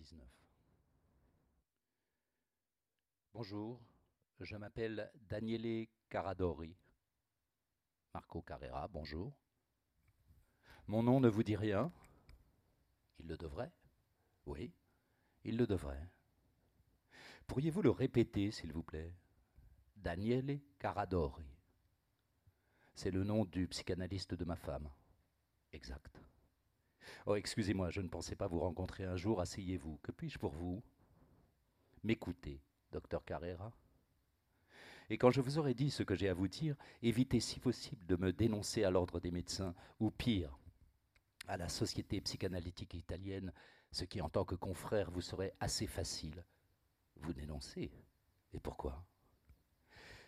99. 0.00 0.26
Bonjour, 3.34 3.78
je 4.40 4.56
m'appelle 4.56 5.10
Daniele 5.28 5.88
Caradori. 6.08 6.74
Marco 8.14 8.40
Carrera, 8.40 8.88
bonjour. 8.88 9.36
Mon 10.86 11.02
nom 11.02 11.20
ne 11.20 11.28
vous 11.28 11.42
dit 11.42 11.54
rien 11.54 11.92
Il 13.18 13.28
le 13.28 13.36
devrait 13.36 13.72
Oui, 14.46 14.72
il 15.44 15.58
le 15.58 15.66
devrait. 15.66 16.10
Pourriez-vous 17.46 17.82
le 17.82 17.90
répéter, 17.90 18.50
s'il 18.50 18.72
vous 18.72 18.82
plaît? 18.82 19.14
Daniele 19.96 20.60
Caradori. 20.78 21.44
C'est 22.94 23.10
le 23.10 23.22
nom 23.22 23.44
du 23.44 23.68
psychanalyste 23.68 24.34
de 24.34 24.44
ma 24.46 24.56
femme. 24.56 24.90
Exact. 25.72 26.29
Oh, 27.26 27.34
excusez-moi, 27.34 27.90
je 27.90 28.00
ne 28.00 28.08
pensais 28.08 28.36
pas 28.36 28.46
vous 28.46 28.60
rencontrer 28.60 29.04
un 29.04 29.16
jour. 29.16 29.40
Asseyez-vous. 29.40 29.98
Que 30.02 30.12
puis-je 30.12 30.38
pour 30.38 30.52
vous? 30.52 30.82
M'écoutez, 32.02 32.62
docteur 32.92 33.24
Carrera. 33.24 33.72
Et 35.10 35.18
quand 35.18 35.30
je 35.30 35.40
vous 35.40 35.58
aurai 35.58 35.74
dit 35.74 35.90
ce 35.90 36.02
que 36.02 36.14
j'ai 36.14 36.28
à 36.28 36.34
vous 36.34 36.48
dire, 36.48 36.76
évitez 37.02 37.40
si 37.40 37.58
possible 37.58 38.06
de 38.06 38.16
me 38.16 38.32
dénoncer 38.32 38.84
à 38.84 38.90
l'ordre 38.90 39.18
des 39.18 39.32
médecins, 39.32 39.74
ou 39.98 40.10
pire, 40.10 40.56
à 41.48 41.56
la 41.56 41.68
Société 41.68 42.20
psychanalytique 42.20 42.94
italienne, 42.94 43.52
ce 43.90 44.04
qui 44.04 44.20
en 44.20 44.28
tant 44.28 44.44
que 44.44 44.54
confrère 44.54 45.10
vous 45.10 45.20
serait 45.20 45.54
assez 45.58 45.88
facile. 45.88 46.44
Vous 47.16 47.32
dénoncez. 47.32 47.90
Et 48.52 48.60
pourquoi? 48.60 49.04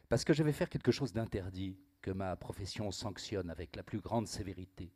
Parce 0.09 0.24
que 0.24 0.32
je 0.32 0.43
vais 0.43 0.52
faire 0.52 0.68
quelque 0.68 0.93
chose 0.93 1.12
d'interdit, 1.12 1.79
que 2.01 2.10
ma 2.10 2.34
profession 2.34 2.91
sanctionne 2.91 3.51
avec 3.51 3.77
la 3.77 3.84
plus 3.84 4.01
grande 4.01 4.27
sévérité. 4.27 4.93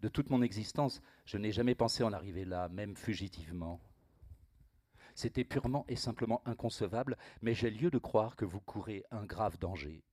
De 0.00 0.08
toute 0.08 0.30
mon 0.30 0.42
existence, 0.42 1.00
je 1.24 1.38
n'ai 1.38 1.52
jamais 1.52 1.74
pensé 1.74 2.02
en 2.02 2.12
arriver 2.12 2.44
là, 2.44 2.68
même 2.68 2.96
fugitivement. 2.96 3.80
C'était 5.14 5.44
purement 5.44 5.86
et 5.88 5.96
simplement 5.96 6.42
inconcevable, 6.46 7.16
mais 7.40 7.54
j'ai 7.54 7.70
lieu 7.70 7.90
de 7.90 7.98
croire 7.98 8.36
que 8.36 8.44
vous 8.44 8.60
courez 8.60 9.04
un 9.10 9.24
grave 9.24 9.58
danger. 9.58 10.04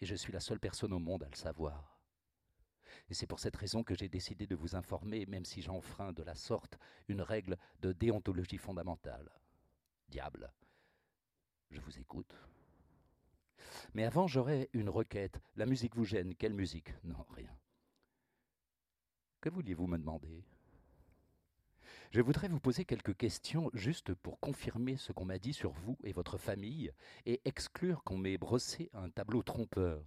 Et 0.00 0.06
je 0.06 0.14
suis 0.14 0.32
la 0.32 0.40
seule 0.40 0.60
personne 0.60 0.94
au 0.94 0.98
monde 0.98 1.22
à 1.22 1.28
le 1.28 1.36
savoir. 1.36 2.00
Et 3.10 3.14
c'est 3.14 3.26
pour 3.26 3.40
cette 3.40 3.56
raison 3.56 3.84
que 3.84 3.94
j'ai 3.94 4.08
décidé 4.08 4.46
de 4.46 4.56
vous 4.56 4.76
informer, 4.76 5.26
même 5.26 5.44
si 5.44 5.60
j'enfreins 5.60 6.12
de 6.12 6.22
la 6.22 6.34
sorte 6.34 6.78
une 7.08 7.20
règle 7.20 7.58
de 7.80 7.92
déontologie 7.92 8.56
fondamentale. 8.56 9.30
Diable, 10.08 10.50
je 11.70 11.80
vous 11.80 11.98
écoute. 11.98 12.34
Mais 13.92 14.04
avant, 14.04 14.26
j'aurais 14.26 14.70
une 14.72 14.88
requête. 14.88 15.40
La 15.56 15.66
musique 15.66 15.96
vous 15.96 16.04
gêne. 16.04 16.34
Quelle 16.34 16.54
musique? 16.54 16.94
Non, 17.04 17.26
rien. 17.30 17.54
Que 19.44 19.50
vouliez-vous 19.50 19.86
me 19.86 19.98
demander? 19.98 20.42
Je 22.12 22.22
voudrais 22.22 22.48
vous 22.48 22.60
poser 22.60 22.86
quelques 22.86 23.14
questions 23.14 23.70
juste 23.74 24.14
pour 24.14 24.40
confirmer 24.40 24.96
ce 24.96 25.12
qu'on 25.12 25.26
m'a 25.26 25.38
dit 25.38 25.52
sur 25.52 25.70
vous 25.70 25.98
et 26.02 26.14
votre 26.14 26.38
famille 26.38 26.90
et 27.26 27.42
exclure 27.44 28.02
qu'on 28.04 28.16
m'ait 28.16 28.38
brossé 28.38 28.88
un 28.94 29.10
tableau 29.10 29.42
trompeur. 29.42 30.02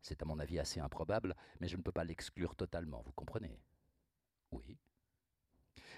C'est 0.00 0.22
à 0.22 0.26
mon 0.26 0.38
avis 0.38 0.60
assez 0.60 0.78
improbable, 0.78 1.34
mais 1.58 1.66
je 1.66 1.76
ne 1.76 1.82
peux 1.82 1.90
pas 1.90 2.04
l'exclure 2.04 2.54
totalement, 2.54 3.02
vous 3.02 3.10
comprenez? 3.10 3.58
Oui. 4.52 4.78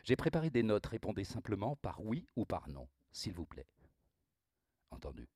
J'ai 0.02 0.16
préparé 0.16 0.48
des 0.48 0.62
notes, 0.62 0.86
répondez 0.86 1.24
simplement 1.24 1.76
par 1.76 2.02
oui 2.02 2.26
ou 2.34 2.46
par 2.46 2.70
non, 2.70 2.88
s'il 3.12 3.34
vous 3.34 3.44
plaît. 3.44 3.68
Entendu. 4.90 5.28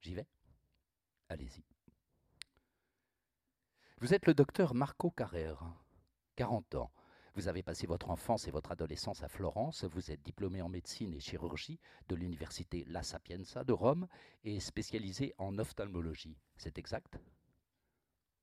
J'y 0.00 0.14
vais? 0.14 0.26
Allez-y. 1.28 1.62
Vous 4.00 4.14
êtes 4.14 4.26
le 4.26 4.32
docteur 4.32 4.72
Marco 4.72 5.10
Carrère. 5.10 5.70
40 6.38 6.76
ans. 6.76 6.92
Vous 7.34 7.48
avez 7.48 7.64
passé 7.64 7.88
votre 7.88 8.10
enfance 8.10 8.46
et 8.46 8.52
votre 8.52 8.70
adolescence 8.70 9.24
à 9.24 9.28
Florence, 9.28 9.82
vous 9.82 10.12
êtes 10.12 10.22
diplômé 10.22 10.62
en 10.62 10.68
médecine 10.68 11.12
et 11.12 11.18
chirurgie 11.18 11.80
de 12.08 12.14
l'université 12.14 12.84
La 12.86 13.02
Sapienza 13.02 13.64
de 13.64 13.72
Rome 13.72 14.06
et 14.44 14.60
spécialisé 14.60 15.34
en 15.38 15.58
ophtalmologie. 15.58 16.38
C'est 16.56 16.78
exact? 16.78 17.18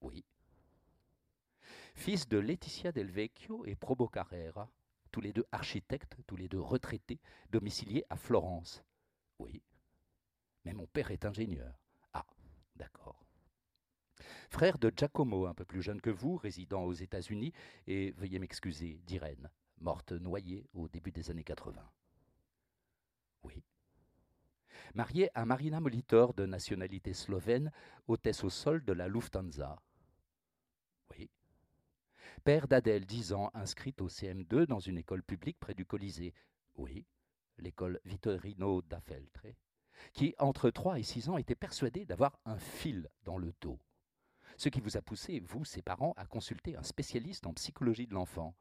Oui. 0.01 0.25
Fils 1.93 2.27
de 2.27 2.37
Laetitia 2.37 2.91
Del 2.91 3.09
Vecchio 3.09 3.65
et 3.65 3.75
Probo 3.75 4.09
Carrera, 4.09 4.69
tous 5.09 5.21
les 5.21 5.31
deux 5.31 5.45
architectes, 5.53 6.17
tous 6.27 6.35
les 6.35 6.49
deux 6.49 6.59
retraités, 6.59 7.21
domiciliés 7.49 8.03
à 8.09 8.17
Florence. 8.17 8.83
Oui. 9.39 9.63
Mais 10.65 10.73
mon 10.73 10.87
père 10.87 11.11
est 11.11 11.23
ingénieur. 11.23 11.79
Ah, 12.11 12.25
d'accord 12.75 13.24
frère 14.49 14.77
de 14.77 14.91
Giacomo, 14.95 15.47
un 15.47 15.53
peu 15.53 15.65
plus 15.65 15.81
jeune 15.81 16.01
que 16.01 16.09
vous, 16.09 16.37
résidant 16.37 16.83
aux 16.83 16.93
États-Unis, 16.93 17.53
et 17.87 18.11
veuillez 18.11 18.39
m'excuser, 18.39 18.99
d'Irène, 19.05 19.49
morte 19.79 20.11
noyée 20.11 20.65
au 20.73 20.87
début 20.87 21.11
des 21.11 21.29
années 21.31 21.43
80. 21.43 21.81
Oui. 23.43 23.63
Marié 24.93 25.29
à 25.33 25.45
Marina 25.45 25.79
Molitor, 25.79 26.33
de 26.33 26.45
nationalité 26.45 27.13
slovène, 27.13 27.71
hôtesse 28.07 28.43
au 28.43 28.49
sol 28.49 28.83
de 28.83 28.93
la 28.93 29.07
Lufthansa. 29.07 29.81
Oui. 31.11 31.29
Père 32.43 32.67
d'Adèle, 32.67 33.05
10 33.05 33.33
ans, 33.33 33.51
inscrite 33.53 34.01
au 34.01 34.07
CM2 34.07 34.65
dans 34.65 34.79
une 34.79 34.97
école 34.97 35.23
publique 35.23 35.59
près 35.59 35.73
du 35.73 35.85
Colisée. 35.85 36.33
Oui. 36.75 37.05
L'école 37.57 37.99
Vittorino 38.03 38.81
da 38.81 38.99
Feltre, 38.99 39.47
qui, 40.13 40.35
entre 40.39 40.69
3 40.69 40.99
et 40.99 41.03
6 41.03 41.29
ans, 41.29 41.37
était 41.37 41.55
persuadée 41.55 42.05
d'avoir 42.05 42.37
un 42.45 42.57
fil 42.57 43.09
dans 43.23 43.37
le 43.37 43.53
dos 43.61 43.79
ce 44.57 44.69
qui 44.69 44.79
vous 44.79 44.97
a 44.97 45.01
poussé, 45.01 45.39
vous, 45.39 45.65
ses 45.65 45.81
parents, 45.81 46.13
à 46.17 46.25
consulter 46.25 46.75
un 46.75 46.83
spécialiste 46.83 47.45
en 47.47 47.53
psychologie 47.53 48.07
de 48.07 48.13
l'enfant. 48.13 48.55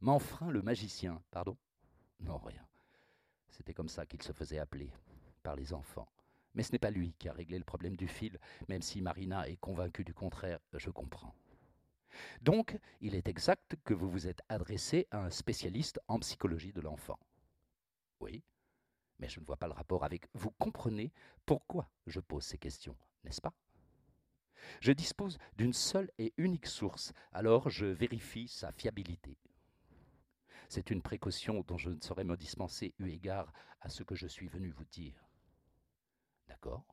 Manfrin 0.00 0.50
le 0.50 0.62
magicien, 0.62 1.22
pardon? 1.30 1.56
Non, 2.20 2.38
rien. 2.38 2.66
C'était 3.48 3.74
comme 3.74 3.88
ça 3.88 4.06
qu'il 4.06 4.22
se 4.22 4.32
faisait 4.32 4.58
appeler, 4.58 4.90
par 5.42 5.56
les 5.56 5.72
enfants. 5.72 6.08
Mais 6.54 6.62
ce 6.62 6.72
n'est 6.72 6.78
pas 6.78 6.90
lui 6.90 7.14
qui 7.18 7.28
a 7.28 7.32
réglé 7.32 7.58
le 7.58 7.64
problème 7.64 7.96
du 7.96 8.08
fil, 8.08 8.38
même 8.68 8.82
si 8.82 9.00
Marina 9.00 9.48
est 9.48 9.56
convaincue 9.56 10.04
du 10.04 10.12
contraire, 10.14 10.60
je 10.74 10.90
comprends. 10.90 11.34
Donc, 12.42 12.78
il 13.00 13.14
est 13.14 13.28
exact 13.28 13.76
que 13.84 13.94
vous 13.94 14.10
vous 14.10 14.26
êtes 14.26 14.42
adressé 14.48 15.06
à 15.10 15.24
un 15.24 15.30
spécialiste 15.30 15.98
en 16.08 16.18
psychologie 16.18 16.72
de 16.72 16.82
l'enfant. 16.82 17.18
Oui, 18.20 18.42
mais 19.18 19.28
je 19.28 19.40
ne 19.40 19.46
vois 19.46 19.56
pas 19.56 19.66
le 19.66 19.72
rapport 19.72 20.04
avec... 20.04 20.26
Vous 20.34 20.50
comprenez 20.50 21.10
pourquoi 21.46 21.90
je 22.06 22.20
pose 22.20 22.44
ces 22.44 22.58
questions, 22.58 22.96
n'est-ce 23.24 23.40
pas? 23.40 23.54
Je 24.80 24.92
dispose 24.92 25.38
d'une 25.56 25.72
seule 25.72 26.10
et 26.18 26.32
unique 26.36 26.66
source, 26.66 27.12
alors 27.32 27.70
je 27.70 27.86
vérifie 27.86 28.48
sa 28.48 28.72
fiabilité. 28.72 29.36
C'est 30.68 30.90
une 30.90 31.02
précaution 31.02 31.62
dont 31.66 31.76
je 31.76 31.90
ne 31.90 32.00
saurais 32.00 32.24
me 32.24 32.36
dispenser 32.36 32.94
eu 32.98 33.08
égard 33.08 33.52
à 33.80 33.88
ce 33.88 34.02
que 34.02 34.14
je 34.14 34.26
suis 34.26 34.48
venu 34.48 34.70
vous 34.70 34.86
dire. 34.86 35.28
D'accord? 36.48 36.84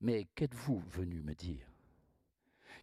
Mais 0.00 0.26
qu'êtes-vous 0.34 0.78
venu 0.78 1.22
me 1.22 1.34
dire? 1.34 1.66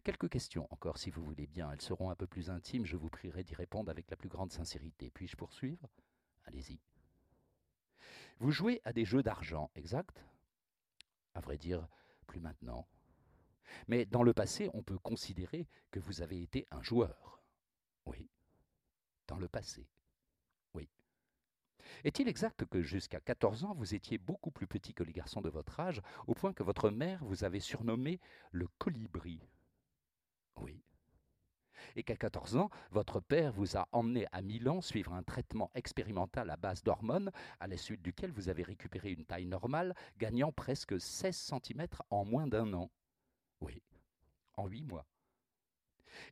Quelques 0.04 0.28
questions 0.28 0.68
encore, 0.70 0.98
si 0.98 1.10
vous 1.10 1.24
voulez 1.24 1.46
bien. 1.46 1.72
Elles 1.72 1.80
seront 1.80 2.10
un 2.10 2.14
peu 2.14 2.26
plus 2.26 2.50
intimes, 2.50 2.84
je 2.84 2.96
vous 2.96 3.08
prierai 3.08 3.42
d'y 3.42 3.54
répondre 3.54 3.90
avec 3.90 4.10
la 4.10 4.16
plus 4.16 4.28
grande 4.28 4.52
sincérité. 4.52 5.10
Puis-je 5.10 5.36
poursuivre? 5.36 5.88
Allez-y. 6.44 6.78
Vous 8.38 8.50
jouez 8.50 8.80
à 8.84 8.92
des 8.92 9.04
jeux 9.04 9.22
d'argent, 9.22 9.70
exact? 9.74 10.24
À 11.34 11.40
vrai 11.40 11.56
dire, 11.56 11.88
plus 12.26 12.40
maintenant. 12.40 12.86
Mais 13.88 14.04
dans 14.04 14.22
le 14.22 14.32
passé, 14.32 14.70
on 14.74 14.82
peut 14.82 14.98
considérer 14.98 15.66
que 15.90 16.00
vous 16.00 16.22
avez 16.22 16.42
été 16.42 16.66
un 16.70 16.82
joueur. 16.82 17.42
Oui. 18.06 18.28
Dans 19.26 19.38
le 19.38 19.48
passé. 19.48 19.88
Oui. 20.74 20.88
Est-il 22.04 22.28
exact 22.28 22.64
que 22.66 22.82
jusqu'à 22.82 23.20
14 23.20 23.64
ans, 23.64 23.74
vous 23.74 23.94
étiez 23.94 24.18
beaucoup 24.18 24.50
plus 24.50 24.66
petit 24.66 24.94
que 24.94 25.02
les 25.02 25.12
garçons 25.12 25.40
de 25.40 25.50
votre 25.50 25.80
âge, 25.80 26.02
au 26.26 26.34
point 26.34 26.52
que 26.52 26.62
votre 26.62 26.90
mère 26.90 27.24
vous 27.24 27.44
avait 27.44 27.60
surnommé 27.60 28.20
le 28.52 28.66
colibri? 28.78 29.40
Oui. 30.56 30.82
Et 31.96 32.02
qu'à 32.02 32.16
14 32.16 32.56
ans, 32.56 32.70
votre 32.90 33.20
père 33.20 33.52
vous 33.52 33.76
a 33.76 33.88
emmené 33.92 34.26
à 34.32 34.42
Milan 34.42 34.80
suivre 34.80 35.12
un 35.12 35.22
traitement 35.22 35.70
expérimental 35.74 36.50
à 36.50 36.56
base 36.56 36.82
d'hormones, 36.82 37.30
à 37.60 37.66
la 37.66 37.76
suite 37.76 38.02
duquel 38.02 38.32
vous 38.32 38.48
avez 38.48 38.62
récupéré 38.62 39.12
une 39.12 39.24
taille 39.24 39.46
normale, 39.46 39.94
gagnant 40.18 40.52
presque 40.52 41.00
16 41.00 41.52
cm 41.62 41.86
en 42.10 42.24
moins 42.24 42.46
d'un 42.46 42.72
an. 42.74 42.90
Oui, 43.64 43.82
en 44.56 44.66
huit 44.66 44.82
mois. 44.82 45.06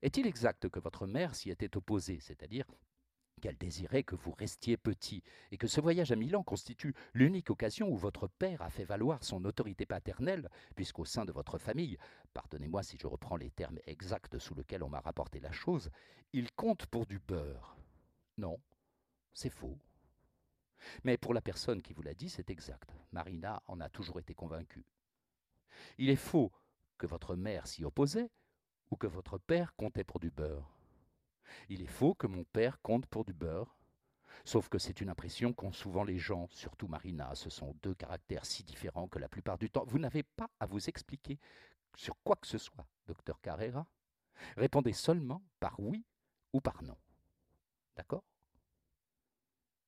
Est-il 0.03 0.27
exact 0.27 0.69
que 0.69 0.81
votre 0.81 1.07
mère 1.07 1.35
s'y 1.35 1.51
était 1.51 1.77
opposée, 1.79 2.21
c'est-à-dire 2.21 2.67
qu'elle 3.41 3.57
désirait 3.57 4.03
que 4.03 4.15
vous 4.15 4.33
restiez 4.33 4.77
petit, 4.77 5.23
et 5.51 5.57
que 5.57 5.67
ce 5.67 5.81
voyage 5.81 6.13
à 6.13 6.17
Milan 6.17 6.43
constitue 6.43 6.95
l'unique 7.15 7.49
occasion 7.49 7.89
où 7.89 7.97
votre 7.97 8.29
père 8.29 8.61
a 8.61 8.69
fait 8.69 8.85
valoir 8.85 9.25
son 9.25 9.45
autorité 9.47 9.87
paternelle, 9.87 10.51
puisqu'au 10.77 11.07
sein 11.07 11.25
de 11.25 11.33
votre 11.33 11.57
famille, 11.57 11.97
pardonnez-moi 12.35 12.83
si 12.83 12.99
je 12.99 13.07
reprends 13.07 13.37
les 13.37 13.51
termes 13.51 13.81
exacts 13.87 14.39
sous 14.39 14.55
lesquels 14.55 14.83
on 14.83 14.91
m'a 14.91 15.01
rapporté 15.01 15.41
la 15.41 15.53
chose, 15.53 15.91
il 16.35 16.53
compte 16.53 16.87
pour 16.87 17.07
du 17.07 17.19
beurre. 17.19 17.77
Non, 18.37 18.61
c'est 19.33 19.51
faux. 19.51 19.79
Mais 21.03 21.17
pour 21.17 21.33
la 21.33 21.41
personne 21.41 21.81
qui 21.81 21.95
vous 21.95 22.03
l'a 22.03 22.15
dit, 22.15 22.29
c'est 22.29 22.51
exact. 22.51 22.95
Marina 23.11 23.63
en 23.67 23.81
a 23.81 23.89
toujours 23.89 24.21
été 24.21 24.35
convaincue. 24.35 24.85
Il 25.99 26.11
est 26.11 26.17
faux 26.17 26.53
que 27.03 27.07
votre 27.09 27.35
mère 27.35 27.67
s'y 27.67 27.85
opposait 27.85 28.31
ou 28.93 28.97
que 28.97 29.09
votre 29.09 29.37
père 29.37 29.75
comptait 29.75 30.05
pour 30.05 30.21
du 30.21 30.31
beurre. 30.31 30.71
Il 31.69 31.83
est 31.83 31.87
faux 31.99 32.15
que 32.15 32.29
mon 32.29 32.45
père 32.45 32.81
compte 32.81 33.07
pour 33.07 33.25
du 33.25 33.33
beurre. 33.33 33.77
Sauf 34.45 34.69
que 34.69 34.79
c'est 34.79 35.01
une 35.01 35.09
impression 35.09 35.53
qu'ont 35.53 35.73
souvent 35.73 36.05
les 36.05 36.21
gens, 36.21 36.47
surtout 36.53 36.87
Marina. 36.87 37.35
Ce 37.35 37.51
sont 37.51 37.75
deux 37.83 37.97
caractères 37.97 38.47
si 38.47 38.63
différents 38.63 39.09
que 39.09 39.19
la 39.19 39.29
plupart 39.29 39.59
du 39.59 39.69
temps, 39.69 39.85
vous 39.85 39.99
n'avez 39.99 40.23
pas 40.23 40.49
à 40.61 40.67
vous 40.67 40.89
expliquer 40.89 41.41
sur 41.97 42.15
quoi 42.23 42.37
que 42.37 42.47
ce 42.47 42.59
soit, 42.59 42.87
docteur 43.09 43.41
Carrera. 43.41 43.85
Répondez 44.57 44.93
seulement 44.93 45.43
par 45.59 45.81
oui 45.81 46.05
ou 46.53 46.61
par 46.61 46.85
non. 46.85 46.97
D'accord? 47.97 48.23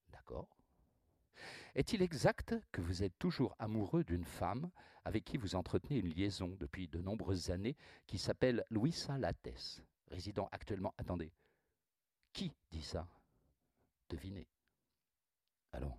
D'accord 0.08 0.48
Est-il 1.74 2.02
exact 2.02 2.54
que 2.70 2.80
vous 2.80 3.02
êtes 3.02 3.18
toujours 3.18 3.56
amoureux 3.58 4.04
d'une 4.04 4.24
femme 4.24 4.70
avec 5.04 5.24
qui 5.24 5.36
vous 5.36 5.56
entretenez 5.56 5.98
une 5.98 6.14
liaison 6.14 6.56
depuis 6.60 6.86
de 6.86 7.00
nombreuses 7.00 7.50
années 7.50 7.76
qui 8.06 8.16
s'appelle 8.16 8.64
Louisa 8.70 9.18
Lattes, 9.18 9.82
résidant 10.08 10.48
actuellement. 10.52 10.94
Attendez. 10.98 11.32
Qui 12.32 12.52
dit 12.70 12.82
ça? 12.82 13.08
Devinez. 14.08 14.46
Allons. 15.72 15.94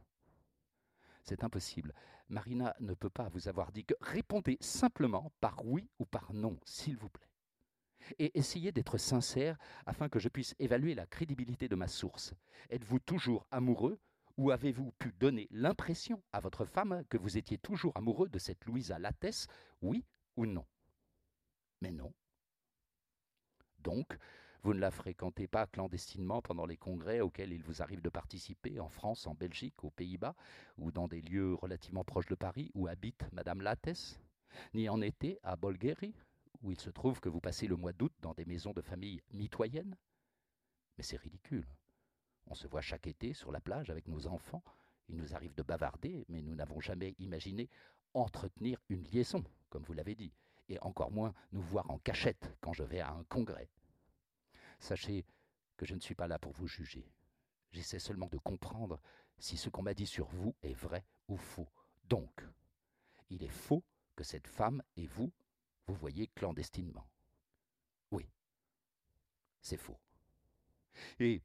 C'est 1.24 1.44
impossible. 1.44 1.94
Marina 2.30 2.74
ne 2.80 2.94
peut 2.94 3.10
pas 3.10 3.28
vous 3.28 3.50
avoir 3.50 3.72
dit 3.72 3.84
que 3.84 3.96
répondez 4.00 4.58
simplement 4.62 5.32
par 5.42 5.66
oui 5.66 5.90
ou 6.00 6.06
par 6.06 6.34
non, 6.34 6.58
s'il 6.64 6.96
vous 6.96 7.10
plaît. 7.10 7.30
Et 8.18 8.38
essayez 8.38 8.72
d'être 8.72 8.98
sincère 8.98 9.58
afin 9.86 10.08
que 10.08 10.20
je 10.20 10.30
puisse 10.30 10.56
évaluer 10.60 10.96
la 10.96 11.06
crédibilité 11.06 11.68
de 11.68 11.76
ma 11.76 11.88
source. 11.88 12.34
Êtes-vous 12.70 13.00
toujours 13.00 13.46
amoureux 13.52 14.00
ou 14.38 14.52
avez-vous 14.52 14.92
pu 14.94 15.14
donner 15.14 15.48
l'impression 15.52 16.22
à 16.32 16.40
votre 16.40 16.66
femme 16.66 17.04
que 17.10 17.18
vous 17.18 17.38
étiez 17.38 17.58
toujours 17.58 17.96
amoureux 17.96 18.30
de 18.30 18.40
cette 18.40 18.66
Louisa 18.66 19.00
Lattès, 19.00 19.48
oui 19.82 20.04
ou 20.36 20.46
non? 20.46 20.66
Mais 21.82 21.92
non. 21.92 22.14
Donc, 23.80 24.18
vous 24.64 24.74
ne 24.74 24.80
la 24.80 24.90
fréquentez 24.90 25.48
pas 25.48 25.68
clandestinement 25.68 26.42
pendant 26.42 26.66
les 26.66 26.78
congrès 26.78 27.22
auxquels 27.22 27.54
il 27.54 27.62
vous 27.62 27.84
arrive 27.84 28.02
de 28.02 28.10
participer 28.10 28.80
en 28.80 28.90
France, 28.90 29.28
en 29.28 29.36
Belgique, 29.36 29.84
aux 29.84 29.92
Pays-Bas, 29.92 30.36
ou 30.78 30.92
dans 30.92 31.08
des 31.08 31.22
lieux 31.22 31.54
relativement 31.54 32.04
proches 32.04 32.26
de 32.26 32.36
Paris 32.36 32.72
où 32.74 32.88
habite 32.88 33.26
Madame 33.32 33.62
Lattès? 33.62 34.20
Ni 34.74 34.90
en 34.90 35.02
été 35.02 35.38
à 35.44 35.56
Bolgheri, 35.56 36.16
où 36.62 36.72
il 36.72 36.80
se 36.80 36.90
trouve 36.90 37.20
que 37.20 37.30
vous 37.30 37.42
passez 37.42 37.68
le 37.68 37.76
mois 37.76 37.94
d'août 37.94 38.14
dans 38.22 38.34
des 38.34 38.46
maisons 38.46 38.74
de 38.74 38.82
famille 38.82 39.22
mitoyennes? 39.32 39.96
Mais 40.98 41.04
c'est 41.04 41.18
ridicule. 41.18 41.68
On 42.48 42.56
se 42.56 42.68
voit 42.68 42.82
chaque 42.82 43.08
été 43.08 43.34
sur 43.34 43.52
la 43.52 43.60
plage 43.60 43.90
avec 43.90 44.08
nos 44.08 44.28
enfants. 44.28 44.64
Il 45.08 45.18
nous 45.18 45.36
arrive 45.36 45.54
de 45.56 45.64
bavarder, 45.64 46.26
mais 46.30 46.42
nous 46.42 46.56
n'avons 46.56 46.80
jamais 46.80 47.16
imaginé 47.20 47.70
entretenir 48.14 48.80
une 48.90 49.04
liaison, 49.04 49.44
comme 49.70 49.84
vous 49.84 49.94
l'avez 49.94 50.16
dit, 50.16 50.34
et 50.70 50.80
encore 50.80 51.12
moins 51.12 51.34
nous 51.52 51.62
voir 51.62 51.90
en 51.90 52.00
cachette 52.00 52.56
quand 52.62 52.74
je 52.74 52.84
vais 52.84 53.02
à 53.02 53.12
un 53.12 53.24
congrès. 53.26 53.70
Sachez 54.80 55.26
que 55.78 55.86
je 55.86 55.96
ne 55.96 56.00
suis 56.00 56.16
pas 56.16 56.28
là 56.28 56.40
pour 56.40 56.54
vous 56.54 56.68
juger. 56.68 57.12
J'essaie 57.72 58.00
seulement 58.00 58.28
de 58.28 58.38
comprendre 58.38 59.00
si 59.38 59.58
ce 59.58 59.70
qu'on 59.70 59.84
m'a 59.84 59.94
dit 59.94 60.08
sur 60.08 60.28
vous 60.28 60.56
est 60.64 60.74
vrai 60.74 61.06
ou 61.28 61.38
faux. 61.38 61.68
Donc, 62.06 62.46
il 63.30 63.44
est 63.44 63.50
faux 63.50 63.84
que 64.16 64.24
cette 64.24 64.48
femme 64.48 64.82
et 64.96 65.08
vous 65.08 65.32
vous 65.88 65.96
voyez 65.96 66.28
clandestinement. 66.28 67.08
Oui, 68.12 68.28
c'est 69.62 69.78
faux. 69.78 70.00
Et 71.20 71.44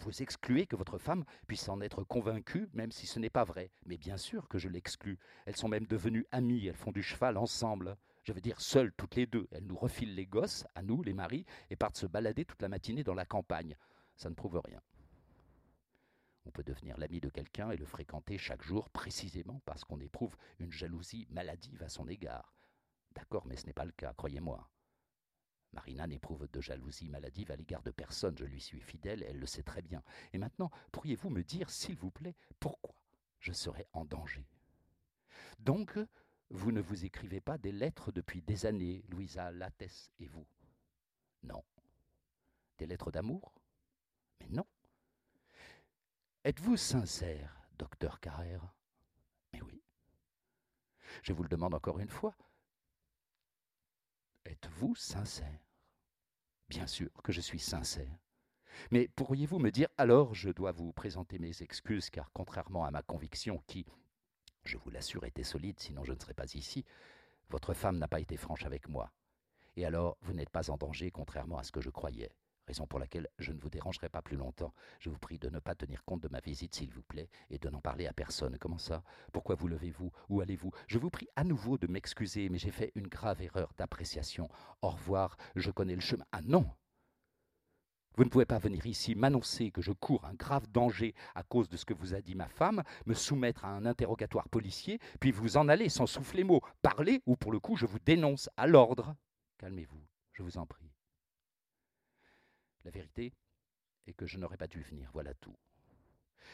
vous 0.00 0.22
excluez 0.22 0.66
que 0.66 0.76
votre 0.76 0.98
femme 0.98 1.24
puisse 1.46 1.68
en 1.68 1.80
être 1.80 2.04
convaincue, 2.04 2.68
même 2.72 2.92
si 2.92 3.06
ce 3.06 3.18
n'est 3.18 3.30
pas 3.30 3.44
vrai. 3.44 3.70
Mais 3.86 3.96
bien 3.96 4.16
sûr 4.16 4.48
que 4.48 4.58
je 4.58 4.68
l'exclus. 4.68 5.18
Elles 5.46 5.56
sont 5.56 5.68
même 5.68 5.86
devenues 5.86 6.26
amies, 6.32 6.66
elles 6.66 6.76
font 6.76 6.92
du 6.92 7.02
cheval 7.02 7.36
ensemble. 7.36 7.96
Je 8.22 8.32
veux 8.32 8.40
dire, 8.40 8.60
seules 8.60 8.92
toutes 8.92 9.16
les 9.16 9.26
deux. 9.26 9.48
Elles 9.52 9.66
nous 9.66 9.76
refilent 9.76 10.14
les 10.14 10.26
gosses, 10.26 10.66
à 10.74 10.82
nous, 10.82 11.02
les 11.02 11.14
maris, 11.14 11.46
et 11.70 11.76
partent 11.76 11.96
se 11.96 12.06
balader 12.06 12.44
toute 12.44 12.62
la 12.62 12.68
matinée 12.68 13.04
dans 13.04 13.14
la 13.14 13.24
campagne. 13.24 13.76
Ça 14.16 14.28
ne 14.28 14.34
prouve 14.34 14.60
rien. 14.64 14.80
On 16.44 16.50
peut 16.50 16.62
devenir 16.62 16.96
l'ami 16.98 17.20
de 17.20 17.28
quelqu'un 17.28 17.70
et 17.70 17.76
le 17.76 17.86
fréquenter 17.86 18.38
chaque 18.38 18.62
jour 18.62 18.88
précisément 18.90 19.60
parce 19.64 19.84
qu'on 19.84 20.00
éprouve 20.00 20.36
une 20.60 20.70
jalousie 20.70 21.26
maladive 21.30 21.82
à 21.82 21.88
son 21.88 22.06
égard. 22.06 22.54
D'accord, 23.14 23.46
mais 23.46 23.56
ce 23.56 23.66
n'est 23.66 23.72
pas 23.72 23.84
le 23.84 23.92
cas, 23.92 24.12
croyez-moi. 24.12 24.68
Marina 25.76 26.06
n'éprouve 26.06 26.48
de 26.50 26.60
jalousie 26.62 27.10
maladive 27.10 27.50
à 27.50 27.56
l'égard 27.56 27.82
de 27.82 27.90
personne, 27.90 28.38
je 28.38 28.46
lui 28.46 28.62
suis 28.62 28.80
fidèle, 28.80 29.22
elle 29.22 29.38
le 29.38 29.44
sait 29.44 29.62
très 29.62 29.82
bien. 29.82 30.02
Et 30.32 30.38
maintenant, 30.38 30.70
pourriez-vous 30.90 31.28
me 31.28 31.44
dire, 31.44 31.68
s'il 31.68 31.96
vous 31.96 32.10
plaît, 32.10 32.34
pourquoi 32.58 32.94
je 33.40 33.52
serais 33.52 33.86
en 33.92 34.06
danger? 34.06 34.48
Donc, 35.58 35.98
vous 36.48 36.72
ne 36.72 36.80
vous 36.80 37.04
écrivez 37.04 37.42
pas 37.42 37.58
des 37.58 37.72
lettres 37.72 38.10
depuis 38.10 38.40
des 38.40 38.64
années, 38.64 39.04
Louisa 39.10 39.50
Lattès 39.50 40.10
et 40.18 40.28
vous? 40.28 40.46
Non. 41.42 41.62
Des 42.78 42.86
lettres 42.86 43.10
d'amour? 43.10 43.52
Mais 44.40 44.48
non. 44.48 44.66
Êtes-vous 46.44 46.78
sincère, 46.78 47.68
docteur 47.76 48.18
Carrère? 48.20 48.72
Mais 49.52 49.60
oui. 49.60 49.82
Je 51.22 51.34
vous 51.34 51.42
le 51.42 51.50
demande 51.50 51.74
encore 51.74 51.98
une 51.98 52.08
fois, 52.08 52.34
Êtes-vous 54.46 54.94
sincère? 54.94 55.65
Bien 56.68 56.86
sûr 56.86 57.10
que 57.22 57.32
je 57.32 57.40
suis 57.40 57.60
sincère. 57.60 58.18
Mais 58.90 59.08
pourriez-vous 59.08 59.58
me 59.58 59.70
dire 59.70 59.88
alors 59.96 60.34
je 60.34 60.50
dois 60.50 60.72
vous 60.72 60.92
présenter 60.92 61.38
mes 61.38 61.62
excuses 61.62 62.10
car 62.10 62.30
contrairement 62.32 62.84
à 62.84 62.90
ma 62.90 63.02
conviction 63.02 63.62
qui, 63.66 63.86
je 64.64 64.76
vous 64.76 64.90
l'assure, 64.90 65.24
était 65.24 65.44
solide 65.44 65.78
sinon 65.78 66.04
je 66.04 66.12
ne 66.12 66.18
serais 66.18 66.34
pas 66.34 66.52
ici, 66.54 66.84
votre 67.48 67.72
femme 67.72 67.98
n'a 67.98 68.08
pas 68.08 68.20
été 68.20 68.36
franche 68.36 68.64
avec 68.66 68.88
moi. 68.88 69.12
Et 69.76 69.86
alors 69.86 70.18
vous 70.22 70.34
n'êtes 70.34 70.50
pas 70.50 70.70
en 70.70 70.76
danger 70.76 71.10
contrairement 71.10 71.58
à 71.58 71.62
ce 71.62 71.72
que 71.72 71.80
je 71.80 71.90
croyais 71.90 72.30
raison 72.66 72.86
pour 72.86 72.98
laquelle 72.98 73.28
je 73.38 73.52
ne 73.52 73.58
vous 73.58 73.70
dérangerai 73.70 74.08
pas 74.08 74.22
plus 74.22 74.36
longtemps. 74.36 74.74
Je 75.00 75.10
vous 75.10 75.18
prie 75.18 75.38
de 75.38 75.48
ne 75.48 75.58
pas 75.58 75.74
tenir 75.74 76.04
compte 76.04 76.22
de 76.22 76.28
ma 76.28 76.40
visite, 76.40 76.74
s'il 76.74 76.90
vous 76.90 77.02
plaît, 77.02 77.30
et 77.50 77.58
de 77.58 77.68
n'en 77.68 77.80
parler 77.80 78.06
à 78.06 78.12
personne. 78.12 78.58
Comment 78.58 78.78
ça? 78.78 79.02
Pourquoi 79.32 79.54
vous 79.54 79.68
levez-vous? 79.68 80.12
Où 80.28 80.40
allez-vous? 80.40 80.72
Je 80.86 80.98
vous 80.98 81.10
prie 81.10 81.28
à 81.36 81.44
nouveau 81.44 81.78
de 81.78 81.86
m'excuser, 81.86 82.48
mais 82.48 82.58
j'ai 82.58 82.70
fait 82.70 82.92
une 82.94 83.08
grave 83.08 83.42
erreur 83.42 83.72
d'appréciation. 83.76 84.48
Au 84.82 84.90
revoir, 84.90 85.36
je 85.54 85.70
connais 85.70 85.94
le 85.94 86.00
chemin. 86.00 86.24
Ah 86.32 86.42
non 86.42 86.66
vous 88.16 88.24
ne 88.24 88.30
pouvez 88.30 88.46
pas 88.46 88.58
venir 88.58 88.86
ici 88.86 89.14
m'annoncer 89.14 89.70
que 89.70 89.82
je 89.82 89.92
cours 89.92 90.24
un 90.24 90.32
grave 90.32 90.66
danger 90.68 91.14
à 91.34 91.42
cause 91.42 91.68
de 91.68 91.76
ce 91.76 91.84
que 91.84 91.92
vous 91.92 92.14
a 92.14 92.22
dit 92.22 92.34
ma 92.34 92.48
femme, 92.48 92.82
me 93.04 93.12
soumettre 93.12 93.66
à 93.66 93.68
un 93.68 93.84
interrogatoire 93.84 94.48
policier, 94.48 94.98
puis 95.20 95.32
vous 95.32 95.58
en 95.58 95.68
aller 95.68 95.90
sans 95.90 96.06
souffler 96.06 96.42
mot. 96.42 96.62
Parlez 96.80 97.20
ou 97.26 97.36
pour 97.36 97.52
le 97.52 97.60
coup 97.60 97.76
je 97.76 97.84
vous 97.84 97.98
dénonce 97.98 98.48
à 98.56 98.66
l'ordre. 98.66 99.14
Calmez-vous, 99.58 100.02
je 100.32 100.42
vous 100.42 100.56
en 100.56 100.64
prie. 100.64 100.95
La 102.86 102.92
vérité 102.92 103.32
est 104.06 104.12
que 104.12 104.26
je 104.26 104.38
n'aurais 104.38 104.56
pas 104.56 104.68
dû 104.68 104.80
venir, 104.80 105.10
voilà 105.12 105.34
tout. 105.34 105.56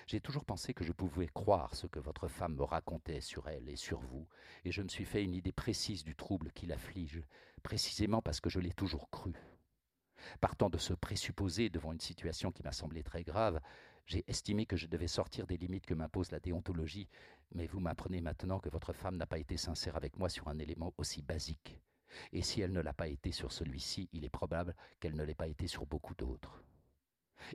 J'ai 0.06 0.18
toujours 0.18 0.46
pensé 0.46 0.72
que 0.72 0.82
je 0.82 0.92
pouvais 0.92 1.26
croire 1.26 1.74
ce 1.74 1.86
que 1.86 1.98
votre 1.98 2.26
femme 2.26 2.54
me 2.54 2.62
racontait 2.62 3.20
sur 3.20 3.48
elle 3.48 3.68
et 3.68 3.76
sur 3.76 4.00
vous, 4.00 4.26
et 4.64 4.72
je 4.72 4.80
me 4.80 4.88
suis 4.88 5.04
fait 5.04 5.22
une 5.22 5.34
idée 5.34 5.52
précise 5.52 6.04
du 6.04 6.16
trouble 6.16 6.50
qui 6.52 6.64
l'afflige, 6.64 7.22
précisément 7.62 8.22
parce 8.22 8.40
que 8.40 8.48
je 8.48 8.60
l'ai 8.60 8.72
toujours 8.72 9.10
cru. 9.10 9.34
Partant 10.40 10.70
de 10.70 10.78
ce 10.78 10.94
présupposé 10.94 11.68
devant 11.68 11.92
une 11.92 12.00
situation 12.00 12.50
qui 12.50 12.62
m'a 12.62 12.72
semblé 12.72 13.02
très 13.02 13.24
grave, 13.24 13.60
j'ai 14.06 14.24
estimé 14.26 14.64
que 14.64 14.78
je 14.78 14.86
devais 14.86 15.08
sortir 15.08 15.46
des 15.46 15.58
limites 15.58 15.84
que 15.84 15.92
m'impose 15.92 16.30
la 16.30 16.40
déontologie, 16.40 17.10
mais 17.54 17.66
vous 17.66 17.80
m'apprenez 17.80 18.22
maintenant 18.22 18.58
que 18.58 18.70
votre 18.70 18.94
femme 18.94 19.18
n'a 19.18 19.26
pas 19.26 19.38
été 19.38 19.58
sincère 19.58 19.96
avec 19.96 20.16
moi 20.16 20.30
sur 20.30 20.48
un 20.48 20.58
élément 20.58 20.94
aussi 20.96 21.20
basique. 21.20 21.78
Et 22.32 22.42
si 22.42 22.60
elle 22.60 22.72
ne 22.72 22.80
l'a 22.80 22.92
pas 22.92 23.08
été 23.08 23.32
sur 23.32 23.52
celui-ci, 23.52 24.08
il 24.12 24.24
est 24.24 24.30
probable 24.30 24.74
qu'elle 25.00 25.16
ne 25.16 25.24
l'ait 25.24 25.34
pas 25.34 25.48
été 25.48 25.66
sur 25.66 25.86
beaucoup 25.86 26.14
d'autres, 26.14 26.62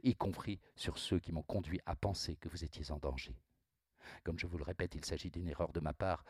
y 0.04 0.16
compris 0.16 0.60
sur 0.76 0.98
ceux 0.98 1.20
qui 1.20 1.32
m'ont 1.32 1.44
conduit 1.44 1.82
à 1.86 1.96
penser 1.96 2.36
que 2.38 2.50
vous 2.50 2.64
étiez 2.64 2.92
en 2.92 2.98
danger. 2.98 3.40
Comme 4.24 4.40
je 4.40 4.48
vous 4.48 4.58
le 4.58 4.64
répète, 4.64 4.96
il 4.96 5.06
s'agit 5.06 5.30
d'une 5.30 5.48
erreur 5.48 5.72
de 5.74 5.80
ma 5.80 5.94
part 5.94 6.24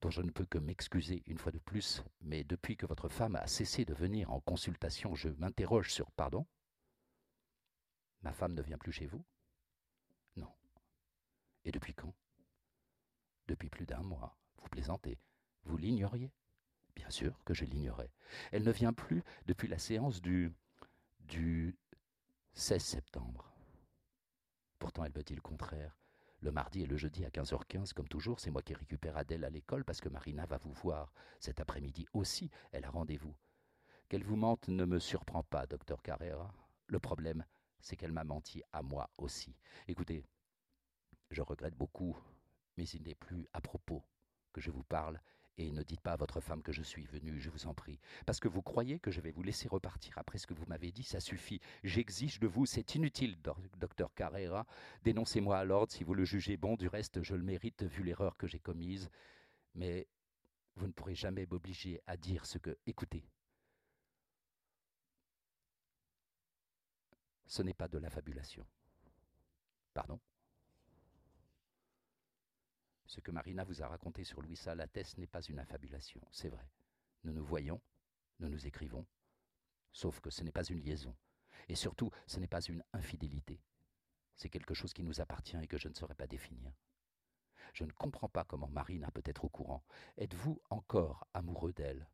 dont 0.00 0.10
je 0.10 0.22
ne 0.22 0.30
peux 0.30 0.44
que 0.44 0.58
m'excuser 0.58 1.22
une 1.26 1.38
fois 1.38 1.52
de 1.52 1.58
plus, 1.58 2.04
mais 2.20 2.44
depuis 2.44 2.76
que 2.76 2.86
votre 2.86 3.08
femme 3.08 3.36
a 3.36 3.46
cessé 3.46 3.84
de 3.84 3.94
venir 3.94 4.30
en 4.30 4.40
consultation, 4.40 5.14
je 5.14 5.30
m'interroge 5.30 5.92
sur 5.92 6.10
pardon? 6.12 6.46
Ma 8.22 8.32
femme 8.32 8.54
ne 8.54 8.62
vient 8.62 8.78
plus 8.78 8.92
chez 8.92 9.06
vous? 9.06 9.24
Non. 10.36 10.52
Et 11.64 11.72
depuis 11.72 11.94
quand? 11.94 12.14
Depuis 13.46 13.68
plus 13.68 13.86
d'un 13.86 14.02
mois. 14.02 14.36
Vous 14.58 14.68
plaisantez. 14.68 15.18
Vous 15.64 15.76
l'ignoriez 15.76 16.32
Bien 16.96 17.10
sûr 17.10 17.38
que 17.44 17.54
je 17.54 17.64
l'ignorais. 17.64 18.10
Elle 18.52 18.64
ne 18.64 18.72
vient 18.72 18.92
plus 18.92 19.22
depuis 19.46 19.68
la 19.68 19.78
séance 19.78 20.20
du, 20.22 20.52
du 21.20 21.76
16 22.54 22.82
septembre. 22.82 23.52
Pourtant, 24.78 25.04
elle 25.04 25.12
me 25.14 25.22
dit 25.22 25.34
le 25.34 25.40
contraire. 25.40 25.96
Le 26.40 26.52
mardi 26.52 26.82
et 26.82 26.86
le 26.86 26.98
jeudi 26.98 27.24
à 27.24 27.30
15h15, 27.30 27.94
comme 27.94 28.08
toujours, 28.08 28.38
c'est 28.38 28.50
moi 28.50 28.60
qui 28.60 28.74
récupère 28.74 29.16
Adèle 29.16 29.44
à 29.44 29.50
l'école 29.50 29.84
parce 29.84 30.02
que 30.02 30.10
Marina 30.10 30.44
va 30.44 30.58
vous 30.58 30.74
voir. 30.74 31.12
Cet 31.40 31.58
après-midi 31.58 32.06
aussi, 32.12 32.50
elle 32.70 32.84
a 32.84 32.90
rendez-vous. 32.90 33.34
Qu'elle 34.08 34.24
vous 34.24 34.36
mente 34.36 34.68
ne 34.68 34.84
me 34.84 34.98
surprend 34.98 35.42
pas, 35.42 35.66
docteur 35.66 36.02
Carrera. 36.02 36.52
Le 36.86 36.98
problème, 36.98 37.46
c'est 37.80 37.96
qu'elle 37.96 38.12
m'a 38.12 38.24
menti 38.24 38.62
à 38.72 38.82
moi 38.82 39.08
aussi. 39.16 39.56
Écoutez, 39.88 40.22
je 41.30 41.40
regrette 41.40 41.74
beaucoup, 41.74 42.16
mais 42.76 42.84
il 42.88 43.02
n'est 43.04 43.14
plus 43.14 43.48
à 43.54 43.62
propos 43.62 44.04
que 44.52 44.60
je 44.60 44.70
vous 44.70 44.84
parle 44.84 45.20
Et 45.56 45.70
ne 45.70 45.82
dites 45.84 46.00
pas 46.00 46.12
à 46.12 46.16
votre 46.16 46.40
femme 46.40 46.62
que 46.62 46.72
je 46.72 46.82
suis 46.82 47.06
venu, 47.06 47.38
je 47.40 47.48
vous 47.48 47.66
en 47.66 47.74
prie, 47.74 48.00
parce 48.26 48.40
que 48.40 48.48
vous 48.48 48.62
croyez 48.62 48.98
que 48.98 49.12
je 49.12 49.20
vais 49.20 49.30
vous 49.30 49.44
laisser 49.44 49.68
repartir 49.68 50.18
après 50.18 50.38
ce 50.38 50.48
que 50.48 50.54
vous 50.54 50.66
m'avez 50.66 50.90
dit, 50.90 51.04
ça 51.04 51.20
suffit. 51.20 51.60
J'exige 51.84 52.40
de 52.40 52.48
vous, 52.48 52.66
c'est 52.66 52.96
inutile, 52.96 53.36
docteur 53.78 54.12
Carrera. 54.14 54.66
Dénoncez-moi 55.04 55.56
à 55.56 55.64
l'ordre 55.64 55.92
si 55.92 56.02
vous 56.02 56.14
le 56.14 56.24
jugez 56.24 56.56
bon, 56.56 56.74
du 56.74 56.88
reste 56.88 57.22
je 57.22 57.36
le 57.36 57.44
mérite 57.44 57.84
vu 57.84 58.02
l'erreur 58.02 58.36
que 58.36 58.48
j'ai 58.48 58.58
commise. 58.58 59.08
Mais 59.76 60.08
vous 60.76 60.88
ne 60.88 60.92
pourrez 60.92 61.14
jamais 61.14 61.46
m'obliger 61.46 62.00
à 62.06 62.16
dire 62.16 62.46
ce 62.46 62.58
que... 62.58 62.76
Écoutez, 62.86 63.24
ce 67.46 67.62
n'est 67.62 67.74
pas 67.74 67.88
de 67.88 67.98
la 67.98 68.10
fabulation. 68.10 68.66
Pardon 69.92 70.18
Ce 73.14 73.20
que 73.20 73.30
Marina 73.30 73.62
vous 73.62 73.80
a 73.80 73.86
raconté 73.86 74.24
sur 74.24 74.42
Louisa 74.42 74.74
Lattès 74.74 75.16
n'est 75.18 75.28
pas 75.28 75.40
une 75.40 75.60
affabulation, 75.60 76.20
c'est 76.32 76.48
vrai. 76.48 76.68
Nous 77.22 77.32
nous 77.32 77.44
voyons, 77.44 77.80
nous 78.40 78.48
nous 78.48 78.66
écrivons, 78.66 79.06
sauf 79.92 80.18
que 80.18 80.30
ce 80.30 80.42
n'est 80.42 80.50
pas 80.50 80.64
une 80.64 80.80
liaison. 80.80 81.14
Et 81.68 81.76
surtout, 81.76 82.10
ce 82.26 82.40
n'est 82.40 82.48
pas 82.48 82.62
une 82.62 82.82
infidélité. 82.92 83.60
C'est 84.34 84.48
quelque 84.48 84.74
chose 84.74 84.92
qui 84.92 85.04
nous 85.04 85.20
appartient 85.20 85.56
et 85.62 85.68
que 85.68 85.78
je 85.78 85.86
ne 85.86 85.94
saurais 85.94 86.16
pas 86.16 86.26
définir. 86.26 86.72
Je 87.72 87.84
ne 87.84 87.92
comprends 87.92 88.28
pas 88.28 88.42
comment 88.42 88.66
Marina 88.66 89.12
peut 89.12 89.22
être 89.24 89.44
au 89.44 89.48
courant. 89.48 89.84
Êtes-vous 90.18 90.60
encore 90.70 91.24
amoureux 91.34 91.72
d'elle? 91.72 92.08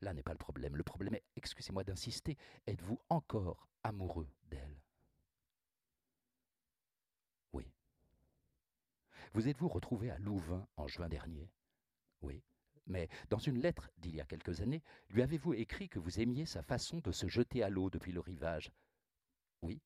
Là 0.00 0.14
n'est 0.14 0.22
pas 0.22 0.32
le 0.32 0.38
problème. 0.38 0.76
Le 0.76 0.82
problème 0.82 1.14
est, 1.14 1.24
excusez-moi 1.36 1.84
d'insister, 1.84 2.38
êtes-vous 2.66 2.98
encore 3.10 3.68
amoureux 3.82 4.30
d'elle 4.48 4.80
Oui. 7.52 7.70
Vous 9.34 9.48
êtes-vous 9.48 9.68
retrouvé 9.68 10.10
à 10.10 10.18
Louvain 10.18 10.66
en 10.76 10.86
juin 10.86 11.08
dernier? 11.08 11.50
Oui. 12.22 12.42
Mais 12.86 13.08
dans 13.28 13.38
une 13.38 13.60
lettre 13.60 13.90
d'il 13.98 14.16
y 14.16 14.20
a 14.20 14.24
quelques 14.24 14.60
années, 14.60 14.82
lui 15.10 15.22
avez-vous 15.22 15.54
écrit 15.54 15.88
que 15.88 15.98
vous 15.98 16.20
aimiez 16.20 16.46
sa 16.46 16.62
façon 16.62 16.98
de 17.00 17.12
se 17.12 17.28
jeter 17.28 17.62
à 17.62 17.68
l'eau 17.68 17.90
depuis 17.90 18.12
le 18.12 18.20
rivage? 18.20 18.72
Oui. 19.62 19.80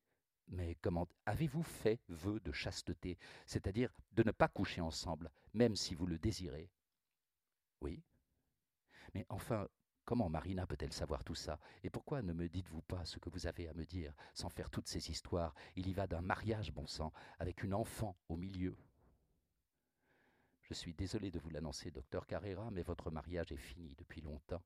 Mais 0.49 0.77
comment 0.77 1.09
avez-vous 1.27 1.63
fait 1.63 2.01
vœu 2.09 2.41
de 2.41 2.53
chasteté, 2.53 3.19
c'est-à-dire 3.47 3.93
de 4.13 4.23
ne 4.23 4.33
pas 4.33 4.49
coucher 4.49 4.81
ensemble, 4.81 5.31
même 5.55 5.77
si 5.77 5.95
vous 5.95 6.07
le 6.07 6.19
désirez? 6.19 6.71
Oui. 7.81 8.03
Mais 9.15 9.27
enfin, 9.29 9.69
Comment 10.05 10.29
Marina 10.29 10.67
peut-elle 10.67 10.93
savoir 10.93 11.23
tout 11.23 11.37
ça? 11.37 11.61
Et 11.85 11.91
pourquoi 11.91 12.23
ne 12.23 12.33
me 12.33 12.49
dites-vous 12.49 12.83
pas 12.83 13.05
ce 13.05 13.21
que 13.21 13.31
vous 13.31 13.47
avez 13.47 13.69
à 13.69 13.75
me 13.75 13.85
dire, 13.85 14.13
sans 14.35 14.49
faire 14.49 14.69
toutes 14.69 14.89
ces 14.89 15.11
histoires? 15.11 15.55
Il 15.77 15.87
y 15.87 15.93
va 15.93 16.09
d'un 16.09 16.21
mariage, 16.21 16.73
bon 16.73 16.87
sang, 16.87 17.13
avec 17.39 17.63
une 17.63 17.73
enfant 17.73 18.17
au 18.29 18.37
milieu. 18.37 18.77
Je 20.63 20.75
suis 20.75 20.95
désolé 20.95 21.31
de 21.31 21.39
vous 21.39 21.51
l'annoncer, 21.51 21.91
docteur 21.91 22.27
Carrera, 22.27 22.71
mais 22.71 22.83
votre 22.83 23.11
mariage 23.11 23.53
est 23.53 23.57
fini 23.57 23.95
depuis 23.97 24.21
longtemps. 24.21 24.63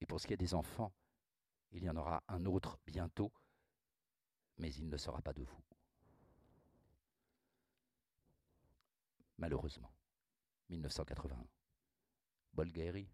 Et 0.00 0.06
pour 0.06 0.20
ce 0.20 0.26
qui 0.26 0.34
est 0.34 0.38
des 0.38 0.54
enfants, 0.54 0.92
il 1.72 1.84
y 1.84 1.90
en 1.90 1.96
aura 1.96 2.22
un 2.28 2.44
autre 2.44 2.78
bientôt, 2.86 3.32
mais 4.58 4.72
il 4.74 4.88
ne 4.88 4.96
sera 4.96 5.22
pas 5.22 5.32
de 5.32 5.42
vous. 5.42 5.62
Malheureusement. 9.38 9.90
1981. 10.70 11.46
Bulgarie, 12.54 13.08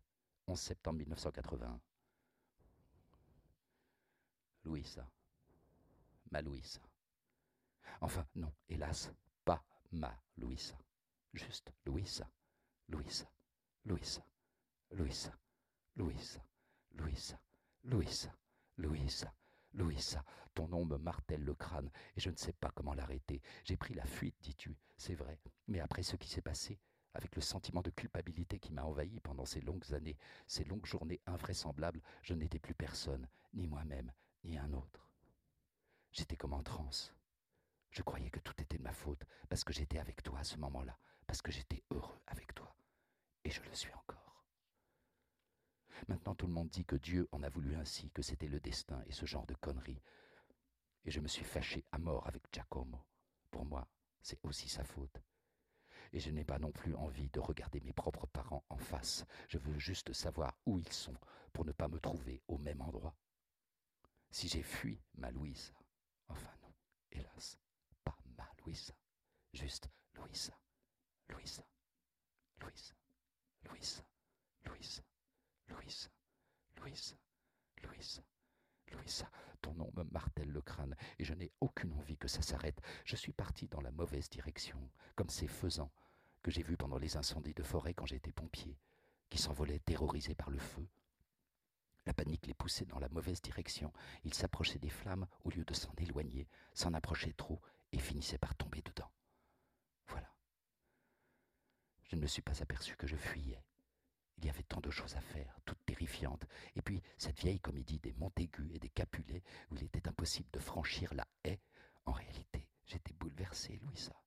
11 0.47 0.61
septembre 0.61 0.99
1981. 0.99 1.81
Louisa. 4.65 5.09
Ma 6.31 6.43
Louisa. 6.43 6.81
Enfin, 8.01 8.27
non, 8.35 8.53
hélas, 8.69 9.13
pas 9.45 9.65
ma 9.93 10.15
Louisa. 10.37 10.77
Juste 11.33 11.73
Louisa, 11.87 12.29
Louisa, 12.89 13.31
Louisa, 13.85 14.25
Louisa, 14.91 15.33
Louisa, 15.97 16.43
Louisa, 16.95 17.41
Louisa, 17.85 18.35
Louisa. 18.77 19.35
Louisa, 19.75 20.25
ton 20.55 20.67
nom 20.67 20.85
me 20.85 20.99
martèle 20.99 21.45
le 21.45 21.55
crâne 21.55 21.91
et 22.17 22.21
je 22.21 22.31
ne 22.31 22.37
sais 22.37 22.53
pas 22.53 22.73
comment 22.75 22.95
l'arrêter. 22.95 23.41
J'ai 23.65 23.77
pris 23.77 23.95
la 23.95 24.05
fuite, 24.05 24.35
dis-tu, 24.41 24.77
c'est 24.97 25.15
vrai, 25.15 25.39
mais 25.69 25.81
après 25.81 26.03
ce 26.03 26.17
qui 26.17 26.29
s'est 26.29 26.43
passé, 26.43 26.79
avec 27.15 27.37
le 27.37 27.43
sentiment 27.43 27.83
de 27.83 27.91
culpabilité 27.91 28.59
qui 28.59 28.73
m'a 28.73 28.85
envahi 28.85 29.21
pendant 29.21 29.45
ces 29.45 29.61
longues 29.61 29.95
années, 29.95 30.17
ces 30.47 30.65
longues 30.65 30.87
journées 30.87 31.21
invraisemblables, 31.27 32.03
je 32.23 32.35
n'étais 32.35 32.59
plus 32.59 32.75
personne, 32.75 33.29
ni 33.55 33.67
moi-même, 33.67 34.13
ni 34.45 34.59
un 34.59 34.73
autre. 34.73 35.09
J'étais 36.13 36.37
comme 36.37 36.55
en 36.55 36.63
transe. 36.63 37.15
Je 37.91 38.03
croyais 38.03 38.31
que 38.31 38.41
tout 38.41 38.61
était 38.61 38.79
de 38.79 38.83
ma 38.83 38.93
faute, 38.93 39.25
parce 39.49 39.65
que 39.65 39.73
j'étais 39.73 39.99
avec 39.99 40.23
toi 40.23 40.41
à 40.41 40.45
ce 40.45 40.57
moment-là, 40.59 40.99
parce 41.31 41.43
que 41.43 41.53
j'étais 41.53 41.85
heureux 41.93 42.21
avec 42.27 42.53
toi. 42.57 42.75
Et 43.45 43.51
je 43.51 43.63
le 43.63 43.73
suis 43.73 43.93
encore. 43.93 44.45
Maintenant 46.09 46.35
tout 46.35 46.49
le 46.49 46.53
monde 46.53 46.71
dit 46.71 46.85
que 46.85 46.97
Dieu 46.97 47.29
en 47.31 47.45
a 47.45 47.49
voulu 47.49 47.77
ainsi, 47.77 48.11
que 48.11 48.21
c'était 48.21 48.49
le 48.49 48.59
destin 48.59 49.01
et 49.07 49.13
ce 49.13 49.27
genre 49.27 49.47
de 49.47 49.55
conneries. 49.55 50.03
Et 51.05 51.13
je 51.13 51.21
me 51.21 51.29
suis 51.29 51.45
fâché 51.45 51.85
à 51.93 51.99
mort 51.99 52.27
avec 52.27 52.43
Giacomo. 52.53 53.07
Pour 53.53 53.65
moi, 53.65 53.87
c'est 54.21 54.41
aussi 54.43 54.69
sa 54.69 54.83
faute 54.83 55.23
et 56.13 56.19
je 56.19 56.33
n'ai 56.33 56.43
pas 56.43 56.59
non 56.59 56.73
plus 56.73 56.97
envie 56.97 57.31
de 57.31 57.39
regarder 57.39 57.79
mes 57.83 57.93
propres 57.93 58.27
parents 58.27 58.65
en 58.69 58.79
face. 58.79 59.25
Je 59.47 59.59
veux 59.59 59.79
juste 59.79 60.13
savoir 60.13 60.59
où 60.67 60.81
ils 60.81 60.93
sont 60.93 61.15
pour 61.53 61.65
ne 61.65 61.71
pas 61.71 61.87
me 61.87 62.01
trouver 62.01 62.43
au 62.49 62.59
même 62.59 62.81
endroit. 62.81 63.15
Si 64.33 64.49
j'ai 64.49 64.65
fui 64.65 65.01
ma 65.15 65.31
Louise, 65.31 65.73
enfin 66.27 66.51
non, 66.61 66.75
hélas, 67.13 67.57
pas 68.03 68.19
ma 68.37 68.51
Louisa, 68.65 68.95
juste 69.53 69.89
Louisa, 70.15 70.59
Louisa, 71.31 71.63
Louisa, 72.61 72.95
Louisa, 73.69 74.03
Louisa, 74.65 75.03
Louisa, 75.69 76.09
Louisa, 76.77 77.17
Louisa, 77.83 78.23
Louisa. 78.93 79.31
Ton 79.61 79.75
nom 79.75 79.93
me 79.95 80.05
martèle 80.05 80.51
le 80.51 80.63
crâne 80.63 80.97
et 81.19 81.25
je 81.25 81.35
n'ai 81.35 81.53
aucune 81.61 81.93
envie 81.93 82.17
que 82.17 82.29
ça 82.29 82.43
s'arrête. 82.43 82.81
Je 83.05 83.17
suis 83.17 83.33
parti 83.33 83.69
dans 83.69 83.81
la 83.81 83.91
mauvaise 83.91 84.29
direction, 84.31 84.79
comme 85.17 85.29
ces 85.29 85.47
faisans 85.47 85.93
que 86.43 86.51
j'ai 86.51 86.63
vus 86.63 86.77
pendant 86.77 86.99
les 86.99 87.17
incendies 87.17 87.55
de 87.55 87.63
forêt 87.63 87.95
quand 87.95 88.07
j'étais 88.07 88.33
pompier, 88.33 88.79
qui 89.29 89.39
s'envolaient 89.39 89.81
terrorisés 89.81 90.35
par 90.35 90.51
le 90.51 90.59
feu. 90.59 90.89
La 92.07 92.15
panique 92.15 92.47
les 92.47 92.55
poussait 92.55 92.87
dans 92.87 92.99
la 92.99 93.11
mauvaise 93.11 93.43
direction. 93.43 93.93
Ils 94.25 94.35
s'approchaient 94.35 94.79
des 94.79 94.89
flammes 94.89 95.27
au 95.45 95.51
lieu 95.51 95.65
de 95.65 95.75
s'en 95.75 95.93
éloigner, 95.99 96.49
s'en 96.73 96.95
approchaient 96.95 97.35
trop 97.35 97.61
et 97.93 97.99
finissaient 97.99 98.39
par 98.39 98.55
tomber 98.55 98.81
dedans. 98.83 99.11
Je 102.11 102.17
ne 102.17 102.23
me 102.23 102.27
suis 102.27 102.43
pas 102.43 102.61
aperçu 102.61 102.97
que 102.97 103.07
je 103.07 103.15
fuyais. 103.15 103.63
Il 104.39 104.45
y 104.45 104.51
avait 104.51 104.65
tant 104.65 104.81
de 104.81 104.91
choses 104.91 105.15
à 105.15 105.21
faire, 105.21 105.57
toutes 105.65 105.85
terrifiantes. 105.87 106.45
Et 106.75 106.83
puis, 106.83 107.01
cette 107.17 107.39
vieille 107.39 107.61
comédie 107.61 108.01
des 108.01 108.13
Montaigu 108.15 108.69
et 108.75 108.81
des 108.81 108.89
Capulet, 108.89 109.45
où 109.71 109.77
il 109.77 109.85
était 109.85 110.09
impossible 110.09 110.51
de 110.51 110.59
franchir 110.59 111.15
la 111.15 111.29
haie. 111.45 111.61
En 112.07 112.13
réalité, 112.13 112.67
j'étais 112.85 113.13
bouleversé, 113.13 113.79
Louisa. 113.83 114.21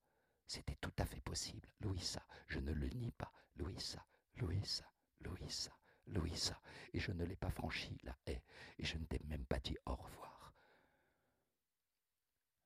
C'était 0.48 0.78
tout 0.78 0.94
à 0.98 1.06
fait 1.06 1.20
possible, 1.20 1.68
Louisa. 1.82 2.26
Je 2.48 2.60
ne 2.60 2.72
le 2.72 2.88
nie 2.88 3.12
pas, 3.12 3.34
Louisa, 3.58 4.06
Louisa, 4.38 4.90
Louisa, 5.20 5.78
Louisa. 6.08 6.62
Et 6.94 7.02
je 7.02 7.12
ne 7.12 7.26
l'ai 7.26 7.36
pas 7.36 7.52
franchi, 7.52 7.98
la 8.04 8.18
haie. 8.28 8.44
Et 8.80 8.86
je 8.86 8.98
ne 8.98 9.04
t'ai 9.04 9.20
même 9.26 9.46
pas 9.46 9.60
dit 9.60 9.78
au 9.86 9.96
revoir. 9.96 10.54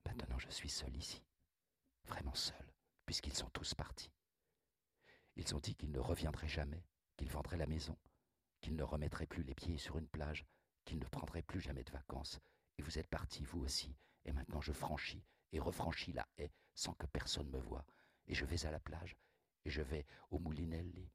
Maintenant, 0.05 0.37
je 0.37 0.49
suis 0.49 0.69
seul 0.69 0.95
ici. 0.95 1.23
Vraiment 2.05 2.35
seul, 2.35 2.71
puisqu'ils 3.07 3.33
sont 3.35 3.49
tous 3.49 3.73
partis. 3.73 4.11
Ils 5.37 5.55
ont 5.55 5.59
dit 5.59 5.75
qu'ils 5.75 5.91
ne 5.91 5.99
reviendraient 5.99 6.47
jamais 6.47 6.83
qu'il 7.15 7.29
vendrait 7.29 7.57
la 7.57 7.67
maison, 7.67 7.97
qu'il 8.59 8.75
ne 8.75 8.83
remettrait 8.83 9.27
plus 9.27 9.43
les 9.43 9.55
pieds 9.55 9.77
sur 9.77 9.97
une 9.97 10.07
plage, 10.07 10.45
qu'il 10.83 10.99
ne 10.99 11.05
prendrait 11.05 11.41
plus 11.41 11.59
jamais 11.59 11.83
de 11.83 11.91
vacances. 11.91 12.39
Et 12.77 12.83
vous 12.83 12.99
êtes 12.99 13.07
parti, 13.07 13.43
vous 13.45 13.61
aussi, 13.61 13.95
et 14.25 14.31
maintenant 14.31 14.61
je 14.61 14.71
franchis 14.71 15.23
et 15.51 15.59
refranchis 15.59 16.13
la 16.13 16.27
haie 16.37 16.51
sans 16.75 16.93
que 16.93 17.07
personne 17.07 17.49
me 17.49 17.59
voie, 17.59 17.85
et 18.27 18.35
je 18.35 18.45
vais 18.45 18.65
à 18.65 18.71
la 18.71 18.79
plage, 18.79 19.17
et 19.65 19.69
je 19.69 19.81
vais 19.81 20.05
au 20.29 20.39
Moulinelli, 20.39 21.09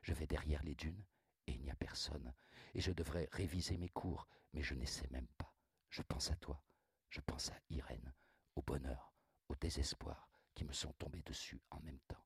je 0.00 0.14
vais 0.14 0.26
derrière 0.26 0.62
les 0.62 0.74
dunes, 0.74 1.04
et 1.46 1.52
il 1.52 1.60
n'y 1.60 1.70
a 1.70 1.76
personne, 1.76 2.32
et 2.74 2.80
je 2.80 2.92
devrais 2.92 3.28
réviser 3.32 3.76
mes 3.76 3.88
cours, 3.90 4.26
mais 4.52 4.62
je 4.62 4.74
n'essaie 4.74 5.08
même 5.10 5.28
pas. 5.38 5.54
Je 5.90 6.02
pense 6.02 6.30
à 6.30 6.36
toi, 6.36 6.62
je 7.10 7.20
pense 7.20 7.50
à 7.50 7.60
Irène, 7.70 8.14
au 8.54 8.62
bonheur, 8.62 9.12
au 9.48 9.54
désespoir 9.56 10.28
qui 10.54 10.64
me 10.64 10.72
sont 10.72 10.92
tombés 10.94 11.22
dessus 11.22 11.60
en 11.70 11.80
même 11.80 12.00
temps, 12.08 12.25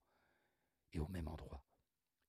et 0.92 0.99
au 0.99 1.09
même 1.09 1.28
endroit, 1.28 1.62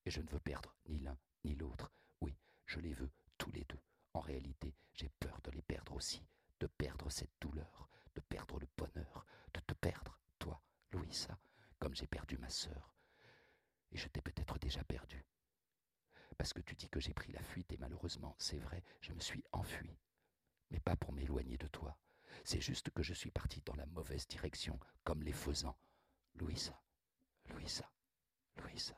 et 0.05 0.11
je 0.11 0.21
ne 0.21 0.29
veux 0.29 0.39
perdre 0.39 0.75
ni 0.87 0.99
l'un 0.99 1.17
ni 1.43 1.55
l'autre. 1.55 1.91
Oui, 2.21 2.35
je 2.65 2.79
les 2.79 2.93
veux 2.93 3.11
tous 3.37 3.51
les 3.51 3.63
deux. 3.65 3.79
En 4.13 4.19
réalité, 4.19 4.75
j'ai 4.93 5.09
peur 5.19 5.39
de 5.43 5.51
les 5.51 5.61
perdre 5.61 5.93
aussi, 5.93 6.23
de 6.59 6.67
perdre 6.67 7.09
cette 7.09 7.33
douleur, 7.39 7.89
de 8.15 8.21
perdre 8.21 8.59
le 8.59 8.67
bonheur, 8.77 9.25
de 9.53 9.59
te 9.61 9.73
perdre, 9.73 10.17
toi, 10.39 10.61
Louisa, 10.91 11.37
comme 11.79 11.95
j'ai 11.95 12.07
perdu 12.07 12.37
ma 12.37 12.49
sœur. 12.49 12.93
Et 13.91 13.97
je 13.97 14.07
t'ai 14.07 14.21
peut-être 14.21 14.59
déjà 14.59 14.83
perdu. 14.83 15.25
Parce 16.37 16.53
que 16.53 16.61
tu 16.61 16.75
dis 16.75 16.89
que 16.89 16.99
j'ai 16.99 17.13
pris 17.13 17.31
la 17.31 17.41
fuite 17.41 17.71
et 17.73 17.77
malheureusement, 17.77 18.35
c'est 18.39 18.59
vrai, 18.59 18.83
je 19.01 19.13
me 19.13 19.19
suis 19.19 19.43
enfui. 19.51 19.97
Mais 20.69 20.79
pas 20.79 20.95
pour 20.95 21.13
m'éloigner 21.13 21.57
de 21.57 21.67
toi. 21.67 21.97
C'est 22.43 22.61
juste 22.61 22.89
que 22.91 23.03
je 23.03 23.13
suis 23.13 23.31
parti 23.31 23.61
dans 23.61 23.75
la 23.75 23.85
mauvaise 23.87 24.27
direction, 24.27 24.79
comme 25.03 25.21
les 25.23 25.33
faisans. 25.33 25.77
Louisa, 26.35 26.81
Louisa, 27.49 27.90
Louisa. 28.61 28.95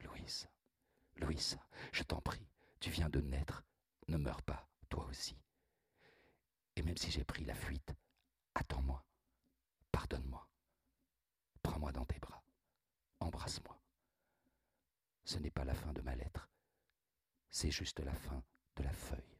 Louisa, 0.00 0.48
Louisa, 1.16 1.68
je 1.92 2.02
t'en 2.02 2.20
prie, 2.20 2.46
tu 2.80 2.90
viens 2.90 3.08
de 3.08 3.20
naître, 3.20 3.64
ne 4.08 4.16
meurs 4.16 4.42
pas, 4.42 4.68
toi 4.88 5.04
aussi. 5.06 5.36
Et 6.76 6.82
même 6.82 6.96
si 6.96 7.10
j'ai 7.10 7.24
pris 7.24 7.44
la 7.44 7.54
fuite, 7.54 7.92
attends-moi, 8.54 9.04
pardonne-moi, 9.92 10.48
prends-moi 11.62 11.92
dans 11.92 12.04
tes 12.04 12.18
bras, 12.18 12.42
embrasse-moi. 13.20 13.80
Ce 15.24 15.38
n'est 15.38 15.50
pas 15.50 15.64
la 15.64 15.74
fin 15.74 15.92
de 15.92 16.00
ma 16.00 16.16
lettre, 16.16 16.50
c'est 17.50 17.70
juste 17.70 18.00
la 18.00 18.14
fin 18.14 18.42
de 18.76 18.82
la 18.82 18.92
feuille. 18.92 19.38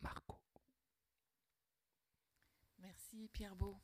Marco. 0.00 0.40
Merci 2.78 3.28
Pierre 3.32 3.56
Beau. 3.56 3.80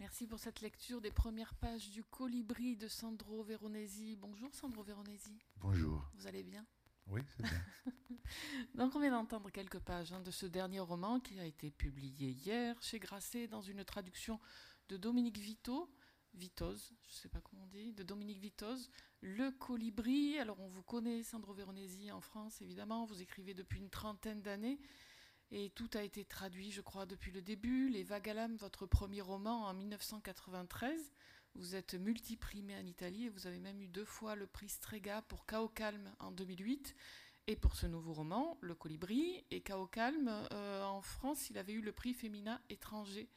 Merci 0.00 0.26
pour 0.26 0.38
cette 0.38 0.62
lecture 0.62 1.02
des 1.02 1.10
premières 1.10 1.54
pages 1.54 1.90
du 1.90 2.02
Colibri 2.02 2.74
de 2.74 2.88
Sandro 2.88 3.42
Veronesi. 3.42 4.16
Bonjour 4.16 4.48
Sandro 4.54 4.82
Veronesi. 4.82 5.38
Bonjour. 5.56 6.10
Vous 6.14 6.26
allez 6.26 6.42
bien? 6.42 6.64
Oui, 7.08 7.20
c'est 7.28 7.42
bien. 7.42 7.62
Donc 8.76 8.96
on 8.96 9.00
vient 9.00 9.10
d'entendre 9.10 9.50
quelques 9.50 9.78
pages 9.78 10.10
hein, 10.14 10.20
de 10.20 10.30
ce 10.30 10.46
dernier 10.46 10.80
roman 10.80 11.20
qui 11.20 11.38
a 11.38 11.44
été 11.44 11.70
publié 11.70 12.30
hier 12.30 12.80
chez 12.80 12.98
Grasset 12.98 13.46
dans 13.46 13.60
une 13.60 13.84
traduction 13.84 14.40
de 14.88 14.96
Dominique 14.96 15.36
Vito, 15.36 15.94
Vitoz, 16.32 16.94
je 17.06 17.12
ne 17.12 17.20
sais 17.20 17.28
pas 17.28 17.42
comment 17.42 17.64
on 17.64 17.68
dit, 17.68 17.92
de 17.92 18.02
Dominique 18.02 18.40
Vitoz, 18.40 18.90
Le 19.20 19.50
Colibri. 19.50 20.38
Alors 20.38 20.60
on 20.60 20.68
vous 20.68 20.82
connaît 20.82 21.22
Sandro 21.22 21.52
Veronesi 21.52 22.10
en 22.10 22.22
France 22.22 22.62
évidemment, 22.62 23.04
vous 23.04 23.20
écrivez 23.20 23.52
depuis 23.52 23.80
une 23.80 23.90
trentaine 23.90 24.40
d'années 24.40 24.80
et 25.52 25.70
tout 25.70 25.90
a 25.94 26.02
été 26.02 26.24
traduit, 26.24 26.70
je 26.70 26.80
crois, 26.80 27.06
depuis 27.06 27.32
le 27.32 27.42
début. 27.42 27.88
Les 27.88 28.04
l'âme, 28.04 28.56
votre 28.56 28.86
premier 28.86 29.20
roman 29.20 29.66
en 29.66 29.74
1993. 29.74 31.12
Vous 31.54 31.74
êtes 31.74 31.94
multiprimé 31.94 32.76
en 32.76 32.86
Italie 32.86 33.26
et 33.26 33.28
vous 33.28 33.46
avez 33.46 33.58
même 33.58 33.80
eu 33.80 33.88
deux 33.88 34.04
fois 34.04 34.36
le 34.36 34.46
prix 34.46 34.68
Strega 34.68 35.22
pour 35.22 35.46
Chaos 35.46 35.68
Calme 35.68 36.14
en 36.20 36.30
2008 36.30 36.94
et 37.48 37.56
pour 37.56 37.74
ce 37.74 37.88
nouveau 37.88 38.12
roman, 38.12 38.56
Le 38.60 38.76
Colibri. 38.76 39.44
Et 39.50 39.60
Chaos 39.60 39.88
Calme, 39.88 40.30
euh, 40.52 40.84
en 40.84 41.02
France, 41.02 41.50
il 41.50 41.58
avait 41.58 41.72
eu 41.72 41.80
le 41.80 41.90
prix 41.90 42.14
Féminin 42.14 42.60
étranger. 42.70 43.28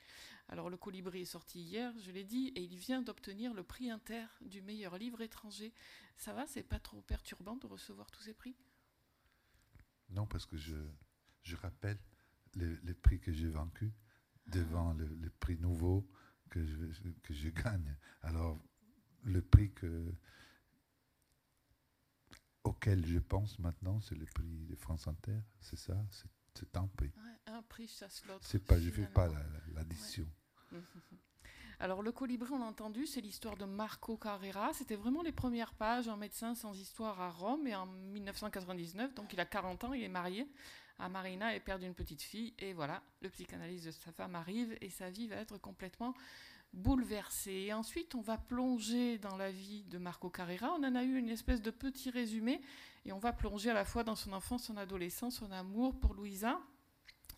Alors 0.49 0.69
Le 0.69 0.77
Colibri 0.77 1.21
est 1.21 1.25
sorti 1.25 1.61
hier, 1.61 1.91
je 1.97 2.11
l'ai 2.11 2.23
dit, 2.23 2.49
et 2.55 2.61
il 2.61 2.77
vient 2.77 3.01
d'obtenir 3.01 3.55
le 3.55 3.63
prix 3.63 3.89
Inter 3.89 4.25
du 4.41 4.61
meilleur 4.61 4.97
livre 4.97 5.21
étranger. 5.21 5.73
Ça 6.17 6.33
va, 6.33 6.45
c'est 6.45 6.61
pas 6.61 6.79
trop 6.79 7.01
perturbant 7.01 7.55
de 7.55 7.65
recevoir 7.65 8.11
tous 8.11 8.21
ces 8.21 8.35
prix? 8.35 8.55
Non, 10.09 10.27
parce 10.27 10.45
que 10.45 10.57
je, 10.57 10.75
je 11.43 11.55
rappelle 11.55 11.97
les, 12.55 12.93
prix 12.93 13.19
que 13.19 13.31
j'ai 13.31 13.49
vaincus 13.49 13.91
devant 14.47 14.93
le, 14.93 15.29
prix 15.39 15.57
nouveau 15.57 16.07
que 16.49 16.65
je, 16.65 17.09
que 17.23 17.33
je 17.33 17.49
gagne. 17.49 17.95
Alors, 18.21 18.59
le 19.23 19.41
prix 19.41 19.71
que, 19.71 20.13
auquel 22.63 23.05
je 23.05 23.19
pense 23.19 23.59
maintenant, 23.59 23.99
c'est 24.01 24.15
le 24.15 24.25
prix 24.25 24.65
de 24.67 24.75
France 24.75 25.07
Inter, 25.07 25.39
c'est 25.59 25.77
ça? 25.77 25.97
C'est 26.53 26.77
un 26.77 26.87
prix. 26.87 27.11
un 27.47 27.61
prix 27.63 27.87
chasse 27.87 28.23
l'autre. 28.25 28.45
C'est 28.45 28.63
pas, 28.63 28.79
je 28.79 28.89
fais 28.89 29.07
pas 29.07 29.29
l'addition. 29.73 30.27
Alors 31.79 32.01
le 32.01 32.11
colibri, 32.11 32.49
on 32.53 32.59
l'a 32.59 32.65
entendu, 32.65 33.05
c'est 33.07 33.19
l'histoire 33.19 33.57
de 33.57 33.65
Marco 33.65 34.15
Carrera. 34.15 34.71
C'était 34.73 34.95
vraiment 34.95 35.21
les 35.21 35.31
premières 35.31 35.73
pages, 35.73 36.07
un 36.07 36.15
médecin 36.15 36.55
sans 36.55 36.79
histoire 36.79 37.19
à 37.19 37.31
Rome, 37.31 37.67
et 37.67 37.75
en 37.75 37.87
1999, 37.87 39.13
donc 39.15 39.33
il 39.33 39.39
a 39.39 39.45
40 39.45 39.83
ans, 39.83 39.93
il 39.93 40.03
est 40.03 40.09
marié 40.09 40.47
à 40.99 41.09
Marina 41.09 41.55
et 41.55 41.59
père 41.59 41.79
d'une 41.79 41.93
petite 41.93 42.21
fille. 42.21 42.53
Et 42.59 42.73
voilà, 42.73 43.01
le 43.21 43.29
psychanalyse 43.29 43.85
de 43.85 43.91
sa 43.91 44.11
femme 44.11 44.35
arrive 44.35 44.77
et 44.81 44.89
sa 44.89 45.09
vie 45.09 45.27
va 45.27 45.37
être 45.37 45.57
complètement 45.57 46.13
bouleversée. 46.73 47.65
Et 47.67 47.73
ensuite, 47.73 48.15
on 48.15 48.21
va 48.21 48.37
plonger 48.37 49.17
dans 49.19 49.37
la 49.37 49.51
vie 49.51 49.83
de 49.85 49.97
Marco 49.97 50.29
Carrera. 50.29 50.73
On 50.77 50.83
en 50.83 50.95
a 50.95 51.03
eu 51.03 51.17
une 51.17 51.29
espèce 51.29 51.61
de 51.61 51.71
petit 51.71 52.09
résumé 52.09 52.61
et 53.05 53.11
on 53.11 53.19
va 53.19 53.33
plonger 53.33 53.69
à 53.69 53.73
la 53.73 53.85
fois 53.85 54.03
dans 54.03 54.15
son 54.15 54.33
enfance, 54.33 54.65
son 54.65 54.77
adolescence, 54.77 55.35
son 55.35 55.51
amour 55.51 55.99
pour 55.99 56.13
Louisa. 56.13 56.59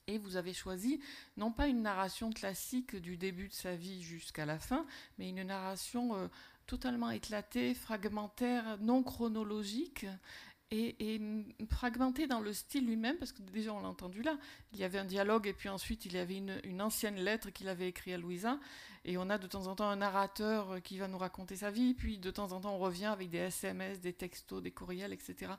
Et 0.08 0.20
vous 0.20 0.38
avez 0.38 0.54
choisi 0.54 1.02
non 1.36 1.52
pas 1.52 1.68
une 1.68 1.82
narration 1.82 2.30
classique 2.30 2.96
du 2.96 3.18
début 3.18 3.48
de 3.48 3.54
sa 3.54 3.76
vie 3.76 4.04
jusqu'à 4.04 4.46
la 4.46 4.60
fin, 4.60 4.86
mais 5.18 5.30
une 5.30 5.42
narration 5.42 6.16
euh, 6.16 6.28
totalement 6.68 7.10
éclatée, 7.10 7.74
fragmentaire, 7.74 8.78
non 8.82 9.02
chronologique, 9.02 10.06
et, 10.72 11.22
fragmenté 11.70 12.28
dans 12.28 12.40
le 12.40 12.54
style 12.54 12.86
lui-même, 12.86 13.18
parce 13.18 13.32
que 13.32 13.42
déjà 13.42 13.74
on 13.74 13.82
l'a 13.82 13.88
entendu 13.88 14.22
là, 14.22 14.38
il 14.74 14.80
y 14.80 14.84
avait 14.84 14.98
un 14.98 15.06
dialogue 15.06 15.48
et 15.48 15.54
puis 15.54 15.70
ensuite 15.70 16.06
il 16.06 16.14
y 16.14 16.18
avait 16.18 16.38
une, 16.38 16.82
ancienne 16.82 17.16
lettre 17.16 17.50
qu'il 17.50 17.68
avait 17.70 17.90
écrite 17.90 18.14
à 18.14 18.18
Louisa, 18.18 18.60
et 19.04 19.18
on 19.18 19.30
a 19.30 19.38
de 19.38 19.48
temps 19.48 19.68
en 19.68 19.76
temps 19.76 19.90
un 19.90 19.98
narrateur 19.98 20.82
qui 20.82 20.98
va 20.98 21.08
nous 21.08 21.18
raconter 21.18 21.56
sa 21.56 21.72
vie, 21.72 21.94
puis 21.94 22.18
de 22.18 22.32
temps 22.32 22.52
en 22.52 22.62
temps 22.62 22.76
on 22.76 22.80
revient 22.80 23.06
avec 23.06 23.30
des 23.30 23.38
SMS, 23.38 24.00
des 24.02 24.14
textos, 24.14 24.62
des 24.62 24.72
courriels, 24.72 25.14
etc. 25.14 25.54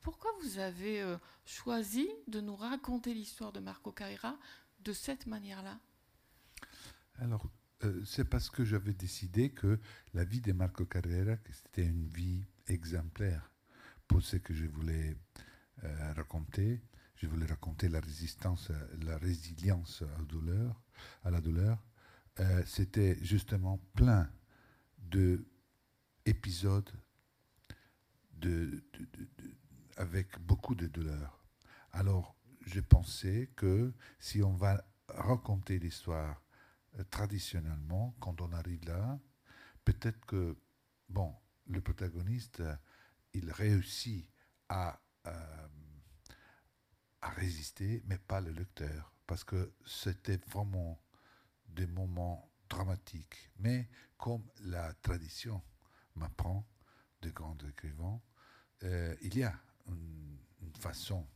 Pourquoi 0.00 0.30
vous 0.42 0.58
avez 0.58 1.00
euh, 1.02 1.16
choisi 1.44 2.08
de 2.26 2.40
nous 2.40 2.56
raconter 2.56 3.14
l'histoire 3.14 3.52
de 3.52 3.60
Marco 3.60 3.92
Carrera 3.92 4.38
de 4.80 4.92
cette 4.92 5.26
manière-là? 5.26 5.78
Alors, 7.16 7.46
euh, 7.84 8.02
c'est 8.04 8.24
parce 8.24 8.48
que 8.48 8.64
j'avais 8.64 8.94
décidé 8.94 9.50
que 9.50 9.78
la 10.14 10.24
vie 10.24 10.40
de 10.40 10.52
Marco 10.52 10.86
Carrera, 10.86 11.36
c'était 11.50 11.84
une 11.84 12.08
vie 12.08 12.44
exemplaire 12.66 13.50
pour 14.10 14.22
ce 14.22 14.38
que 14.38 14.52
je 14.52 14.66
voulais 14.66 15.16
euh, 15.84 16.12
raconter. 16.14 16.82
Je 17.14 17.28
voulais 17.28 17.46
raconter 17.46 17.88
la 17.88 18.00
résistance, 18.00 18.72
la 19.02 19.16
résilience 19.18 20.02
à 21.22 21.30
la 21.30 21.40
douleur. 21.40 21.86
Euh, 22.40 22.62
c'était 22.66 23.16
justement 23.22 23.78
plein 23.94 24.28
de 24.98 25.46
épisodes 26.26 26.90
de, 28.32 28.82
avec 29.96 30.40
beaucoup 30.40 30.74
de 30.74 30.88
douleur. 30.88 31.44
Alors, 31.92 32.34
je 32.66 32.80
pensais 32.80 33.48
que 33.54 33.92
si 34.18 34.42
on 34.42 34.54
va 34.54 34.84
raconter 35.06 35.78
l'histoire 35.78 36.42
euh, 36.98 37.04
traditionnellement, 37.10 38.16
quand 38.18 38.40
on 38.40 38.50
arrive 38.54 38.84
là, 38.86 39.20
peut-être 39.84 40.26
que, 40.26 40.56
bon, 41.08 41.32
le 41.68 41.80
protagoniste 41.80 42.60
il 43.32 43.50
réussit 43.50 44.28
à, 44.68 45.00
euh, 45.26 45.68
à 47.20 47.30
résister, 47.30 48.02
mais 48.06 48.18
pas 48.18 48.40
le 48.40 48.52
lecteur, 48.52 49.12
parce 49.26 49.44
que 49.44 49.74
c'était 49.86 50.40
vraiment 50.48 51.00
des 51.68 51.86
moments 51.86 52.50
dramatiques. 52.68 53.50
Mais 53.58 53.88
comme 54.16 54.44
la 54.60 54.92
tradition 54.94 55.62
m'apprend 56.14 56.66
de 57.22 57.30
grands 57.30 57.58
écrivains, 57.68 58.20
euh, 58.84 59.14
il 59.22 59.36
y 59.36 59.42
a 59.42 59.54
une, 59.86 60.38
façon 60.78 61.26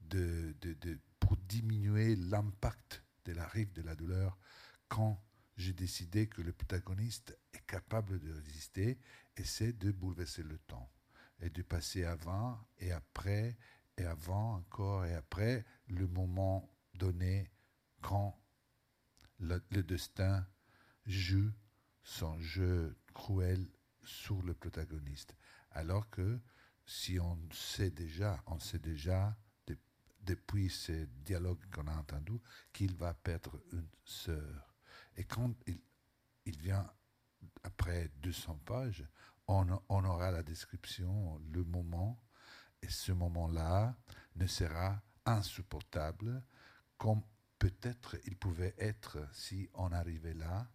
de, 0.00 0.54
de, 0.60 1.00
pour 1.18 1.36
diminuer 1.38 2.14
l'impact 2.14 3.02
de 3.24 3.32
la 3.32 3.46
rive 3.48 3.72
de 3.72 3.82
la 3.82 3.96
douleur 3.96 4.38
quand 4.88 5.20
j'ai 5.56 5.72
décidé 5.72 6.28
que 6.28 6.42
le 6.42 6.52
protagoniste 6.52 7.36
est 7.52 7.66
capable 7.66 8.20
de 8.20 8.32
résister 8.32 8.98
et 9.36 9.44
c'est 9.44 9.72
de 9.72 9.90
bouleverser 9.90 10.42
le 10.44 10.58
temps 10.58 10.88
et 11.40 11.50
de 11.50 11.62
passer 11.62 12.04
avant 12.04 12.58
et 12.78 12.92
après 12.92 13.56
et 13.96 14.04
avant 14.04 14.54
encore 14.54 15.04
et 15.04 15.14
après 15.14 15.64
le 15.88 16.06
moment 16.06 16.70
donné 16.94 17.50
quand 18.00 18.38
le, 19.38 19.60
destin 19.82 20.46
joue 21.06 21.52
son 22.02 22.38
jeu 22.40 22.96
cruel 23.14 23.66
sur 24.02 24.42
le 24.42 24.54
protagoniste. 24.54 25.36
Alors 25.70 26.08
que 26.10 26.40
si 26.86 27.18
on 27.18 27.38
sait 27.52 27.90
déjà, 27.90 28.42
on 28.46 28.58
sait 28.58 28.78
déjà 28.78 29.36
depuis 30.22 30.70
ces 30.70 31.06
dialogues 31.06 31.64
qu'on 31.72 31.86
a 31.86 31.96
entendus 31.96 32.40
qu'il 32.72 32.94
va 32.96 33.14
perdre 33.14 33.60
une 33.72 33.88
sœur. 34.04 34.74
Et 35.16 35.24
quand 35.24 35.54
il 36.44 36.58
vient 36.58 36.90
après 37.62 38.10
200 38.22 38.60
pages, 38.64 39.04
on, 39.48 40.04
aura 40.04 40.30
la 40.30 40.42
description, 40.42 41.40
le 41.52 41.64
moment, 41.64 42.20
et 42.82 42.88
ce 42.88 43.12
moment-là 43.12 43.94
ne 44.36 44.46
sera 44.46 45.00
insupportable 45.24 46.42
comme 46.98 47.22
peut-être 47.58 48.16
il 48.24 48.36
pouvait 48.36 48.74
être 48.78 49.18
si 49.32 49.68
on 49.74 49.92
arrivait 49.92 50.34
là 50.34 50.68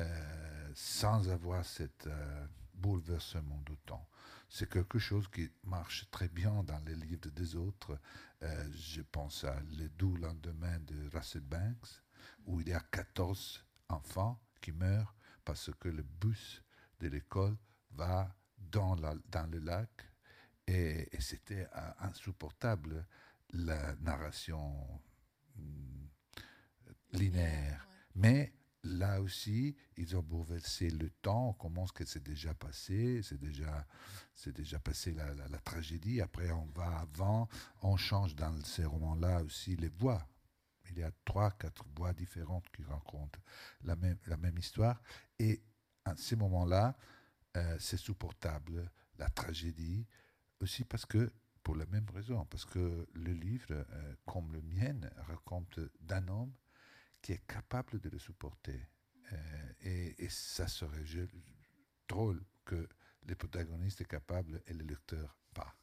euh, 0.00 0.70
sans 0.74 1.28
avoir 1.28 1.64
cet 1.64 2.06
euh, 2.06 2.46
bouleversement 2.74 3.62
de 3.66 3.74
temps. 3.86 4.08
C'est 4.48 4.68
quelque 4.68 4.98
chose 4.98 5.28
qui 5.28 5.50
marche 5.64 6.10
très 6.10 6.28
bien 6.28 6.62
dans 6.64 6.78
les 6.84 6.94
livres 6.94 7.30
des 7.30 7.56
autres. 7.56 7.98
Euh, 8.42 8.68
je 8.74 9.02
pense 9.02 9.44
à 9.44 9.58
Le 9.78 9.88
doux 9.88 10.16
lendemain 10.16 10.78
de 10.80 11.08
Russell 11.14 11.42
Banks, 11.42 12.02
où 12.46 12.60
il 12.60 12.68
y 12.68 12.72
a 12.74 12.80
14 12.80 13.64
enfants 13.88 14.40
qui 14.60 14.72
meurent 14.72 15.14
parce 15.44 15.70
que 15.80 15.88
le 15.88 16.02
bus 16.02 16.62
de 17.00 17.08
l'école 17.08 17.56
va 17.94 18.34
dans, 18.58 18.94
la, 18.96 19.14
dans 19.30 19.50
le 19.50 19.58
lac 19.58 19.90
et, 20.66 21.08
c'était 21.18 21.68
euh, 21.76 21.90
insupportable 22.00 23.06
la 23.50 23.94
narration 23.96 25.00
mm, 25.56 26.06
linéaire. 27.12 27.86
Mais 28.14 28.52
là 28.84 29.20
aussi, 29.20 29.76
ils 29.96 30.16
ont 30.16 30.22
bouleversé 30.22 30.90
le 30.90 31.10
temps. 31.10 31.50
On 31.50 31.52
commence 31.52 31.92
que 31.92 32.04
c'est 32.04 32.22
déjà 32.22 32.54
passé, 32.54 33.22
c'est 33.22 33.38
déjà, 33.38 33.86
c'est 34.34 34.54
déjà 34.54 34.78
passé 34.78 35.12
la, 35.12 35.34
la, 35.34 35.58
tragédie. 35.58 36.20
Après, 36.20 36.50
on 36.50 36.66
va 36.66 37.00
avant, 37.00 37.48
on 37.82 37.96
change 37.96 38.34
dans 38.34 38.56
ces 38.64 38.84
romans-là 38.84 39.42
aussi 39.42 39.76
les 39.76 39.88
voix. 39.88 40.26
Il 40.90 40.98
y 40.98 41.02
a 41.02 41.10
trois, 41.24 41.50
quatre 41.52 41.84
voix 41.96 42.12
différentes 42.12 42.68
qui 42.70 42.82
racontent 42.82 43.40
la 43.82 43.96
même, 43.96 44.18
la 44.26 44.36
même 44.36 44.58
histoire. 44.58 45.00
Et 45.38 45.62
à 46.04 46.16
ces 46.16 46.36
moments-là, 46.36 46.96
euh, 47.56 47.76
c'est 47.78 47.96
supportable, 47.96 48.90
la 49.18 49.28
tragédie, 49.28 50.06
aussi 50.60 50.84
parce 50.84 51.06
que, 51.06 51.32
pour 51.62 51.76
la 51.76 51.86
même 51.86 52.08
raison, 52.10 52.44
parce 52.46 52.64
que 52.64 53.06
le 53.12 53.32
livre, 53.32 53.72
euh, 53.72 54.14
comme 54.26 54.52
le 54.52 54.62
mien, 54.62 54.98
raconte 55.28 55.78
d'un 56.00 56.26
homme 56.28 56.52
qui 57.20 57.32
est 57.32 57.46
capable 57.46 58.00
de 58.00 58.08
le 58.08 58.18
supporter. 58.18 58.88
Euh, 59.32 59.72
et, 60.18 60.28
ça 60.28 60.66
serait 60.66 61.04
drôle 62.08 62.42
que 62.64 62.88
les 63.24 63.34
protagonistes 63.34 64.00
est 64.00 64.06
capable 64.06 64.62
et 64.66 64.72
le 64.72 64.84
lecteur 64.84 65.38
pas. 65.54 65.76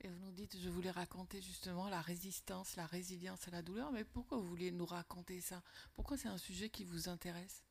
Et 0.00 0.08
vous 0.08 0.18
nous 0.18 0.32
dites, 0.32 0.56
je 0.56 0.68
voulais 0.68 0.92
raconter 0.92 1.42
justement 1.42 1.88
la 1.88 2.00
résistance, 2.00 2.76
la 2.76 2.86
résilience 2.86 3.48
à 3.48 3.50
la 3.50 3.62
douleur, 3.62 3.90
mais 3.90 4.04
pourquoi 4.04 4.38
vous 4.38 4.46
voulez 4.46 4.70
nous 4.70 4.86
raconter 4.86 5.40
ça? 5.40 5.62
Pourquoi 5.94 6.16
c'est 6.16 6.28
un 6.28 6.38
sujet 6.38 6.70
qui 6.70 6.84
vous 6.84 7.08
intéresse? 7.08 7.64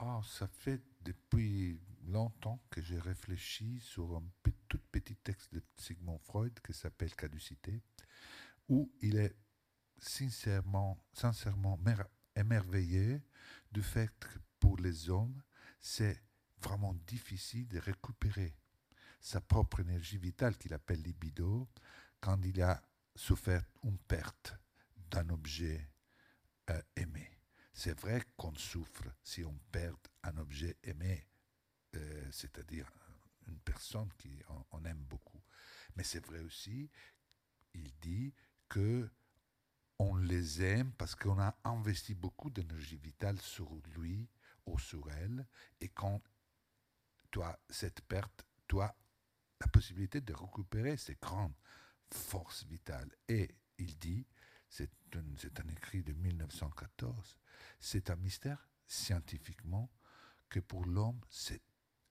Oh, 0.00 0.22
ça 0.22 0.46
fait 0.46 0.80
depuis 1.02 1.78
longtemps 2.08 2.60
que 2.70 2.80
j'ai 2.80 2.98
réfléchi 2.98 3.80
sur 3.80 4.16
un 4.16 4.24
tout 4.68 4.80
petit 4.90 5.16
texte 5.16 5.54
de 5.54 5.62
Sigmund 5.76 6.20
Freud 6.20 6.58
qui 6.64 6.72
s'appelle 6.72 7.14
Caducité, 7.14 7.82
où 8.68 8.90
il 9.00 9.16
est 9.16 9.36
sincèrement, 9.98 10.98
sincèrement 11.12 11.78
émerveillé 12.34 13.22
du 13.72 13.82
fait 13.82 14.10
que 14.18 14.38
pour 14.60 14.76
les 14.78 15.10
hommes, 15.10 15.42
c'est 15.80 16.22
vraiment 16.60 16.94
difficile 17.06 17.68
de 17.68 17.78
récupérer 17.78 18.56
sa 19.20 19.40
propre 19.40 19.80
énergie 19.80 20.18
vitale 20.18 20.56
qu'il 20.56 20.74
appelle 20.74 21.02
libido 21.02 21.68
quand 22.20 22.40
il 22.42 22.62
a 22.62 22.82
souffert 23.14 23.64
une 23.84 23.98
perte 23.98 24.54
d'un 25.10 25.28
objet 25.30 25.90
euh, 26.70 26.80
aimé. 26.96 27.28
C'est 27.72 27.98
vrai 27.98 28.22
qu'on 28.36 28.54
souffre 28.54 29.04
si 29.22 29.44
on 29.44 29.56
perd 29.70 29.98
un 30.22 30.36
objet 30.38 30.76
aimé, 30.82 31.27
euh, 31.98 32.28
c'est-à-dire 32.30 32.90
une 33.46 33.58
personne 33.60 34.08
qu'on 34.70 34.84
aime 34.84 35.04
beaucoup. 35.08 35.42
Mais 35.96 36.04
c'est 36.04 36.24
vrai 36.24 36.40
aussi, 36.40 36.90
il 37.74 37.92
dit 38.00 38.34
que 38.68 39.08
on 39.98 40.16
les 40.16 40.62
aime 40.62 40.92
parce 40.92 41.14
qu'on 41.14 41.40
a 41.40 41.56
investi 41.64 42.14
beaucoup 42.14 42.50
d'énergie 42.50 42.98
vitale 42.98 43.40
sur 43.40 43.74
lui 43.96 44.28
ou 44.66 44.78
sur 44.78 45.10
elle, 45.10 45.46
et 45.80 45.88
quand 45.88 46.22
toi, 47.30 47.58
cette 47.68 48.00
perte, 48.02 48.46
toi, 48.68 48.94
la 49.60 49.66
possibilité 49.66 50.20
de 50.20 50.32
récupérer 50.34 50.96
ces 50.96 51.16
grandes 51.16 51.54
forces 52.12 52.64
vitales. 52.64 53.10
Et 53.28 53.54
il 53.78 53.98
dit, 53.98 54.26
c'est 54.68 54.90
un, 55.14 55.20
un 55.20 55.68
écrit 55.68 56.02
de 56.02 56.12
1914, 56.12 57.36
c'est 57.80 58.10
un 58.10 58.16
mystère 58.16 58.68
scientifiquement 58.86 59.90
que 60.48 60.60
pour 60.60 60.84
l'homme, 60.84 61.20
c'est 61.28 61.62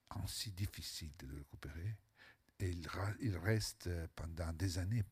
ainsi 0.10 0.52
difficile 0.52 1.12
de 1.18 1.28
le 1.28 1.38
récupérer. 1.38 1.98
Et 2.60 2.72
il, 2.72 3.38
reste 3.38 3.90
pendant 4.16 4.52
des 4.54 4.78
années, 4.80 5.04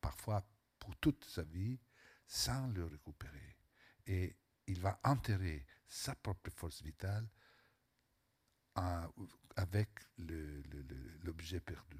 parfois 0.00 0.46
pour 0.78 0.94
toute 0.96 1.24
sa 1.24 1.42
vie 1.42 1.78
sans 2.26 2.66
le 2.68 2.84
récupérer. 2.84 3.56
Et 4.06 4.36
il 4.66 4.80
va 4.80 5.00
enterrer 5.04 5.64
sa 5.88 6.14
propre 6.14 6.50
force 6.50 6.82
vitale 6.82 7.26
avec 9.56 9.88
l'objet 11.22 11.60
perdu. 11.60 11.98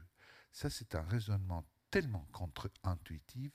Ça, 0.53 0.69
c'est 0.69 0.95
un 0.95 1.03
raisonnement 1.03 1.65
tellement 1.91 2.27
contre-intuitif 2.33 3.53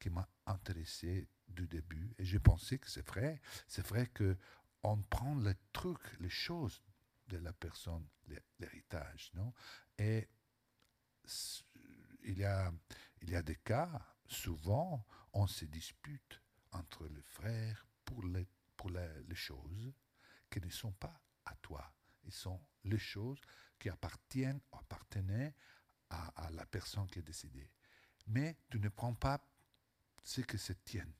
qui 0.00 0.08
m'a 0.08 0.26
intéressé 0.46 1.28
du 1.48 1.66
début. 1.66 2.14
Et 2.18 2.24
j'ai 2.24 2.38
pensé 2.38 2.78
que 2.78 2.88
c'est 2.88 3.06
vrai. 3.06 3.42
C'est 3.68 3.86
vrai 3.86 4.06
que 4.06 4.36
on 4.82 5.00
prend 5.02 5.34
les 5.36 5.54
trucs, 5.72 6.18
les 6.20 6.30
choses 6.30 6.82
de 7.32 7.38
la 7.38 7.52
personne, 7.52 8.06
l'héritage, 8.58 9.30
non? 9.34 9.52
Et 9.98 10.28
il 12.24 12.38
y, 12.38 12.44
a, 12.44 12.72
il 13.22 13.30
y 13.30 13.36
a 13.36 13.42
des 13.42 13.56
cas 13.56 14.16
souvent, 14.26 15.06
on 15.32 15.46
se 15.46 15.64
dispute 15.64 16.42
entre 16.72 17.06
les 17.08 17.22
frères 17.22 17.86
pour 18.04 18.22
les, 18.24 18.46
pour 18.76 18.90
les, 18.90 19.34
choses 19.34 19.94
qui 20.50 20.60
ne 20.60 20.68
sont 20.68 20.92
pas 20.92 21.20
à 21.46 21.54
toi. 21.56 21.92
Ils 22.24 22.32
sont 22.32 22.60
les 22.84 22.98
choses 22.98 23.40
qui 23.78 23.88
appartiennent, 23.88 24.60
appartenaient 24.72 25.54
à, 26.10 26.46
à 26.46 26.50
la 26.50 26.66
personne 26.66 27.08
qui 27.08 27.20
est 27.20 27.22
décédée. 27.22 27.70
Mais 28.26 28.58
tu 28.70 28.78
ne 28.78 28.88
prends 28.88 29.14
pas 29.14 29.42
ce 30.22 30.42
que 30.42 30.58
c'est 30.58 30.84
tienne. 30.84 31.14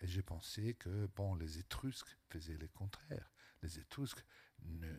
Et 0.00 0.08
j'ai 0.08 0.22
pensé 0.22 0.74
que 0.74 1.06
bon, 1.06 1.36
les 1.36 1.58
Étrusques 1.58 2.16
faisaient 2.28 2.58
le 2.58 2.68
contraire. 2.68 3.30
Les 3.62 3.78
Étrusques 3.78 4.24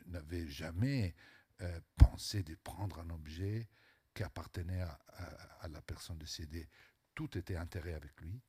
n'avaient 0.08 0.48
jamais 0.48 1.16
euh, 1.62 1.80
pensé 1.98 2.44
de 2.44 2.56
prendre 2.56 3.00
un 3.00 3.10
objet 3.12 3.70
qui 4.14 4.24
appartenait 4.24 4.82
à, 4.82 5.68
la 5.70 5.82
personne 5.82 6.18
décédée 6.18 6.68
tout 7.16 7.38
était 7.38 7.56
intérêt 7.56 7.94
avec 7.94 8.20
lui 8.22 8.42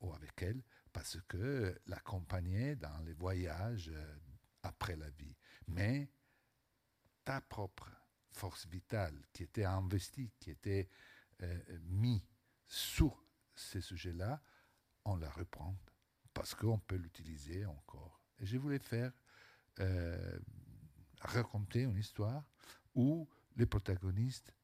ou 0.00 0.12
avec 0.14 0.40
elle 0.42 0.62
parce 0.92 1.18
que 1.28 1.78
l'accompagnait 1.86 2.76
dans 2.76 2.98
les 3.04 3.12
voyages 3.12 3.90
euh, 3.92 4.16
après 4.62 4.96
la 4.96 5.10
vie. 5.10 5.36
Mais 5.66 6.08
ta 7.24 7.40
propre 7.40 7.90
force 8.30 8.66
vitale 8.66 9.26
qui 9.32 9.42
était 9.42 9.64
investie, 9.64 10.32
qui 10.38 10.50
était 10.50 10.88
euh, 11.42 11.58
mise 11.82 12.22
sur 12.66 13.24
ces 13.54 13.80
sujets-là, 13.80 14.40
on 15.04 15.16
la 15.16 15.30
reprend 15.30 15.76
parce 16.32 16.54
qu'on 16.54 16.78
peut 16.78 16.96
l'utiliser 16.96 17.66
encore. 17.66 18.22
Et 18.38 18.46
je 18.46 18.56
voulais 18.56 18.78
faire 18.78 19.12
raconter 21.24 21.82
une 21.82 21.96
histoire 21.96 22.44
où 22.94 23.28
les 23.56 23.66
protagonistes 23.66 24.54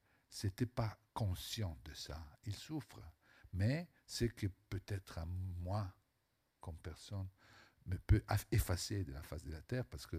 n'étaient 0.43 0.65
pas 0.65 0.97
conscients 1.13 1.77
de 1.85 1.93
ça. 1.93 2.23
Ils 2.45 2.55
souffrent 2.55 3.01
mais 3.53 3.89
c'est 4.05 4.29
que 4.29 4.47
peut-être 4.69 5.17
à 5.17 5.25
moi, 5.25 5.91
comme 6.59 6.77
personne, 6.77 7.27
me 7.85 7.97
peut 7.97 8.23
effacer 8.51 9.03
de 9.03 9.11
la 9.11 9.23
face 9.23 9.43
de 9.43 9.51
la 9.51 9.61
terre, 9.61 9.85
parce 9.85 10.05
que 10.05 10.17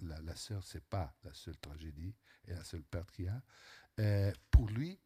la 0.00 0.36
sœur, 0.36 0.64
ce 0.64 0.78
n'est 0.78 0.84
pas 0.90 1.14
la 1.22 1.32
seule 1.34 1.56
tragédie 1.58 2.14
et 2.46 2.54
la 2.54 2.64
seule 2.64 2.82
perte 2.82 3.10
qu'il 3.12 3.26
y 3.26 3.28
a. 3.28 3.42
Euh, 4.00 4.32
pour 4.50 4.68
lui, 4.68 4.98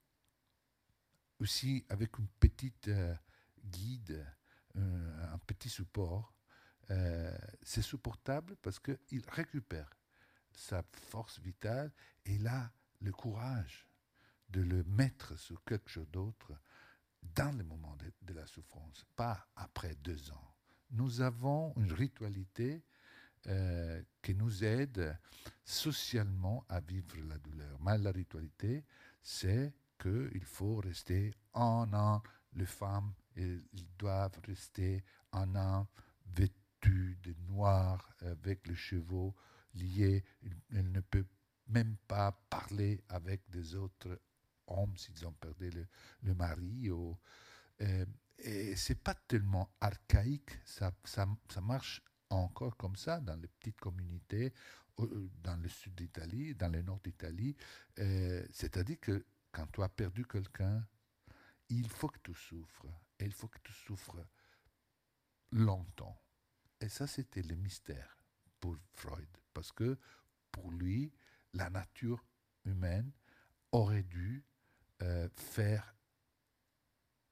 aussi 1.40 1.84
avec 1.88 2.18
une 2.18 2.28
petite 2.40 2.88
euh, 2.88 3.14
guide, 3.62 4.26
euh, 4.76 5.32
un 5.32 5.38
petit 5.38 5.68
support, 5.68 6.32
c'est 7.62 7.82
supportable 7.82 8.54
parce 8.62 8.78
qu'il 8.78 9.24
récupère 9.30 9.90
sa 10.56 10.82
force 11.10 11.38
vitale 11.40 11.92
et 12.24 12.44
a 12.46 12.72
le 13.00 13.12
courage 13.12 13.86
de 14.48 14.62
le 14.62 14.82
mettre 14.84 15.38
sur 15.38 15.62
quelque 15.64 15.88
chose 15.88 16.10
d'autre 16.10 16.52
dans 17.34 17.56
le 17.56 17.64
moment 17.64 17.96
de, 18.22 18.34
la 18.34 18.46
souffrance, 18.46 19.04
pas 19.16 19.46
après 19.56 19.94
deux 19.96 20.30
ans. 20.30 20.54
Nous 20.90 21.20
avons 21.20 21.74
une 21.76 21.92
ritualité 21.92 22.84
euh, 23.48 24.02
qui 24.22 24.34
nous 24.34 24.64
aide 24.64 25.18
socialement 25.64 26.64
à 26.68 26.80
vivre 26.80 27.16
la 27.28 27.38
douleur. 27.38 27.78
Mais 27.80 27.98
la 27.98 28.12
ritualité, 28.12 28.84
c'est 29.22 29.74
qu'il 29.98 30.44
faut 30.44 30.76
rester 30.76 31.34
un 31.54 31.92
an, 31.92 32.22
les 32.54 32.66
femmes, 32.66 33.12
elles 33.34 33.64
doivent 33.98 34.38
rester 34.46 35.04
un 35.32 35.54
an 35.56 35.88
vêtues 36.26 37.18
de 37.22 37.34
noir 37.48 38.08
avec 38.20 38.66
les 38.66 38.74
chevaux 38.74 39.34
liés. 39.76 40.24
Elles 40.70 40.90
ne 40.90 41.00
peuvent 41.00 41.24
même 41.68 41.96
pas 42.08 42.32
parler 42.50 43.02
avec 43.08 43.48
des 43.50 43.74
autres 43.74 44.20
hommes 44.66 44.96
s'ils 44.96 45.26
ont 45.26 45.32
perdu 45.32 45.70
le, 45.70 45.86
le 46.22 46.34
mari. 46.34 46.90
Ou, 46.90 47.18
euh, 47.82 48.06
et 48.38 48.76
c'est 48.76 49.02
pas 49.02 49.14
tellement 49.14 49.70
archaïque, 49.80 50.50
ça, 50.64 50.92
ça, 51.04 51.26
marche 51.62 52.02
encore 52.28 52.76
comme 52.76 52.96
ça 52.96 53.20
dans 53.20 53.36
les 53.36 53.48
petites 53.48 53.80
communautés, 53.80 54.52
dans 54.98 55.56
le 55.56 55.68
sud 55.68 55.94
d'Italie, 55.94 56.54
dans 56.54 56.68
le 56.68 56.82
nord 56.82 57.00
d'Italie. 57.00 57.56
Euh, 57.98 58.44
c'est-à-dire 58.50 59.00
que 59.00 59.24
quand 59.52 59.66
tu 59.72 59.82
as 59.82 59.88
perdu 59.88 60.26
quelqu'un, 60.26 60.86
il 61.68 61.88
faut 61.88 62.08
que 62.08 62.18
tu 62.22 62.34
souffres. 62.34 62.86
Et 63.18 63.24
il 63.24 63.32
faut 63.32 63.48
que 63.48 63.58
tu 63.62 63.72
souffres 63.72 64.26
longtemps. 65.52 66.20
Et 66.80 66.90
ça, 66.90 67.06
c'était 67.06 67.42
le 67.42 67.56
mystère 67.56 68.15
pour 68.60 68.76
Freud. 68.94 69.28
Parce 69.52 69.72
que 69.72 69.98
pour 70.50 70.70
lui, 70.70 71.12
la 71.52 71.70
nature 71.70 72.24
humaine 72.64 73.10
aurait 73.72 74.02
dû 74.02 74.44
euh, 75.02 75.28
faire 75.34 75.94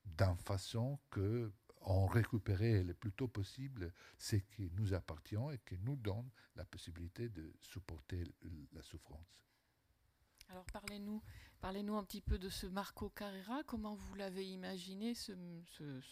d'une 0.04 0.36
façon 0.36 0.98
que 1.10 1.52
en 1.84 2.06
récupérer 2.06 2.82
le 2.82 2.94
plus 2.94 3.12
tôt 3.12 3.28
possible 3.28 3.92
ce 4.18 4.36
qui 4.36 4.70
nous 4.76 4.94
appartient 4.94 5.36
et 5.52 5.58
qui 5.66 5.78
nous 5.78 5.96
donne 5.96 6.30
la 6.56 6.64
possibilité 6.64 7.28
de 7.28 7.52
supporter 7.60 8.24
la 8.72 8.82
souffrance. 8.82 9.38
Alors 10.48 10.64
parlez-nous 10.66 11.22
parlez-nous 11.64 11.96
un 11.96 12.04
petit 12.04 12.20
peu 12.20 12.38
de 12.38 12.50
ce 12.50 12.66
Marco 12.66 13.08
Carrera. 13.08 13.62
Comment 13.64 13.94
vous 13.94 14.14
l'avez 14.16 14.46
imaginé, 14.46 15.14
ce, 15.14 15.32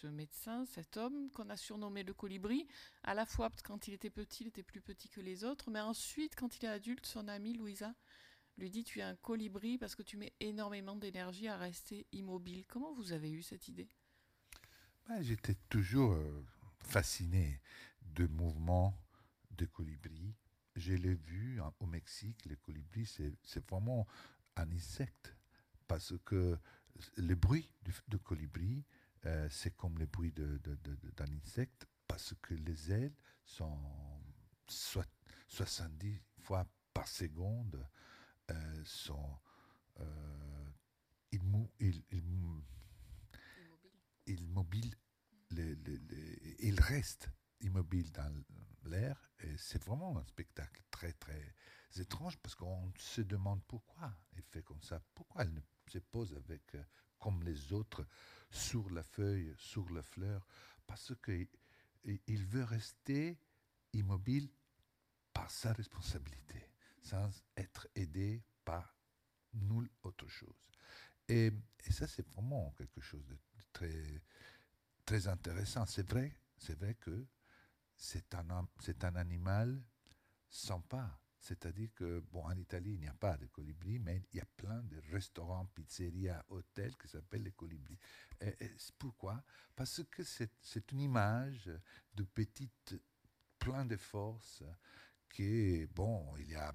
médecin, 0.07 0.65
cet 0.65 0.97
homme 0.97 1.31
qu'on 1.31 1.51
a 1.51 1.59
surnommé 1.59 2.05
le 2.05 2.15
colibri 2.15 2.67
À 3.03 3.13
la 3.13 3.27
fois 3.27 3.51
quand 3.63 3.87
il 3.87 3.93
était 3.93 4.09
petit, 4.09 4.45
il 4.45 4.47
était 4.47 4.63
plus 4.63 4.81
petit 4.81 5.11
que 5.11 5.21
les 5.21 5.45
autres, 5.45 5.71
mais 5.71 5.81
ensuite, 5.81 6.37
quand 6.37 6.57
il 6.57 6.65
est 6.65 6.69
adulte, 6.69 7.05
son 7.05 7.29
amie 7.29 7.53
Louisa 7.53 7.95
lui 8.57 8.71
dit 8.71 8.83
Tu 8.83 9.01
es 9.01 9.03
un 9.03 9.15
colibri 9.17 9.77
parce 9.77 9.95
que 9.95 10.03
tu 10.03 10.17
mets 10.17 10.33
énormément 10.41 10.97
d'énergie 10.97 11.49
à 11.49 11.59
rester 11.59 12.07
immobile. 12.13 12.67
Comment 12.67 12.95
vous 12.95 13.13
avez 13.13 13.31
eu 13.31 13.43
cette 13.43 13.69
idée? 13.69 13.91
Ben, 15.07 15.21
J'étais 15.21 15.57
toujours 15.69 16.13
euh, 16.13 16.47
fasciné 16.81 17.61
de 18.15 18.27
mouvements 18.27 18.99
de 19.51 19.67
colibris. 19.67 20.35
Je 20.75 20.95
l'ai 20.95 21.15
vu 21.15 21.61
au 21.81 21.87
Mexique, 21.87 22.45
les 22.47 22.57
colibris, 22.57 23.07
c'est 23.43 23.69
vraiment 23.69 24.07
un 24.57 24.71
insecte 24.71 25.37
parce 25.87 26.15
que 26.25 26.59
le 27.17 27.35
bruit 27.35 27.71
de, 28.09 28.17
colibri, 28.17 28.85
euh, 29.27 29.49
c'est 29.51 29.77
comme 29.77 29.99
le 29.99 30.07
bruit 30.07 30.33
d'un 30.33 31.33
insecte 31.37 31.87
parce 32.07 32.35
que 32.41 32.55
les 32.55 32.93
ailes 32.93 33.15
sont 33.45 33.79
70 34.67 36.21
fois 36.41 36.67
par 36.95 37.09
seconde 37.09 37.87
euh, 38.51 38.83
sont 38.85 39.39
euh, 40.01 40.71
immobiles. 41.33 42.03
ils 46.61 46.81
restent 46.81 47.31
immobiles 47.63 48.11
dans 48.13 48.33
l'air 48.85 49.31
et 49.41 49.57
c'est 49.57 49.83
vraiment 49.83 50.19
un 50.19 50.25
spectacle 50.25 50.83
très 50.91 51.13
très 51.13 51.55
étrange 51.99 52.39
parce 52.39 52.55
qu'on 52.55 52.93
se 52.97 53.21
demande 53.21 53.63
pourquoi 53.65 54.15
elle 54.35 54.43
fait 54.43 54.63
comme 54.63 54.83
ça, 54.83 55.01
pourquoi 55.15 55.43
elle 55.43 55.53
ne 55.53 55.61
se 55.87 55.99
pose 55.99 56.35
avec 56.35 56.75
euh, 56.75 56.83
comme 57.19 57.43
les 57.43 57.73
autres 57.73 58.07
sur 58.51 58.91
la 58.91 59.03
feuille, 59.03 59.55
sur 59.57 59.89
la 59.91 60.03
fleur, 60.03 60.47
parce 60.87 61.15
qu'il 61.25 62.47
veut 62.47 62.65
rester 62.65 63.39
immobile 63.93 64.51
par 65.33 65.51
sa 65.51 65.73
responsabilité 65.73 66.69
sans 67.01 67.31
être 67.57 67.89
aidé 67.95 68.43
par 68.65 68.97
nulle 69.55 69.89
autre 70.03 70.29
chose. 70.29 70.71
Et, 71.29 71.53
ça, 71.91 72.07
c'est 72.07 72.27
vraiment 72.29 72.73
quelque 72.77 73.01
chose 73.01 73.27
de 73.27 73.37
très, 73.73 74.23
très 75.05 75.29
intéressant. 75.29 75.87
C'est 75.87 76.09
vrai, 76.09 76.33
c'est 76.57 76.75
vrai 76.79 76.95
que 76.95 77.27
c'est 78.03 78.35
un, 78.35 78.69
c'est 78.81 79.05
un 79.05 79.15
animal 79.15 79.81
pas. 80.89 81.21
C'est-à-dire 81.39 81.89
que, 81.95 82.21
bon, 82.31 82.45
en 82.45 82.57
Italie, 82.57 82.95
il 82.95 83.01
n'y 83.01 83.09
a 83.09 83.15
pas 83.15 83.37
de 83.37 83.47
colibri, 83.47 83.99
mais 83.99 84.23
il 84.33 84.39
y 84.39 84.41
a 84.41 84.47
plein 84.57 84.83
de 84.83 85.01
restaurants, 85.11 85.67
pizzerias, 85.67 86.45
hôtels 86.49 86.97
qui 86.97 87.09
s'appellent 87.09 87.45
les 87.45 87.53
colibris. 87.53 87.99
Et, 88.41 88.55
pourquoi? 88.99 89.43
Parce 89.75 90.03
que 90.11 90.25
c'est, 90.25 90.53
c'est 90.61 90.91
une 90.93 91.01
image 91.01 91.71
de 92.15 92.25
petite, 92.25 93.01
plein 93.59 93.85
de 93.85 93.97
force, 93.97 94.63
qui, 95.31 95.87
bon, 95.87 96.37
il 96.39 96.51
y 96.51 96.55
a 96.57 96.73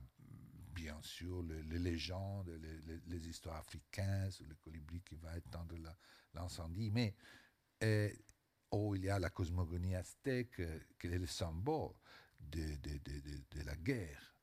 bien 0.74 1.02
sûr 1.02 1.44
les, 1.44 1.80
légendes, 1.80 2.50
les, 3.06 3.28
histoires 3.28 3.58
africaines 3.58 4.32
sur 4.32 4.46
le 4.46 4.56
colibri 4.56 5.02
qui 5.02 5.16
va 5.16 5.38
éteindre 5.38 5.76
l'incendie, 6.34 6.90
mais 6.92 7.16
oh, 8.72 8.96
il 8.96 9.06
y 9.06 9.10
a 9.10 9.20
la 9.20 9.30
cosmogonie 9.30 9.96
aztèque 9.96 10.60
euh, 10.60 10.80
qui 11.00 11.08
est 11.08 11.18
le 11.18 11.28
symbole 11.28 11.94
de, 12.40 13.64
la 13.66 13.76
guerre. 13.76 14.36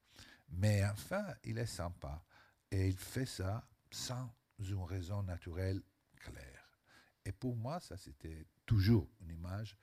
Mais 0.51 0.85
enfin, 0.85 1.25
il 1.45 1.59
est 1.59 1.67
sympa 1.67 2.25
et 2.71 2.89
il 2.89 2.99
fait 2.99 3.27
ça 3.27 3.67
sans 3.91 4.31
une 4.59 4.83
raison 4.83 5.23
naturelle 5.23 5.83
claire. 6.17 6.81
Et 7.25 7.33
pour 7.33 7.57
moi, 7.57 7.81
ça 7.81 7.97
c'était 7.97 8.47
toujours 8.67 9.09
une 9.21 9.31
image 9.31 9.77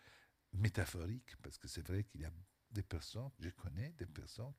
métaphorique 0.53 1.35
parce 1.41 1.57
que 1.57 1.67
c'est 1.67 1.85
vrai 1.85 2.03
qu'il 2.03 2.21
y 2.21 2.25
a 2.25 2.31
des 2.71 2.83
personnes, 2.83 3.31
je 3.39 3.49
connais 3.49 3.91
des 3.97 4.05
personnes 4.05 4.53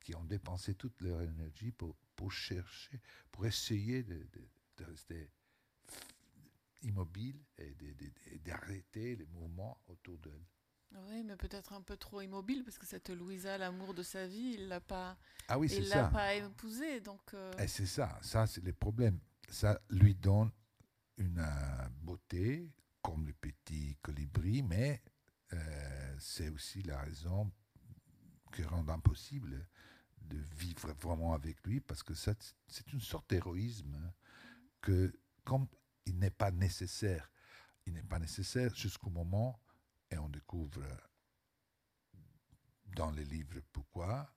qui 0.00 0.14
ont 0.14 0.24
dépensé 0.24 0.74
toute 0.74 1.00
leur 1.00 1.20
énergie 1.22 1.70
pour, 1.70 1.96
pour 2.16 2.32
chercher, 2.32 3.00
pour 3.30 3.46
essayer 3.46 4.02
de, 4.02 4.26
de, 4.76 4.84
rester 4.84 5.30
immobile 6.82 7.40
et 7.58 8.38
d'arrêter 8.38 9.16
les 9.16 9.26
mouvements 9.26 9.78
autour 9.86 10.18
d'elle. 10.18 10.44
Oui, 11.08 11.22
mais 11.24 11.36
peut-être 11.36 11.72
un 11.72 11.80
peu 11.80 11.96
trop 11.96 12.20
immobile 12.20 12.64
parce 12.64 12.78
que 12.78 12.86
cette 12.86 13.10
Louisa, 13.10 13.56
l'amour 13.56 13.94
de 13.94 14.02
sa 14.02 14.26
vie, 14.26 14.56
il 14.58 14.68
l'a 14.68 14.80
pas. 14.80 15.16
Ah 15.48 15.58
oui, 15.58 15.68
il 15.72 15.88
l'a 15.88 16.08
pas 16.08 16.34
épousée, 16.34 17.00
donc. 17.00 17.32
Euh, 17.34 17.52
et 17.58 17.66
c'est 17.66 17.86
ça, 17.86 18.18
ça 18.22 18.46
c'est 18.46 18.62
le 18.62 18.72
problème. 18.72 19.18
Ça 19.48 19.80
lui 19.88 20.14
donne 20.14 20.50
une 21.16 21.38
euh, 21.38 21.88
beauté 22.02 22.70
comme 23.00 23.26
le 23.26 23.32
petit 23.32 23.96
colibri, 24.02 24.62
mais 24.62 25.02
euh, 25.52 26.16
c'est 26.18 26.48
aussi 26.50 26.82
la 26.82 27.00
raison 27.00 27.50
qui 28.52 28.62
rend 28.62 28.86
impossible 28.88 29.66
de 30.20 30.38
vivre 30.56 30.92
vraiment 31.00 31.34
avec 31.34 31.66
lui, 31.66 31.80
parce 31.80 32.02
que 32.02 32.14
c'est 32.14 32.92
une 32.92 33.00
sorte 33.00 33.28
d'héroïsme 33.30 33.94
hein, 33.94 34.12
que, 34.80 35.12
comme 35.44 35.66
il 36.06 36.18
n'est 36.18 36.30
pas 36.30 36.50
nécessaire, 36.50 37.30
il 37.86 37.94
n'est 37.94 38.02
pas 38.02 38.18
nécessaire 38.18 38.74
jusqu'au 38.74 39.10
moment, 39.10 39.60
et 40.10 40.18
on 40.18 40.28
découvre 40.28 40.82
dans 42.94 43.10
les 43.10 43.24
livres 43.24 43.60
pourquoi, 43.72 44.34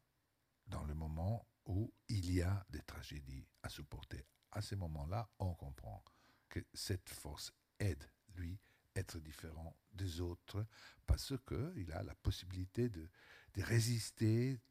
dans 0.68 0.84
le 0.84 0.94
moment 0.94 1.48
où 1.66 1.92
il 2.08 2.34
y 2.34 2.42
a 2.42 2.66
des 2.70 2.82
tragédies 2.82 3.48
à 3.64 3.70
supporter. 3.70 4.26
À 4.52 4.62
ce 4.62 4.76
moment-là, 4.76 5.30
on 5.40 5.54
comprend 5.54 6.04
que 6.50 6.60
cette 6.74 7.10
force 7.10 7.52
aide 7.80 8.10
lui 8.36 8.60
être 8.96 9.20
différent 9.20 9.76
des 9.92 10.22
autres 10.22 10.66
parce 11.06 11.34
qu'il 11.46 11.92
a 11.92 12.04
la 12.04 12.16
possibilité 12.16 12.90
de, 12.90 13.10
résister, 13.58 14.62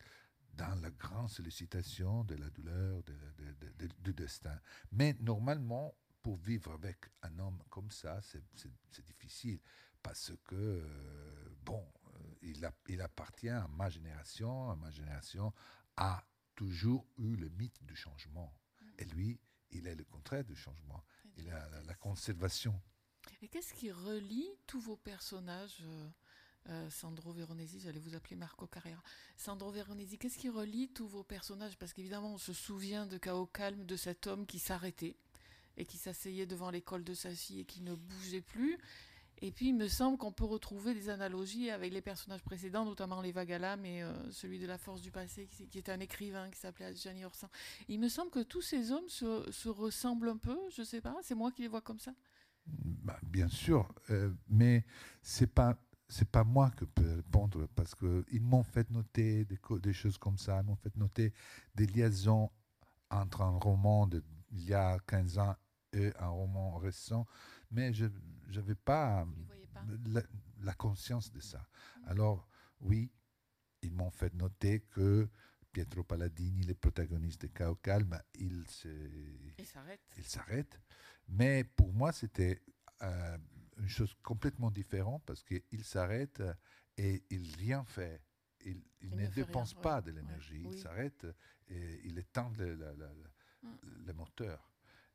dans 0.53 0.81
la 0.81 0.91
grande 0.91 1.31
sollicitation 1.31 2.23
de 2.25 2.37
la 2.37 2.49
douleur, 2.51 3.03
du 4.01 4.15
destin. 4.15 4.59
Mais 4.93 5.17
normalement, 5.21 5.95
pour 6.25 6.37
vivre 6.37 6.73
avec 6.73 6.97
un 7.23 7.39
homme 7.39 7.63
comme 7.69 7.91
ça, 7.91 8.19
c'est 8.23 9.05
difficile 9.05 9.61
parce 10.03 10.33
que, 10.43 10.55
euh, 10.55 11.57
bon, 11.67 11.87
euh, 12.07 12.19
il, 12.41 12.65
a, 12.65 12.73
il 12.89 13.03
appartient 13.03 13.51
à 13.51 13.69
ma 13.69 13.91
génération, 13.91 14.71
à 14.71 14.75
ma 14.75 14.91
génération 14.91 15.53
a 15.99 16.25
toujours 16.55 17.07
eu 17.19 17.37
le 17.37 17.51
mythe 17.51 17.85
du 17.85 17.95
changement. 17.95 18.55
Mm. 18.81 18.87
Et 19.01 19.05
lui, 19.05 19.41
il 19.71 19.87
est 19.87 19.95
le 19.95 20.05
contraire 20.05 20.45
du 20.45 20.57
changement. 20.57 21.05
Il 21.37 21.51
a 21.51 21.69
la, 21.69 21.83
la 21.83 21.95
conservation. 21.95 22.81
Et 23.43 23.49
qu'est-ce 23.49 23.75
qui 23.75 23.93
relie 23.93 24.49
tous 24.67 24.81
vos 24.81 24.97
personnages 24.97 25.83
euh, 25.83 26.09
euh, 26.71 26.89
Sandro 26.89 27.33
Veronesi, 27.33 27.81
j'allais 27.81 27.99
vous 27.99 28.15
appeler 28.15 28.37
Marco 28.37 28.67
Carrera. 28.67 29.03
Sandro 29.37 29.71
Veronesi, 29.71 30.17
qu'est-ce 30.17 30.39
qui 30.39 30.49
relie 30.49 30.89
tous 30.89 31.07
vos 31.07 31.23
personnages? 31.23 31.77
Parce 31.77 31.93
qu'évidemment, 31.93 32.33
on 32.33 32.39
se 32.39 32.55
souvient 32.55 33.07
de 33.07 33.19
Chaos 33.19 33.47
Calme, 33.47 33.85
de 33.85 33.97
cet 33.97 34.27
homme 34.27 34.47
qui 34.47 34.59
s'arrêtait 34.59 35.19
et 35.77 35.85
qui 35.85 35.97
s'asseyait 35.97 36.47
devant 36.47 36.71
l'école 36.71 37.05
de 37.05 37.15
sa 37.15 37.31
fille 37.31 37.61
et 37.61 37.65
qui 37.65 37.83
ne 37.83 37.95
bougeait 37.95 38.41
plus. 38.41 38.79
Et 39.43 39.51
puis, 39.51 39.69
il 39.69 39.75
me 39.75 39.89
semble 39.89 40.17
qu'on 40.17 40.33
peut 40.33 40.45
retrouver 40.45 40.95
des 40.95 41.11
analogies 41.11 41.71
avec 41.71 41.93
les 41.93 42.01
personnages 42.01 42.43
précédents, 42.43 42.85
notamment 42.85 43.21
les 43.21 43.33
Vagala, 43.33 43.77
mais 43.77 44.03
euh, 44.03 44.13
celui 44.31 44.59
de 44.59 44.67
la 44.67 44.79
force 44.79 45.03
du 45.03 45.11
passé, 45.11 45.49
qui, 45.49 45.69
qui 45.69 45.79
est 45.79 45.89
un 45.89 46.01
écrivain 46.01 46.49
qui 46.51 46.59
s'appelait 46.59 46.95
Gianni 46.95 47.25
Orsan. 47.25 47.49
Il 47.89 48.01
me 48.01 48.09
semble 48.09 48.31
que 48.31 48.43
tous 48.43 48.63
ces 48.63 48.93
hommes 48.93 49.09
se, 49.09 49.69
ressemblent 49.69 50.29
un 50.29 50.37
peu, 50.37 50.59
je 50.75 50.83
sais 50.83 51.01
pas, 51.01 51.17
c'est 51.23 51.35
moi 51.35 51.51
qui 51.51 51.63
les 51.63 51.69
vois 51.69 51.81
comme 51.81 51.99
ça. 51.99 52.15
Bah, 52.67 53.19
bien 53.23 53.49
sûr, 53.49 53.93
euh, 54.11 54.31
mais 54.49 54.85
c'est 55.23 55.53
pas 55.53 55.77
pas 56.31 56.45
moi 56.45 56.71
que 56.71 56.85
peux 56.85 57.17
répondre 57.17 57.67
parce 57.75 57.95
qu'ils 57.95 58.43
m'ont 58.43 58.63
fait 58.63 58.89
noter 58.91 59.45
des, 59.45 59.59
des, 59.81 59.93
choses 59.93 60.17
comme 60.17 60.39
ça, 60.39 60.61
ils 60.61 60.67
m'ont 60.67 60.77
fait 60.77 60.97
noter 60.97 61.33
des 61.75 61.87
liaisons 61.87 62.51
entre 63.11 63.43
un 63.43 63.59
roman 63.59 64.07
d'il 64.07 64.23
y 64.53 64.75
a 64.75 64.99
15 65.07 65.39
ans 65.39 65.57
un 66.19 66.29
roman 66.29 66.77
récent, 66.79 67.27
mais 67.71 67.93
je 67.93 68.07
n'avais 68.55 68.75
pas, 68.75 69.27
La, 70.63 70.75
conscience 70.75 71.31
de 71.33 71.41
ça. 71.41 71.59
Mm. 71.59 72.09
Alors, 72.09 72.49
oui, 72.81 73.13
ils 73.83 73.93
m'ont 73.93 74.11
fait 74.11 74.33
noter 74.35 74.81
que 74.81 75.29
Pietro 75.73 76.05
Palladini, 76.05 76.63
le 76.63 76.75
protagoniste 76.75 77.43
de 77.43 77.47
Chaos 77.49 77.77
Calme, 77.77 78.21
il 78.39 78.65
s'arrête. 80.25 80.81
Mais 81.29 81.65
pour 81.65 81.93
moi, 81.93 82.13
c'était 82.13 82.63
euh, 83.03 83.39
une 83.79 83.89
chose 83.89 84.15
complètement 84.23 84.71
différente 84.71 85.23
parce 85.27 85.43
qu'il 85.43 85.85
s'arrête 85.85 86.43
et 86.97 87.25
il 87.31 87.55
rien 87.57 87.85
fait. 87.85 88.23
Il, 88.65 88.83
ne, 89.17 89.27
dépense 89.27 89.75
pas 89.75 90.01
de 90.01 90.11
l'énergie. 90.11 90.63
Il 90.65 90.79
s'arrête 90.79 91.27
et 91.69 92.01
il 92.05 92.19
éteint 92.19 92.51
le, 92.57 92.75
le, 92.75 94.13
mm. 94.13 94.17
moteur. 94.17 94.74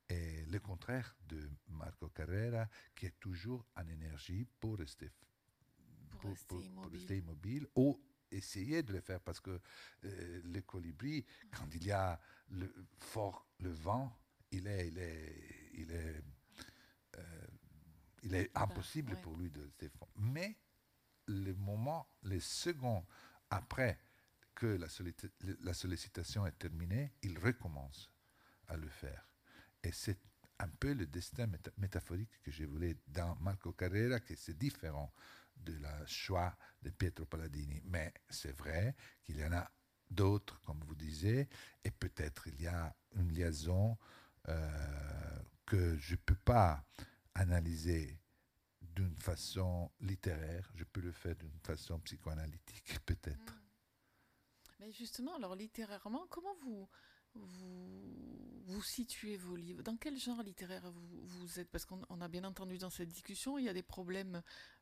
Et 0.09 0.43
le 0.45 0.59
contraire 0.59 1.15
de 1.27 1.49
Marco 1.67 2.09
Carrera, 2.09 2.67
qui 2.95 3.05
est 3.05 3.19
toujours 3.19 3.65
en 3.75 3.87
énergie 3.87 4.45
pour 4.59 4.77
rester, 4.77 5.11
Pour 6.09 6.19
pour- 6.21 6.29
rester 6.31 6.47
pour 6.47 6.63
immobile. 6.63 6.99
rester 6.99 7.17
immobile 7.17 7.67
ou 7.75 8.01
essayer 8.31 8.81
de 8.83 8.93
le 8.93 9.01
faire 9.01 9.19
parce 9.21 9.39
que 9.39 9.59
euh, 10.03 10.41
le 10.43 10.61
colibri, 10.61 11.25
quand 11.55 11.67
il 11.75 11.85
y 11.85 11.91
a 11.91 12.19
le, 12.49 12.73
fort 12.99 13.45
le 13.59 13.69
vent, 13.71 14.19
il 14.51 14.65
est, 14.67 14.87
il 14.87 14.97
est, 14.97 15.71
il 15.75 15.91
est, 15.91 16.23
euh, 17.17 17.47
il 18.23 18.33
est 18.33 18.51
impossible 18.57 19.13
ouais. 19.13 19.21
pour 19.21 19.37
lui 19.37 19.51
de 19.51 19.63
se 19.67 19.75
défendre. 19.77 20.11
Mais 20.15 20.57
le 21.27 21.53
moment, 21.53 22.09
les 22.23 22.39
secondes 22.39 23.05
après 23.51 23.99
que 24.55 24.65
la 25.61 25.73
sollicitation 25.73 26.45
est 26.47 26.57
terminée, 26.57 27.13
il 27.21 27.37
recommence 27.37 28.11
à 28.67 28.75
le 28.75 28.89
faire. 28.89 29.28
Et 29.83 29.91
c'est 29.91 30.19
un 30.59 30.67
peu 30.67 30.93
le 30.93 31.05
destin 31.05 31.47
méta- 31.47 31.71
métaphorique 31.77 32.41
que 32.41 32.51
je 32.51 32.65
voulais 32.65 32.97
dans 33.07 33.35
Marco 33.35 33.71
Carrera, 33.73 34.19
que 34.19 34.35
c'est 34.35 34.57
différent 34.57 35.13
de 35.55 35.77
la 35.77 36.05
choix 36.05 36.55
de 36.81 36.89
Pietro 36.89 37.25
Palladini. 37.25 37.81
Mais 37.85 38.13
c'est 38.29 38.51
vrai 38.57 38.95
qu'il 39.23 39.37
y 39.37 39.45
en 39.45 39.53
a 39.53 39.69
d'autres, 40.09 40.59
comme 40.61 40.79
vous 40.85 40.95
disiez, 40.95 41.47
et 41.83 41.91
peut-être 41.91 42.47
il 42.47 42.61
y 42.61 42.67
a 42.67 42.93
une 43.15 43.31
liaison 43.31 43.97
euh, 44.47 45.39
que 45.65 45.97
je 45.97 46.13
ne 46.13 46.17
peux 46.17 46.35
pas 46.35 46.83
analyser 47.35 48.19
d'une 48.81 49.15
façon 49.15 49.91
littéraire, 50.01 50.69
je 50.75 50.83
peux 50.83 51.01
le 51.01 51.11
faire 51.11 51.35
d'une 51.35 51.59
façon 51.63 51.99
psychoanalytique, 51.99 52.99
peut-être. 53.05 53.55
Mais 54.79 54.91
justement, 54.91 55.35
alors 55.35 55.55
littérairement, 55.55 56.25
comment 56.27 56.55
vous, 56.63 56.89
vous, 57.35 58.81
situez 58.81 59.35
vos 59.35 59.57
livres. 59.57 59.83
Dans 59.83 59.97
quel 59.97 60.17
genre 60.17 60.41
littéraire 60.41 60.89
vous, 60.91 61.21
vous 61.25 61.59
êtes? 61.59 61.69
Parce 61.69 61.85
qu'on 61.85 61.99
on 62.09 62.21
a 62.21 62.27
bien 62.29 62.45
entendu 62.45 62.77
dans 62.77 62.89
cette 62.89 63.09
discussion, 63.09 63.57
il 63.57 63.65
y 63.65 63.69
a 63.69 63.73
des 63.73 63.83
problèmes 63.83 64.41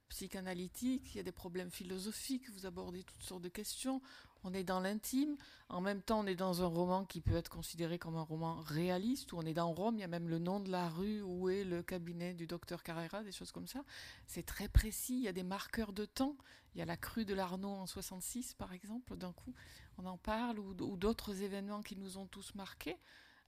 psychanalytiques, 0.10 1.14
il 1.14 1.18
y 1.18 1.20
a 1.20 1.24
des 1.24 1.32
problèmes 1.32 1.72
philosophiques, 1.72 2.50
vous 2.52 2.66
abordez 2.66 3.04
toutes 3.04 3.24
sortes 3.24 3.42
de 3.42 3.50
questions, 3.50 4.02
on 4.44 4.54
est 4.54 4.64
dans 4.64 4.80
l'intime, 4.80 5.36
en 5.70 5.82
même 5.82 6.02
temps 6.02 6.22
on 6.22 6.28
est 6.28 6.36
dans 6.36 6.62
un 6.62 6.68
roman 6.68 7.06
qui 7.06 7.22
peut 7.22 7.36
être 7.36 7.50
considéré 7.50 8.00
comme 8.00 8.16
un 8.16 8.22
roman 8.22 8.56
réaliste, 8.62 9.34
où 9.34 9.38
on 9.38 9.46
est 9.46 9.54
dans 9.54 9.72
Rome, 9.74 9.96
il 9.98 10.02
y 10.02 10.04
a 10.04 10.08
même 10.08 10.30
le 10.30 10.40
nom 10.40 10.60
de 10.60 10.72
la 10.72 10.90
rue 10.90 11.22
où 11.22 11.50
est 11.50 11.64
le 11.64 11.84
cabinet 11.84 12.34
du 12.34 12.48
docteur 12.48 12.84
Carrera, 12.84 13.24
des 13.24 13.32
choses 13.32 13.52
comme 13.52 13.68
ça. 13.68 13.84
C'est 14.28 14.46
très 14.46 14.70
précis, 14.70 15.18
il 15.18 15.24
y 15.24 15.28
a 15.28 15.34
des 15.34 15.44
marqueurs 15.44 15.92
de 15.92 16.06
temps, 16.06 16.38
il 16.74 16.80
y 16.80 16.82
a 16.82 16.86
la 16.86 16.98
crue 16.98 17.26
de 17.26 17.34
l'Arnaud 17.34 17.70
en 17.70 17.88
66 17.88 18.54
par 18.54 18.74
exemple, 18.74 19.18
d'un 19.18 19.34
coup 19.34 19.54
on 19.98 20.06
en 20.06 20.18
parle, 20.18 20.60
ou, 20.60 20.74
d'autres 20.98 21.42
événements 21.42 21.82
qui 21.82 21.96
nous 21.96 22.18
ont 22.18 22.28
tous 22.28 22.56
marqués. 22.56 22.98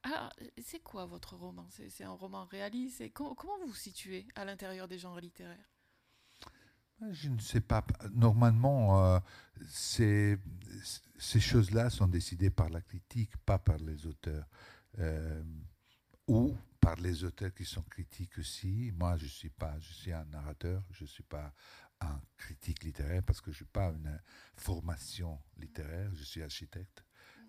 Alors, 0.03 0.31
c'est 0.61 0.79
quoi 0.79 1.05
votre 1.05 1.35
roman? 1.35 1.67
C'est 1.69 2.03
un 2.03 2.11
roman 2.11 2.45
réaliste? 2.45 3.01
Et 3.01 3.09
co- 3.11 3.35
Comment 3.35 3.57
vous 3.59 3.67
vous 3.67 3.75
situez 3.75 4.27
à 4.35 4.45
l'intérieur 4.45 4.87
des 4.87 4.97
genres 4.97 5.19
littéraires? 5.19 5.69
Je 7.11 7.29
ne 7.29 7.39
sais 7.39 7.61
pas. 7.61 7.85
Normalement, 8.11 9.03
euh, 9.05 9.19
ces, 9.67 10.37
ces 11.17 11.39
choses-là 11.39 11.89
sont 11.89 12.07
décidées 12.07 12.49
par 12.49 12.69
la 12.69 12.81
critique, 12.81 13.35
pas 13.45 13.57
par 13.57 13.77
les 13.77 14.05
auteurs. 14.05 14.45
Euh, 14.99 15.43
ou 16.27 16.55
par 16.79 16.95
les 16.97 17.23
auteurs 17.23 17.53
qui 17.53 17.65
sont 17.65 17.83
critiques 17.83 18.37
aussi. 18.37 18.91
Moi, 18.95 19.17
je 19.17 19.25
suis 19.27 19.49
pas, 19.49 19.77
je 19.79 19.93
suis 19.93 20.13
un 20.13 20.25
narrateur, 20.25 20.83
je 20.91 21.05
suis 21.05 21.23
pas 21.23 21.53
un 22.01 22.21
critique 22.37 22.83
littéraire 22.83 23.23
parce 23.23 23.41
que 23.41 23.51
je 23.51 23.63
n'ai 23.63 23.69
pas 23.69 23.89
une 23.89 24.21
formation 24.55 25.41
littéraire, 25.57 26.13
je 26.15 26.23
suis 26.23 26.41
architecte. 26.41 27.03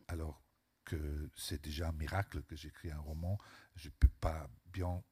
Alors 0.09 0.43
que 0.85 1.31
c'est 1.37 1.63
déjà 1.63 1.89
un 1.89 1.93
miracle 1.93 2.43
que 2.43 2.57
j'écris 2.57 2.91
un 2.91 2.99
roman, 2.99 3.39
je 3.77 3.89
ne 3.89 3.95
peux 3.99 4.09
pas 4.21 4.51
bien 4.67 5.03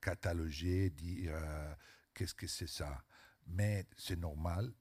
cataloguer, 0.00 0.90
dire 0.90 1.32
euh, 1.34 1.74
qu'est-ce 2.14 2.34
que 2.34 2.46
c'est 2.46 2.68
ça. 2.68 3.04
Mais 3.46 3.86
c'est 3.96 4.18
normal, 4.18 4.72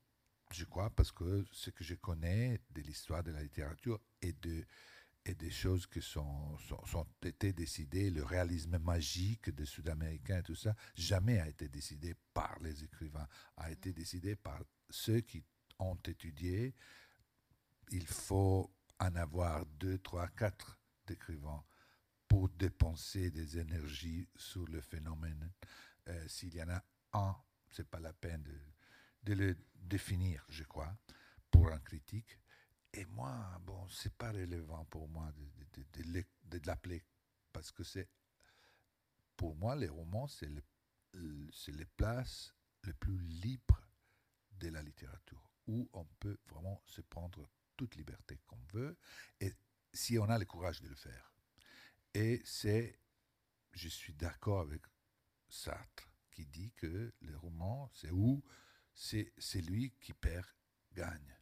je 0.51 0.65
crois, 0.65 0.89
parce 0.89 1.11
que 1.11 1.45
ce 1.51 1.69
que 1.69 1.83
je 1.83 1.95
connais 1.95 2.59
de 2.71 2.81
l'histoire 2.81 3.23
de 3.23 3.31
la 3.31 3.41
littérature 3.41 3.99
et 4.21 4.33
de 4.33 4.65
et 5.27 5.35
des 5.35 5.51
choses 5.51 5.85
qui 5.87 6.01
sont, 6.01 6.57
sont, 6.57 6.83
sont 6.85 7.05
été 7.21 7.51
décidées, 7.51 8.09
le 8.09 8.23
réalisme 8.23 8.77
magique 8.77 9.49
des 9.49 9.65
Sud-Américains 9.65 10.39
et 10.39 10.43
tout 10.43 10.55
ça, 10.55 10.73
jamais 10.95 11.39
a 11.39 11.49
été 11.49 11.67
décidé 11.67 12.15
par 12.33 12.57
les 12.61 12.83
écrivains, 12.85 13.27
a 13.57 13.69
été 13.69 13.91
décidé 13.91 14.37
par 14.37 14.63
ceux 14.89 15.19
qui 15.19 15.43
ont 15.79 15.97
étudié. 16.05 16.73
Il 17.91 18.07
faut 18.07 18.73
en 18.99 19.15
avoir 19.17 19.65
deux, 19.65 19.97
trois, 19.97 20.29
quatre 20.29 20.79
d'écrivains 21.05 21.63
pour 22.27 22.47
dépenser 22.49 23.29
des 23.29 23.57
énergies 23.57 24.29
sur 24.37 24.65
le 24.67 24.79
phénomène. 24.79 25.51
Euh, 26.07 26.27
S'il 26.29 26.55
y 26.55 26.63
en 26.63 26.69
a 26.69 26.83
un, 27.13 27.35
c'est 27.69 27.87
pas 27.87 27.99
la 27.99 28.13
peine 28.13 28.43
de, 28.43 28.59
de 29.23 29.33
le 29.33 29.57
définir, 29.75 30.45
je 30.49 30.63
crois, 30.63 30.97
pour 31.51 31.69
un 31.71 31.79
critique. 31.79 32.39
Et 32.97 33.05
moi, 33.05 33.61
bon, 33.65 33.87
c'est 33.89 34.13
pas 34.17 34.31
relevant 34.31 34.83
pour 34.85 35.07
moi 35.07 35.31
de, 35.33 35.45
de, 35.45 35.83
de, 35.83 36.03
de 36.03 36.11
le- 36.13 36.25
de 36.59 36.59
l'appeler, 36.65 37.03
parce 37.53 37.71
que 37.71 37.83
c'est, 37.83 38.09
pour 39.35 39.55
moi, 39.55 39.75
les 39.75 39.87
romans, 39.89 40.27
c'est 40.27 40.49
le, 40.49 40.63
les 41.67 41.85
places 41.85 42.53
les 42.83 42.93
plus 42.93 43.19
libres 43.19 43.81
de 44.53 44.69
la 44.69 44.81
littérature, 44.81 45.51
où 45.67 45.87
on 45.93 46.05
peut 46.19 46.39
vraiment 46.47 46.81
se 46.85 47.01
prendre 47.01 47.47
toute 47.75 47.95
liberté 47.95 48.39
qu'on 48.47 48.63
veut, 48.73 48.97
et 49.39 49.53
si 49.93 50.17
on 50.17 50.29
a 50.29 50.39
le 50.39 50.45
courage 50.45 50.81
de 50.81 50.89
le 50.89 50.95
faire. 50.95 51.31
Et 52.15 52.41
c'est, 52.45 52.99
je 53.73 53.89
suis 53.89 54.13
d'accord 54.13 54.61
avec 54.61 54.81
Sartre, 55.49 56.09
qui 56.31 56.45
dit 56.47 56.71
que 56.75 57.13
le 57.21 57.37
roman, 57.37 57.89
c'est 57.93 58.11
où 58.11 58.43
c'est 58.93 59.31
c'est 59.37 59.61
lui 59.61 59.93
qui 60.01 60.13
perd, 60.13 60.47
gagne. 60.93 61.36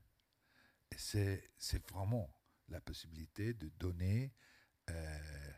C'est 0.98 1.90
vraiment 1.92 2.30
la 2.70 2.82
possibilité 2.82 3.54
de 3.54 3.70
donner 3.80 4.34
euh, 4.90 5.52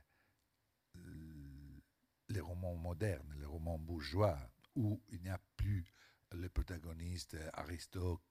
les 2.30 2.40
romans 2.40 2.76
modernes, 2.76 3.34
les 3.40 3.46
romans 3.46 3.80
bourgeois, 3.80 4.38
où 4.76 5.02
il 5.10 5.22
n'y 5.22 5.30
a 5.30 5.40
plus 5.56 5.86
le 6.32 6.50
protagoniste 6.50 7.36
euh, 7.36 7.50
Aristote 7.54 8.22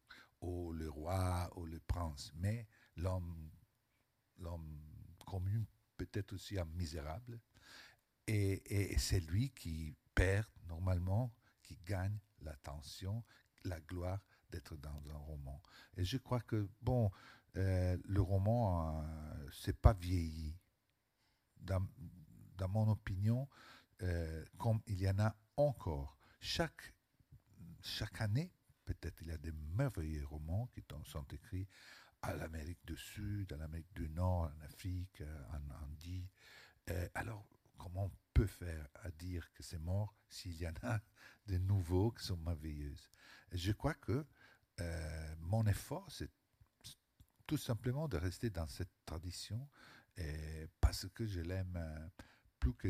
ou 0.40 0.72
le 0.72 0.88
roi 0.88 1.50
ou 1.56 1.64
le 1.64 1.80
prince, 1.80 2.32
mais 2.34 2.66
l'homme 2.96 3.50
commun, 5.26 5.64
peut-être 5.96 6.34
aussi 6.34 6.58
un 6.58 6.66
misérable. 6.66 7.40
Et 8.28 8.96
c'est 8.98 9.20
lui 9.20 9.50
qui 9.50 9.94
perd 10.14 10.46
normalement, 10.68 11.32
qui 11.62 11.78
gagne 11.84 12.18
l'attention, 12.40 13.24
la 13.64 13.80
gloire 13.80 14.20
dans 14.74 15.10
un 15.10 15.18
roman. 15.18 15.60
Et 15.96 16.04
je 16.04 16.18
crois 16.18 16.40
que, 16.40 16.68
bon, 16.82 17.10
euh, 17.56 17.96
le 18.04 18.20
roman, 18.20 19.02
euh, 19.02 19.48
c'est 19.52 19.78
pas 19.78 19.94
vieilli. 19.94 20.56
Dans, 21.60 21.80
mon 22.68 22.88
opinion, 22.88 23.48
euh, 24.02 24.44
comme 24.58 24.80
il 24.86 25.00
y 25.00 25.08
en 25.08 25.18
a 25.18 25.34
encore, 25.56 26.16
chaque, 26.38 26.94
chaque 27.80 28.20
année, 28.20 28.52
peut-être 28.84 29.20
il 29.22 29.28
y 29.28 29.32
a 29.32 29.38
des 29.38 29.52
merveilleux 29.52 30.24
romans 30.26 30.68
qui 30.72 30.82
sont 31.04 31.24
écrits 31.32 31.66
à 32.22 32.34
l'Amérique 32.34 32.84
du 32.86 32.96
Sud, 32.96 33.52
à 33.52 33.56
l'Amérique 33.56 33.92
du 33.94 34.08
Nord, 34.10 34.52
en 34.54 34.60
Afrique, 34.64 35.22
en 35.50 35.84
Indie. 35.84 36.28
Alors, 37.14 37.46
comment 37.78 38.04
on 38.04 38.12
peut 38.32 38.46
faire 38.46 38.86
à 38.94 39.10
dire 39.10 39.50
que 39.54 39.62
c'est 39.62 39.78
mort 39.78 40.14
s'il 40.28 40.56
y 40.56 40.68
en 40.68 40.74
a 40.82 41.00
de 41.46 41.58
nouveaux 41.58 42.12
qui 42.12 42.24
sont 42.24 42.36
merveilleuses? 42.36 43.10
Je 43.52 43.72
crois 43.72 43.94
que 43.94 44.26
euh, 44.80 45.34
mon 45.40 45.64
effort, 45.66 46.06
c'est 46.10 46.30
tout 47.46 47.56
simplement 47.56 48.08
de 48.08 48.16
rester 48.16 48.50
dans 48.50 48.66
cette 48.68 48.90
tradition 49.04 49.68
et 50.16 50.66
parce 50.80 51.06
que 51.08 51.26
je 51.26 51.40
l'aime 51.40 51.76
euh, 51.76 52.08
plus 52.58 52.74
que 52.74 52.88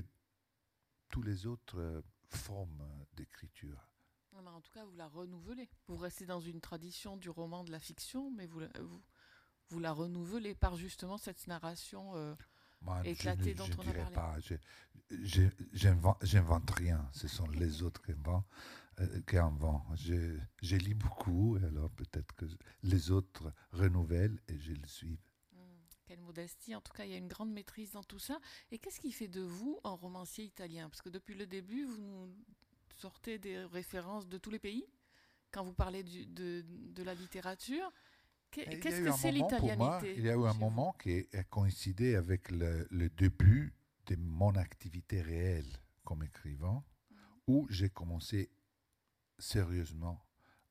toutes 1.11 1.27
les 1.27 1.47
autres 1.47 1.79
euh, 1.79 2.03
formes 2.29 2.83
d'écriture. 3.15 3.89
Mais 4.33 4.49
En 4.51 4.61
tout 4.61 4.71
cas, 4.73 4.85
vous 4.85 4.95
la 4.97 5.09
renouvelez. 5.09 5.69
Vous 5.89 5.97
restez 5.97 6.27
dans 6.27 6.41
une 6.41 6.61
tradition 6.61 7.17
du 7.17 7.31
roman 7.31 7.65
de 7.65 7.71
la 7.73 7.81
fiction, 7.81 8.31
mais 8.31 8.47
vous, 8.47 8.61
la- 8.61 8.71
vous, 8.81 9.03
vous 9.71 9.79
la 9.81 9.93
renouvelez 9.93 10.55
par 10.55 10.77
justement 10.77 11.17
cette 11.19 11.47
narration. 11.47 12.15
euh, 12.17 12.35
Moi, 12.83 13.01
Éclaté 13.07 13.53
je 13.53 13.57
dont 13.57 13.65
je 13.67 13.73
on 13.79 13.89
a 13.89 13.93
parlé. 13.93 14.15
pas. 14.15 14.37
J'invente 16.23 16.71
rien. 16.71 17.09
Ce 17.13 17.29
sont 17.29 17.47
les 17.49 17.83
autres 17.83 18.03
qui 18.03 18.13
inventent. 18.13 18.47
Euh. 19.01 19.21
Je, 19.95 20.39
je 20.63 20.77
lis 20.77 20.95
beaucoup, 20.95 21.57
alors 21.63 21.91
peut-être 21.91 22.35
que 22.35 22.47
les 22.83 23.11
autres 23.11 23.53
renouvellent 23.73 24.41
et 24.49 24.59
je 24.59 24.73
le 24.73 24.87
suis. 24.87 25.19
Hmm, 25.53 25.59
Quelle 26.07 26.21
modestie. 26.21 26.75
En 26.75 26.81
tout 26.81 26.93
cas, 26.93 27.05
il 27.05 27.11
y 27.11 27.15
a 27.15 27.19
une 27.19 27.29
grande 27.29 27.53
maîtrise 27.53 27.93
dans 27.93 28.05
tout 28.05 28.19
ça. 28.19 28.39
Et 28.71 28.79
qu'est-ce 28.79 29.01
qui 29.01 29.13
fait 29.13 29.29
de 29.29 29.41
vous 29.43 29.79
un 29.85 29.91
romancier 29.91 30.45
italien? 30.45 30.89
Parce 30.89 31.03
que 31.03 31.11
depuis 31.11 31.35
le 31.35 31.47
début, 31.47 31.85
vous 31.85 31.99
nous 31.99 32.35
sortez 32.97 33.39
des 33.39 33.65
références 33.65 34.27
de 34.29 34.39
tous 34.39 34.51
les 34.51 34.59
pays? 34.59 34.85
Quand 35.53 35.65
vous 35.65 35.75
parlez 35.75 36.03
du- 36.03 36.27
de, 36.27 36.65
de 36.69 37.03
la 37.03 37.15
littérature. 37.15 37.91
Qu'est-ce 38.51 39.03
que 39.03 39.13
c'est 39.13 39.33
l'italianité 39.33 40.15
Il 40.17 40.25
y 40.25 40.31
a 40.31 40.35
eu 40.35 40.45
un 40.47 40.55
moment 40.55 40.93
qui 40.95 41.27
a 41.35 41.45
coïncidé 41.45 42.15
avec 42.15 42.51
le, 42.51 42.87
le 42.91 43.11
début 43.11 43.75
de 44.07 44.17
mon 44.17 44.55
activité 44.55 45.21
réelle 45.21 45.71
comme 46.05 46.23
écrivain 46.23 46.83
où 47.49 47.67
j'ai 47.71 47.91
commencé 47.91 48.51
sérieusement 49.39 50.27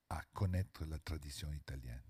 à 0.10 0.22
connaître 0.34 0.86
la 0.86 1.00
tradition 1.00 1.52
italienne. 1.52 2.02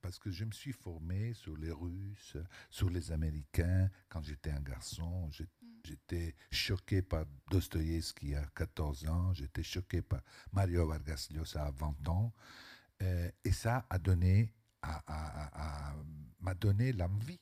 Parce 0.00 0.18
que 0.18 0.30
je 0.30 0.44
me 0.44 0.50
suis 0.50 0.72
formé 0.72 1.32
sur 1.32 1.56
les 1.56 1.70
Russes, 1.70 2.36
sur 2.70 2.90
les 2.90 3.12
Américains. 3.12 3.88
Quand 4.08 4.22
j'étais 4.22 4.50
un 4.50 4.60
garçon, 4.60 5.30
j'étais 5.84 6.34
choqué 6.50 7.02
par 7.02 7.24
Dostoïevski 7.50 8.34
à 8.34 8.44
14 8.46 9.06
ans, 9.06 9.32
j'étais 9.32 9.62
choqué 9.62 10.02
par 10.02 10.22
Mario 10.52 10.88
Vargas 10.88 11.28
Llosa 11.30 11.66
à 11.66 11.70
20 11.70 12.08
ans. 12.08 12.32
Euh, 13.02 13.30
et 13.44 13.52
ça 13.52 13.86
a 13.88 13.98
donné, 13.98 14.52
m'a 16.40 16.54
donné 16.54 16.92
l'envie, 16.92 17.40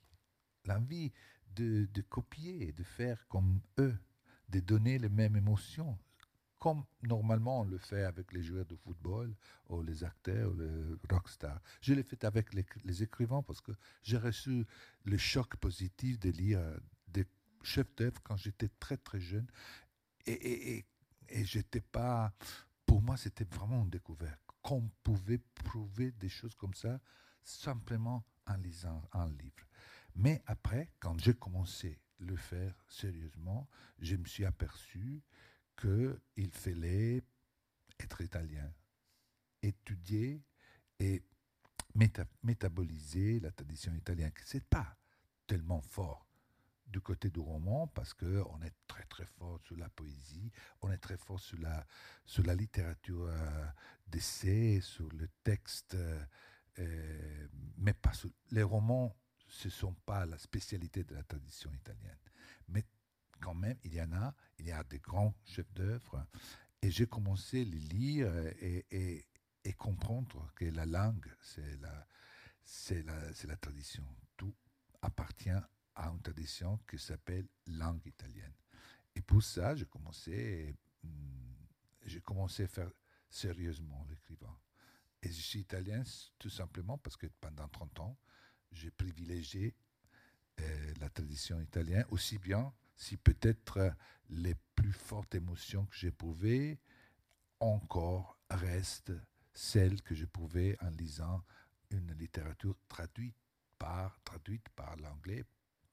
l'envie 0.66 1.12
de, 1.46 1.88
de 1.92 2.02
copier, 2.02 2.72
de 2.72 2.82
faire 2.82 3.26
comme 3.28 3.60
eux, 3.78 3.98
de 4.50 4.60
donner 4.60 4.98
les 4.98 5.08
mêmes 5.08 5.36
émotions 5.36 5.98
comme 6.60 6.84
normalement 7.02 7.62
on 7.62 7.64
le 7.64 7.78
fait 7.78 8.04
avec 8.04 8.32
les 8.32 8.42
joueurs 8.42 8.66
de 8.66 8.76
football 8.76 9.34
ou 9.70 9.82
les 9.82 10.04
acteurs 10.04 10.52
ou 10.52 10.58
les 10.58 10.70
rockstars. 11.10 11.60
Je 11.80 11.94
l'ai 11.94 12.02
fait 12.02 12.22
avec 12.24 12.54
les, 12.54 13.02
écrivains 13.02 13.42
parce 13.42 13.62
que 13.62 13.72
j'ai 14.02 14.18
reçu 14.18 14.66
le 15.04 15.16
choc 15.16 15.56
positif 15.56 16.20
de 16.20 16.30
lire 16.30 16.60
des 17.08 17.24
chefs 17.62 17.92
d'œuvre 17.96 18.22
quand 18.22 18.36
j'étais 18.36 18.68
très 18.78 18.98
très 18.98 19.18
jeune. 19.18 19.46
Et, 20.26 20.32
et, 20.32 20.76
et, 20.76 20.86
et 21.30 21.44
j'étais 21.44 21.80
pas. 21.80 22.32
Pour 22.84 23.00
moi, 23.00 23.16
c'était 23.16 23.44
vraiment 23.44 23.82
une 23.82 23.90
découverte. 23.90 24.40
Qu'on 24.62 24.90
pouvait 25.02 25.40
prouver 25.64 26.12
des 26.12 26.28
choses 26.28 26.54
comme 26.54 26.74
ça 26.74 27.00
simplement 27.42 28.22
en 28.46 28.56
lisant 28.56 29.02
un 29.12 29.30
livre. 29.30 29.66
Mais 30.14 30.42
après, 30.46 30.90
quand 30.98 31.18
j'ai 31.18 31.34
commencé 31.34 31.98
le 32.18 32.36
faire 32.36 32.74
sérieusement, 32.88 33.66
je 33.98 34.16
me 34.16 34.26
suis 34.26 34.44
aperçu 34.44 35.22
qu'il 35.80 36.50
fallait 36.52 37.22
être 37.98 38.20
italien, 38.20 38.70
étudier 39.62 40.42
et 40.98 41.22
métaboliser 42.42 43.40
la 43.40 43.50
tradition 43.50 43.94
italienne. 43.94 44.32
Ce 44.44 44.56
n'est 44.56 44.62
pas 44.62 44.96
tellement 45.46 45.80
fort 45.80 46.26
du 46.86 47.00
côté 47.00 47.30
du 47.30 47.40
roman 47.40 47.86
parce 47.88 48.14
qu'on 48.14 48.62
est 48.62 48.74
très 48.86 49.04
très 49.04 49.26
fort 49.26 49.60
sur 49.64 49.76
la 49.76 49.88
poésie, 49.88 50.50
on 50.82 50.90
est 50.90 50.98
très 50.98 51.16
fort 51.16 51.38
sur 51.38 51.58
la, 51.58 52.54
littérature 52.54 53.26
euh, 53.26 53.66
d'essai, 54.08 54.80
sur 54.80 55.08
le 55.12 55.28
texte, 55.44 55.94
euh, 56.78 57.46
mais 57.78 57.92
pas 57.92 58.12
sur, 58.12 58.30
les 58.50 58.62
romans, 58.62 59.16
ce 59.48 59.68
ne 59.68 59.72
sont 59.72 59.94
pas 60.06 60.26
la 60.26 60.38
spécialité 60.38 61.04
de 61.04 61.14
la 61.14 61.22
tradition 61.22 61.72
italienne. 61.72 62.18
Mais 62.68 62.84
quand 63.40 63.54
même, 63.54 63.78
il 63.84 63.94
y 63.94 64.02
en 64.02 64.12
a, 64.12 64.34
il 64.58 64.66
y 64.66 64.72
a 64.72 64.82
des 64.84 64.98
grands 64.98 65.34
chefs-d'œuvre. 65.44 66.26
Et 66.82 66.90
j'ai 66.90 67.06
commencé 67.06 67.62
à 67.62 67.64
les 67.64 67.78
lire 67.78 68.32
et, 68.60 69.26
comprendre 69.78 70.50
que 70.54 70.66
la 70.66 70.84
langue, 70.84 71.26
c'est 71.40 71.78
la, 73.02 73.56
tradition. 73.56 74.04
Tout 74.36 74.54
appartient 75.02 75.50
à 75.94 76.08
une 76.08 76.20
tradition 76.20 76.78
qui 76.88 76.98
s'appelle 76.98 77.46
langue 77.66 78.04
italienne. 78.06 78.54
Et 79.14 79.22
pour 79.22 79.42
ça, 79.42 79.74
j'ai 79.74 79.86
commencé, 79.86 80.76
hmm, 81.02 81.54
j'ai 82.04 82.20
commencé 82.20 82.64
à 82.64 82.68
faire 82.68 82.90
sérieusement 83.28 84.04
l'écrivain. 84.08 84.56
Et 85.22 85.28
je 85.28 85.40
suis 85.40 85.60
italien 85.60 86.02
tout 86.38 86.50
simplement 86.50 86.98
parce 86.98 87.16
que 87.16 87.26
pendant 87.40 87.68
30 87.68 88.00
ans, 88.00 88.18
j'ai 88.72 88.90
privilégié 88.90 89.74
euh, 90.60 90.94
la 91.00 91.08
tradition 91.08 91.60
italienne 91.60 92.04
aussi 92.10 92.38
bien 92.38 92.72
si 93.00 93.16
peut-être 93.16 93.94
les 94.28 94.54
plus 94.74 94.92
fortes 94.92 95.34
émotions 95.34 95.86
que 95.86 95.96
j'éprouvais 95.96 96.78
encore 97.58 98.38
restent 98.50 99.12
celles 99.54 100.02
que 100.02 100.14
j'éprouvais 100.14 100.76
en 100.82 100.90
lisant 100.90 101.42
une 101.90 102.12
littérature 102.12 102.76
traduite 102.88 103.34
par, 103.78 104.20
traduite 104.22 104.68
par 104.70 104.96
l'anglais, 104.96 105.44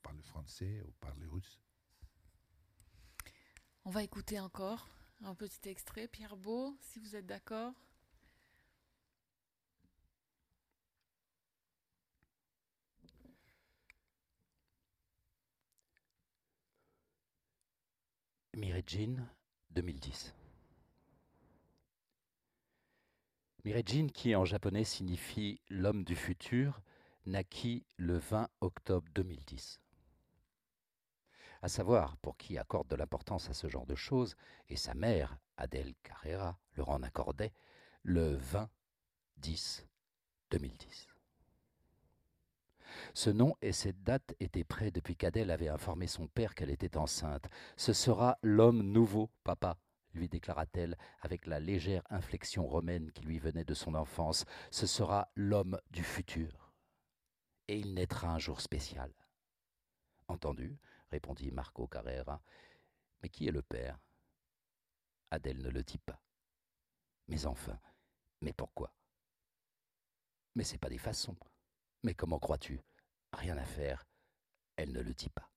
par 0.03 0.14
le 0.14 0.22
français 0.22 0.84
ou 0.86 0.91
par 0.99 1.16
le 1.16 1.30
russe. 1.30 1.62
On 3.86 3.89
va 3.89 4.03
écouter 4.03 4.39
encore 4.39 4.89
un 5.24 5.34
petit 5.34 5.70
extrait, 5.70 6.10
Pierre 6.10 6.36
Beau, 6.36 6.78
si 6.82 6.99
vous 6.99 7.16
êtes 7.16 7.26
d'accord. 7.26 7.74
Mirejin 18.58 19.18
2010. 19.70 20.34
Mirejin, 23.64 24.08
qui 24.08 24.36
en 24.36 24.45
japonais 24.45 24.84
signifie 24.84 25.62
l'homme 25.70 26.03
du 26.03 26.16
futur, 26.16 26.82
naquit 27.28 27.86
le 27.97 28.18
20 28.18 28.49
octobre 28.62 29.08
2010. 29.14 29.80
À 31.62 31.68
savoir, 31.68 32.18
pour 32.18 32.36
qui 32.36 32.58
accorde 32.58 32.88
de 32.88 32.95
l'importance 32.95 33.47
à 33.47 33.53
ce 33.53 33.70
genre 33.70 33.86
de 33.86 33.93
choses, 33.93 34.36
et 34.70 34.76
sa 34.76 34.95
mère, 34.95 35.38
Adèle 35.58 35.93
Carrera, 36.01 36.58
le 36.72 36.82
rend 36.82 37.03
accordait, 37.03 37.53
le 38.01 38.38
20 38.38 38.72
10 39.38 39.86
2010. 40.49 41.16
Ce 43.14 43.30
nom 43.30 43.56
et 43.62 43.72
cette 43.72 44.04
date 44.04 44.36
étaient 44.40 44.64
prêts 44.64 44.92
depuis 44.92 45.16
qu'Adèle 45.16 45.52
avait 45.52 45.70
informé 45.70 46.08
son 46.08 46.28
père 46.28 46.56
qu'elle 46.56 46.70
était 46.70 46.98
enceinte. 46.98 47.48
Ce 47.76 47.94
sera 47.94 48.38
l'homme 48.42 48.82
nouveau, 48.82 49.30
papa, 49.44 49.78
lui 50.14 50.28
déclara-t-elle 50.28 50.98
avec 51.22 51.46
la 51.46 51.60
légère 51.60 52.04
inflexion 52.10 52.68
romaine 52.68 53.12
qui 53.12 53.24
lui 53.24 53.40
venait 53.40 53.66
de 53.66 53.74
son 53.74 53.94
enfance. 53.94 54.46
Ce 54.72 54.88
sera 54.88 55.30
l'homme 55.36 55.80
du 55.92 56.04
futur. 56.04 56.74
Et 57.68 57.78
il 57.78 57.94
naîtra 57.94 58.30
un 58.30 58.40
jour 58.40 58.62
spécial. 58.62 59.14
Entendu, 60.28 60.78
répondit 61.12 61.52
Marco 61.52 61.88
Carrera. 61.88 62.42
Mais 63.22 63.30
qui 63.30 63.48
est 63.48 63.52
le 63.52 63.62
père? 63.62 64.00
Adèle 65.32 65.62
ne 65.62 65.70
le 65.70 65.84
dit 65.84 65.98
pas. 65.98 66.22
Mais 67.28 67.46
enfin, 67.46 67.80
mais 68.42 68.54
pourquoi? 68.54 68.94
Mais 70.56 70.64
c'est 70.64 70.78
pas 70.78 70.90
des 70.90 70.98
façons. 70.98 71.36
Mais 72.04 72.14
comment 72.14 72.39
crois-tu? 72.39 72.82
Rien 73.34 73.58
à 73.58 73.66
faire, 73.66 74.06
elle 74.76 74.91
ne 74.91 75.02
le 75.02 75.14
dit 75.14 75.30
pas. 75.30 75.50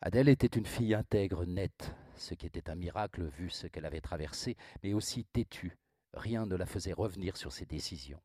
Adèle 0.00 0.28
était 0.28 0.46
une 0.46 0.66
fille 0.66 0.94
intègre, 0.94 1.46
nette, 1.46 1.94
ce 2.16 2.34
qui 2.34 2.46
était 2.46 2.68
un 2.68 2.74
miracle 2.74 3.24
vu 3.24 3.48
ce 3.48 3.66
qu'elle 3.66 3.86
avait 3.86 4.02
traversé, 4.02 4.56
mais 4.82 4.92
aussi 4.92 5.24
têtue. 5.24 5.78
Rien 6.12 6.46
ne 6.46 6.56
la 6.56 6.66
faisait 6.66 6.92
revenir 6.92 7.36
sur 7.36 7.52
ses 7.52 7.64
décisions. 7.64 8.20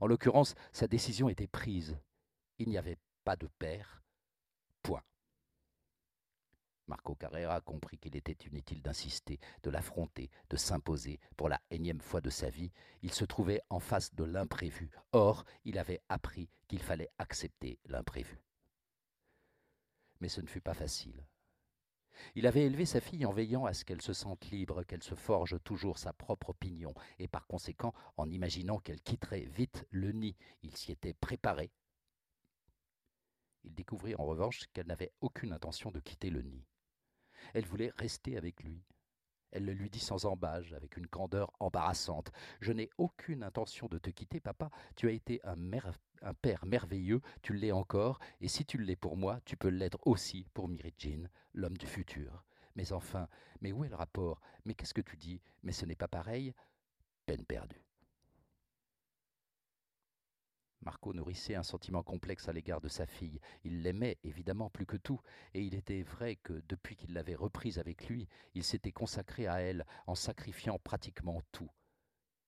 En 0.00 0.06
l'occurrence, 0.06 0.54
sa 0.72 0.86
décision 0.86 1.28
était 1.28 1.48
prise. 1.48 1.98
Il 2.58 2.68
n'y 2.68 2.78
avait 2.78 2.98
pas 3.24 3.36
de 3.36 3.48
père. 3.58 4.02
Point. 4.82 5.02
Marco 6.92 7.14
Carrera 7.14 7.62
comprit 7.62 7.96
qu'il 7.96 8.16
était 8.16 8.46
inutile 8.46 8.82
d'insister, 8.82 9.40
de 9.62 9.70
l'affronter, 9.70 10.30
de 10.50 10.58
s'imposer. 10.58 11.20
Pour 11.38 11.48
la 11.48 11.58
énième 11.70 12.02
fois 12.02 12.20
de 12.20 12.28
sa 12.28 12.50
vie, 12.50 12.70
il 13.00 13.14
se 13.14 13.24
trouvait 13.24 13.62
en 13.70 13.80
face 13.80 14.14
de 14.14 14.24
l'imprévu. 14.24 14.90
Or, 15.12 15.46
il 15.64 15.78
avait 15.78 16.02
appris 16.10 16.50
qu'il 16.68 16.82
fallait 16.82 17.08
accepter 17.16 17.78
l'imprévu. 17.86 18.44
Mais 20.20 20.28
ce 20.28 20.42
ne 20.42 20.46
fut 20.46 20.60
pas 20.60 20.74
facile. 20.74 21.24
Il 22.34 22.46
avait 22.46 22.66
élevé 22.66 22.84
sa 22.84 23.00
fille 23.00 23.24
en 23.24 23.32
veillant 23.32 23.64
à 23.64 23.72
ce 23.72 23.86
qu'elle 23.86 24.02
se 24.02 24.12
sente 24.12 24.50
libre, 24.50 24.82
qu'elle 24.82 25.02
se 25.02 25.14
forge 25.14 25.56
toujours 25.64 25.96
sa 25.96 26.12
propre 26.12 26.50
opinion, 26.50 26.92
et 27.18 27.26
par 27.26 27.46
conséquent 27.46 27.94
en 28.18 28.28
imaginant 28.30 28.80
qu'elle 28.80 29.00
quitterait 29.00 29.46
vite 29.46 29.86
le 29.88 30.12
nid. 30.12 30.36
Il 30.62 30.76
s'y 30.76 30.92
était 30.92 31.14
préparé. 31.14 31.72
Il 33.64 33.74
découvrit 33.74 34.14
en 34.14 34.26
revanche 34.26 34.66
qu'elle 34.74 34.88
n'avait 34.88 35.14
aucune 35.22 35.54
intention 35.54 35.90
de 35.90 36.00
quitter 36.00 36.28
le 36.28 36.42
nid. 36.42 36.66
Elle 37.54 37.66
voulait 37.66 37.92
rester 37.96 38.36
avec 38.36 38.62
lui. 38.62 38.82
Elle 39.52 39.66
le 39.66 39.74
lui 39.74 39.90
dit 39.90 40.00
sans 40.00 40.24
embâge, 40.24 40.72
avec 40.72 40.96
une 40.96 41.06
candeur 41.06 41.52
embarrassante. 41.60 42.32
Je 42.60 42.72
n'ai 42.72 42.88
aucune 42.96 43.42
intention 43.42 43.86
de 43.86 43.98
te 43.98 44.08
quitter, 44.08 44.40
papa. 44.40 44.70
Tu 44.96 45.08
as 45.08 45.12
été 45.12 45.40
un, 45.44 46.34
père 46.40 46.64
merveilleux, 46.64 47.20
tu 47.42 47.52
l'es 47.52 47.72
encore, 47.72 48.18
et 48.40 48.48
si 48.48 48.64
tu 48.64 48.78
l'es 48.78 48.96
pour 48.96 49.16
moi, 49.16 49.40
tu 49.44 49.56
peux 49.56 49.68
l'être 49.68 49.98
aussi 50.06 50.46
pour 50.54 50.68
Mirijin, 50.68 51.28
l'homme 51.52 51.76
du 51.76 51.86
futur. 51.86 52.44
Mais 52.76 52.92
enfin, 52.92 53.28
mais 53.60 53.72
où 53.72 53.84
est 53.84 53.90
le 53.90 53.96
rapport? 53.96 54.40
Mais 54.64 54.74
qu'est-ce 54.74 54.94
que 54.94 55.02
tu 55.02 55.18
dis? 55.18 55.42
Mais 55.62 55.72
ce 55.72 55.84
n'est 55.84 55.94
pas 55.94 56.08
pareil 56.08 56.54
Peine 57.26 57.44
perdue. 57.44 57.84
Marco 60.82 61.14
nourrissait 61.14 61.54
un 61.54 61.62
sentiment 61.62 62.02
complexe 62.02 62.48
à 62.48 62.52
l'égard 62.52 62.80
de 62.80 62.88
sa 62.88 63.06
fille. 63.06 63.40
Il 63.64 63.82
l'aimait 63.82 64.18
évidemment 64.24 64.68
plus 64.68 64.86
que 64.86 64.96
tout, 64.96 65.20
et 65.54 65.62
il 65.62 65.74
était 65.74 66.02
vrai 66.02 66.36
que 66.36 66.62
depuis 66.68 66.96
qu'il 66.96 67.14
l'avait 67.14 67.36
reprise 67.36 67.78
avec 67.78 68.08
lui, 68.08 68.28
il 68.54 68.64
s'était 68.64 68.92
consacré 68.92 69.46
à 69.46 69.60
elle 69.60 69.86
en 70.06 70.14
sacrifiant 70.14 70.78
pratiquement 70.78 71.40
tout. 71.52 71.70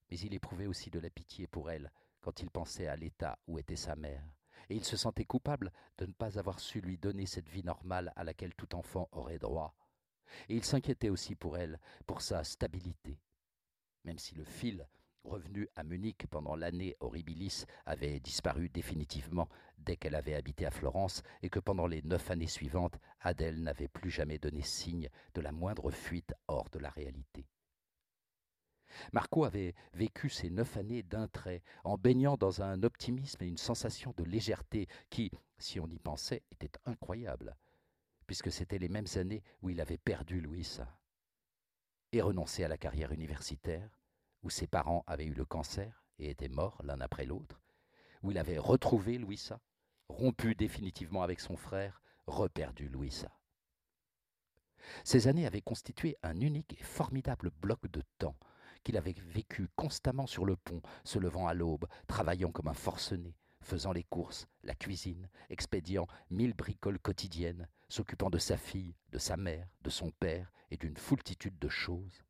Mais 0.09 0.19
il 0.19 0.33
éprouvait 0.33 0.67
aussi 0.67 0.89
de 0.89 0.99
la 0.99 1.09
pitié 1.09 1.47
pour 1.47 1.71
elle 1.71 1.91
quand 2.21 2.41
il 2.41 2.49
pensait 2.49 2.87
à 2.87 2.95
l'état 2.95 3.39
où 3.47 3.57
était 3.57 3.75
sa 3.75 3.95
mère. 3.95 4.23
Et 4.69 4.75
il 4.75 4.83
se 4.83 4.97
sentait 4.97 5.25
coupable 5.25 5.71
de 5.97 6.05
ne 6.05 6.11
pas 6.11 6.37
avoir 6.39 6.59
su 6.59 6.81
lui 6.81 6.97
donner 6.97 7.25
cette 7.25 7.49
vie 7.49 7.63
normale 7.63 8.11
à 8.15 8.23
laquelle 8.23 8.55
tout 8.55 8.75
enfant 8.75 9.07
aurait 9.11 9.39
droit. 9.39 9.75
Et 10.49 10.55
il 10.55 10.65
s'inquiétait 10.65 11.09
aussi 11.09 11.35
pour 11.35 11.57
elle, 11.57 11.79
pour 12.05 12.21
sa 12.21 12.43
stabilité. 12.43 13.19
Même 14.03 14.17
si 14.17 14.35
le 14.35 14.43
fil 14.43 14.87
revenu 15.25 15.67
à 15.75 15.83
Munich 15.83 16.25
pendant 16.29 16.55
l'année 16.55 16.95
horribilis 16.99 17.65
avait 17.85 18.19
disparu 18.19 18.69
définitivement 18.69 19.49
dès 19.77 19.97
qu'elle 19.97 20.15
avait 20.15 20.35
habité 20.35 20.65
à 20.65 20.71
Florence 20.71 21.23
et 21.41 21.49
que 21.49 21.59
pendant 21.59 21.87
les 21.87 22.01
neuf 22.01 22.31
années 22.31 22.47
suivantes, 22.47 22.97
Adèle 23.21 23.61
n'avait 23.61 23.87
plus 23.87 24.09
jamais 24.09 24.37
donné 24.37 24.61
signe 24.61 25.09
de 25.33 25.41
la 25.41 25.51
moindre 25.51 25.91
fuite 25.91 26.33
hors 26.47 26.69
de 26.69 26.79
la 26.79 26.89
réalité. 26.89 27.45
Marco 29.13 29.43
avait 29.43 29.75
vécu 29.93 30.29
ces 30.29 30.49
neuf 30.49 30.77
années 30.77 31.03
d'un 31.03 31.27
trait, 31.27 31.63
en 31.83 31.97
baignant 31.97 32.37
dans 32.37 32.61
un 32.61 32.83
optimisme 32.83 33.43
et 33.43 33.47
une 33.47 33.57
sensation 33.57 34.13
de 34.17 34.23
légèreté 34.23 34.87
qui, 35.09 35.31
si 35.57 35.79
on 35.79 35.87
y 35.87 35.99
pensait, 35.99 36.43
était 36.51 36.79
incroyable, 36.85 37.57
puisque 38.27 38.51
c'étaient 38.51 38.79
les 38.79 38.89
mêmes 38.89 39.05
années 39.15 39.43
où 39.61 39.69
il 39.69 39.81
avait 39.81 39.97
perdu 39.97 40.39
Louisa 40.39 40.97
et 42.11 42.21
renoncé 42.21 42.63
à 42.63 42.67
la 42.67 42.77
carrière 42.77 43.11
universitaire, 43.11 43.99
où 44.45 44.49
ses 44.51 44.67
parents 44.67 45.03
avaient 45.07 45.25
eu 45.25 45.33
le 45.33 45.43
cancer 45.43 46.05
et 46.19 46.29
étaient 46.29 46.49
morts 46.49 46.79
l'un 46.83 47.01
après 47.01 47.25
l'autre, 47.25 47.59
où 48.21 48.29
il 48.29 48.37
avait 48.37 48.59
retrouvé 48.59 49.17
Louisa, 49.17 49.59
rompu 50.07 50.53
définitivement 50.53 51.23
avec 51.23 51.39
son 51.39 51.57
frère, 51.57 52.03
reperdu 52.27 52.87
Louisa. 52.87 53.35
Ces 55.03 55.27
années 55.27 55.47
avaient 55.47 55.61
constitué 55.61 56.15
un 56.21 56.39
unique 56.39 56.79
et 56.79 56.83
formidable 56.83 57.49
bloc 57.59 57.87
de 57.87 58.03
temps 58.19 58.37
qu'il 58.83 58.97
avait 58.97 59.15
vécu 59.17 59.67
constamment 59.75 60.27
sur 60.27 60.45
le 60.45 60.55
pont, 60.55 60.83
se 61.03 61.17
levant 61.17 61.47
à 61.47 61.55
l'aube, 61.55 61.87
travaillant 62.05 62.51
comme 62.51 62.67
un 62.67 62.75
forcené, 62.75 63.35
faisant 63.61 63.93
les 63.93 64.03
courses, 64.03 64.45
la 64.61 64.75
cuisine, 64.75 65.27
expédiant 65.49 66.05
mille 66.29 66.53
bricoles 66.53 66.99
quotidiennes, 66.99 67.67
s'occupant 67.89 68.29
de 68.29 68.37
sa 68.37 68.57
fille, 68.57 68.95
de 69.11 69.17
sa 69.17 69.37
mère, 69.37 69.67
de 69.81 69.89
son 69.89 70.11
père 70.11 70.51
et 70.69 70.77
d'une 70.77 70.97
foultitude 70.97 71.57
de 71.57 71.69
choses. 71.69 72.24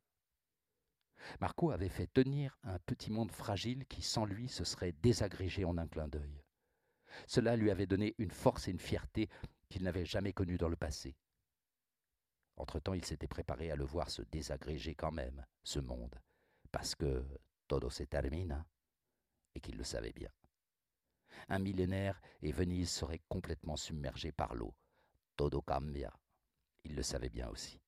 Marco 1.39 1.71
avait 1.71 1.89
fait 1.89 2.07
tenir 2.07 2.57
un 2.63 2.80
petit 2.80 3.11
monde 3.11 3.32
fragile 3.32 3.86
qui, 3.88 4.01
sans 4.01 4.26
lui, 4.26 4.47
se 4.47 4.63
serait 4.63 4.93
désagrégé 5.01 5.65
en 5.65 5.78
un 5.78 5.88
clin 5.88 6.07
d'œil. 6.07 6.43
Cela 7.28 7.55
lui 7.55 7.71
avait 7.71 7.88
donné 7.88 8.15
une 8.17 8.32
force 8.32 8.67
et 8.67 8.71
une 8.71 8.80
fierté 8.80 9.30
qu'il 9.69 9.84
n'avait 9.84 10.05
jamais 10.05 10.34
connues 10.34 10.57
dans 10.57 10.69
le 10.69 10.76
passé. 10.76 11.15
Entre-temps, 12.57 12.93
il 12.93 13.05
s'était 13.05 13.28
préparé 13.28 13.71
à 13.71 13.76
le 13.76 13.84
voir 13.84 14.09
se 14.09 14.21
désagréger 14.21 14.95
quand 14.95 15.11
même, 15.11 15.45
ce 15.63 15.80
monde, 15.80 16.15
parce 16.71 16.95
que 16.95 17.26
todo 17.67 17.89
se 17.89 18.03
termina, 18.03 18.65
et 19.55 19.59
qu'il 19.59 19.78
le 19.78 19.84
savait 19.84 20.13
bien. 20.13 20.30
Un 21.49 21.59
millénaire 21.59 22.21
et 22.41 22.51
Venise 22.51 22.91
serait 22.91 23.21
complètement 23.28 23.76
submergée 23.76 24.32
par 24.32 24.55
l'eau. 24.55 24.73
Todo 25.36 25.61
cambia. 25.61 26.13
Il 26.84 26.95
le 26.95 27.03
savait 27.03 27.30
bien 27.30 27.49
aussi. 27.49 27.80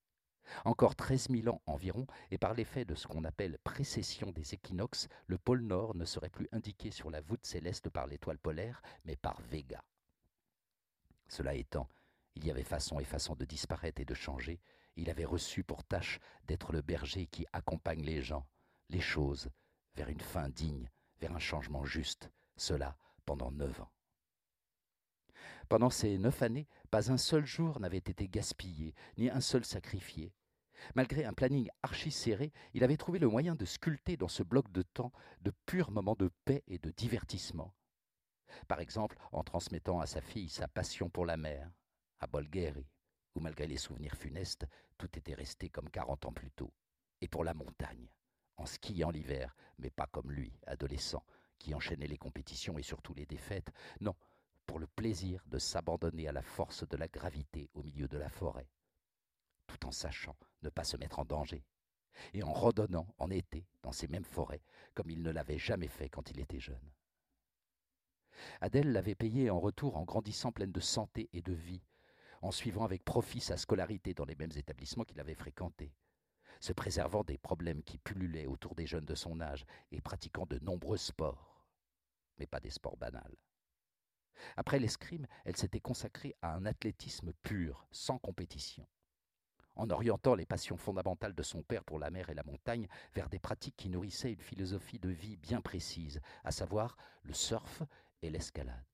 Encore 0.66 0.96
treize 0.96 1.30
mille 1.30 1.50
ans 1.50 1.62
environ, 1.66 2.08
et 2.32 2.38
par 2.38 2.54
l'effet 2.54 2.86
de 2.86 2.96
ce 2.96 3.08
qu'on 3.08 3.24
appelle 3.24 3.58
précession 3.64 4.32
des 4.32 4.54
équinoxes, 4.54 5.08
le 5.28 5.38
pôle 5.38 5.62
Nord 5.62 5.96
ne 5.96 6.06
serait 6.06 6.30
plus 6.30 6.48
indiqué 6.52 6.92
sur 6.92 7.10
la 7.10 7.22
voûte 7.22 7.46
céleste 7.46 7.90
par 7.90 8.08
l'étoile 8.08 8.40
polaire, 8.40 8.82
mais 9.06 9.16
par 9.16 9.42
Vega. 9.42 9.84
Cela 11.28 11.56
étant, 11.56 11.90
il 12.36 12.46
y 12.46 12.52
avait 12.52 12.64
façon 12.64 13.00
et 13.00 13.04
façon 13.04 13.36
de 13.36 13.46
disparaître 13.46 14.02
et 14.02 14.06
de 14.06 14.14
changer. 14.14 14.62
Il 14.96 15.10
avait 15.10 15.26
reçu 15.26 15.64
pour 15.64 15.84
tâche 15.84 16.20
d'être 16.46 16.72
le 16.72 16.82
berger 16.82 17.28
qui 17.28 17.46
accompagne 17.54 18.04
les 18.04 18.22
gens, 18.22 18.46
les 18.90 19.02
choses 19.02 19.50
vers 19.96 20.10
une 20.10 20.22
fin 20.22 20.50
digne, 20.50 20.90
vers 21.20 21.36
un 21.36 21.40
changement 21.40 21.84
juste, 21.84 22.32
cela 22.56 22.96
pendant 23.26 23.52
neuf 23.52 23.82
ans. 23.82 23.92
Pendant 25.70 25.90
ces 25.90 26.18
neuf 26.18 26.42
années, 26.42 26.68
pas 26.92 27.12
un 27.12 27.18
seul 27.18 27.46
jour 27.46 27.80
n'avait 27.80 27.98
été 27.98 28.28
gaspillé, 28.28 28.94
ni 29.18 29.30
un 29.30 29.42
seul 29.42 29.66
sacrifié. 29.66 30.34
Malgré 30.96 31.26
un 31.26 31.34
planning 31.34 31.70
archi 31.84 32.12
serré, 32.12 32.52
il 32.74 32.84
avait 32.84 32.98
trouvé 32.98 33.20
le 33.20 33.28
moyen 33.28 33.56
de 33.56 33.66
sculpter 33.66 34.18
dans 34.18 34.28
ce 34.28 34.44
bloc 34.44 34.72
de 34.72 34.82
temps 34.82 35.12
de 35.42 35.52
purs 35.66 35.92
moments 35.92 36.16
de 36.16 36.30
paix 36.46 36.64
et 36.68 36.78
de 36.78 36.92
divertissement. 36.92 37.74
Par 38.68 38.80
exemple, 38.80 39.18
en 39.32 39.44
transmettant 39.44 40.00
à 40.00 40.06
sa 40.06 40.22
fille 40.22 40.50
sa 40.50 40.68
passion 40.68 41.10
pour 41.10 41.26
la 41.26 41.38
mer, 41.38 41.70
à 42.20 42.28
Bolgheri, 42.28 42.88
où 43.36 43.40
malgré 43.40 43.68
les 43.68 43.78
souvenirs 43.78 44.16
funestes, 44.16 44.66
tout 44.98 45.10
était 45.18 45.34
resté 45.34 45.70
comme 45.70 45.90
quarante 45.90 46.26
ans 46.26 46.34
plus 46.34 46.52
tôt, 46.52 46.74
et 47.22 47.28
pour 47.28 47.44
la 47.44 47.54
montagne, 47.54 48.10
en 48.58 48.66
skiant 48.66 49.12
l'hiver, 49.12 49.56
mais 49.78 49.90
pas 49.90 50.08
comme 50.08 50.32
lui, 50.32 50.54
adolescent, 50.66 51.24
qui 51.60 51.74
enchaînait 51.76 52.08
les 52.08 52.18
compétitions 52.18 52.78
et 52.78 52.84
surtout 52.84 53.14
les 53.14 53.26
défaites, 53.26 53.72
non, 54.00 54.16
pour 54.66 54.80
le 54.80 54.88
plaisir 54.88 55.44
de 55.48 55.60
s'abandonner 55.60 56.28
à 56.28 56.32
la 56.32 56.42
force 56.42 56.88
de 56.88 56.98
la 56.98 57.08
gravité 57.08 57.70
au 57.74 57.84
milieu 57.84 58.08
de 58.08 58.18
la 58.18 58.30
forêt, 58.30 58.68
tout 59.68 59.86
en 59.86 59.92
sachant 59.92 60.36
ne 60.64 60.70
pas 60.70 60.84
se 60.84 60.98
mettre 60.98 61.20
en 61.20 61.26
danger, 61.26 61.64
et 62.34 62.44
en 62.44 62.54
redonnant 62.54 63.08
en 63.18 63.30
été 63.30 63.68
dans 63.84 63.92
ces 63.92 64.08
mêmes 64.08 64.26
forêts, 64.26 64.64
comme 64.94 65.10
il 65.10 65.22
ne 65.22 65.32
l'avait 65.32 65.60
jamais 65.60 65.88
fait 65.88 66.10
quand 66.10 66.32
il 66.32 66.40
était 66.40 66.60
jeune. 66.60 66.92
Adèle 68.62 68.92
l'avait 68.92 69.16
payé 69.16 69.50
en 69.50 69.60
retour 69.60 69.98
en 69.98 70.04
grandissant 70.04 70.52
pleine 70.52 70.72
de 70.72 70.80
santé 70.80 71.30
et 71.34 71.42
de 71.42 71.54
vie, 71.54 71.84
en 72.42 72.52
suivant 72.52 72.84
avec 72.84 73.04
profit 73.04 73.40
sa 73.40 73.58
scolarité 73.58 74.14
dans 74.14 74.26
les 74.26 74.36
mêmes 74.36 74.52
établissements 74.56 75.04
qu'il 75.04 75.20
avait 75.20 75.36
fréquentés, 75.36 75.94
se 76.60 76.74
préservant 76.74 77.24
des 77.24 77.38
problèmes 77.38 77.84
qui 77.84 77.98
pullulaient 77.98 78.48
autour 78.48 78.76
des 78.76 78.88
jeunes 78.88 79.06
de 79.06 79.16
son 79.16 79.42
âge 79.42 79.66
et 79.92 80.02
pratiquant 80.02 80.46
de 80.46 80.60
nombreux 80.60 80.98
sports, 80.98 81.66
mais 82.38 82.48
pas 82.48 82.60
des 82.60 82.70
sports 82.70 82.98
banals. 82.98 83.38
Après 84.56 84.80
l'escrime, 84.80 85.28
elle 85.46 85.58
s'était 85.58 85.80
consacrée 85.80 86.36
à 86.42 86.54
un 86.54 86.66
athlétisme 86.66 87.34
pur, 87.42 87.88
sans 87.92 88.20
compétition, 88.20 88.88
en 89.78 89.90
orientant 89.90 90.36
les 90.36 90.46
passions 90.46 90.78
fondamentales 90.78 91.36
de 91.36 91.44
son 91.44 91.62
père 91.64 91.84
pour 91.84 92.00
la 92.00 92.10
mer 92.10 92.30
et 92.30 92.34
la 92.34 92.44
montagne 92.44 92.88
vers 93.14 93.30
des 93.30 93.40
pratiques 93.40 93.76
qui 93.78 93.90
nourrissaient 93.90 94.34
une 94.34 94.42
philosophie 94.42 95.00
de 95.00 95.10
vie 95.10 95.38
bien 95.38 95.62
précise, 95.62 96.20
à 96.44 96.52
savoir 96.52 96.98
le 97.24 97.34
surf 97.34 97.84
et 98.22 98.30
l'escalade, 98.30 98.86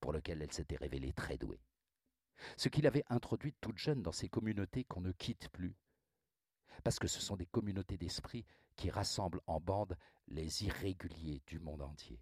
pour 0.00 0.12
lequel 0.12 0.42
elle 0.42 0.52
s'était 0.52 0.76
révélée 0.76 1.12
très 1.12 1.38
douée. 1.38 1.62
Ce 2.56 2.68
qu'il 2.68 2.86
avait 2.86 3.04
introduit 3.08 3.54
toute 3.60 3.78
jeune 3.78 4.02
dans 4.02 4.12
ces 4.12 4.28
communautés 4.28 4.84
qu'on 4.84 5.00
ne 5.00 5.12
quitte 5.12 5.48
plus, 5.48 5.74
parce 6.82 6.98
que 6.98 7.08
ce 7.08 7.20
sont 7.20 7.36
des 7.36 7.46
communautés 7.46 7.96
d'esprit 7.96 8.44
qui 8.76 8.90
rassemblent 8.90 9.40
en 9.46 9.60
bande 9.60 9.96
les 10.28 10.64
irréguliers 10.64 11.42
du 11.46 11.58
monde 11.58 11.82
entier. 11.82 12.20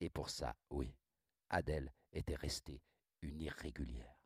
Et 0.00 0.08
pour 0.08 0.30
ça, 0.30 0.56
oui, 0.70 0.94
Adèle 1.50 1.92
était 2.12 2.36
restée 2.36 2.82
une 3.22 3.40
irrégulière, 3.40 4.20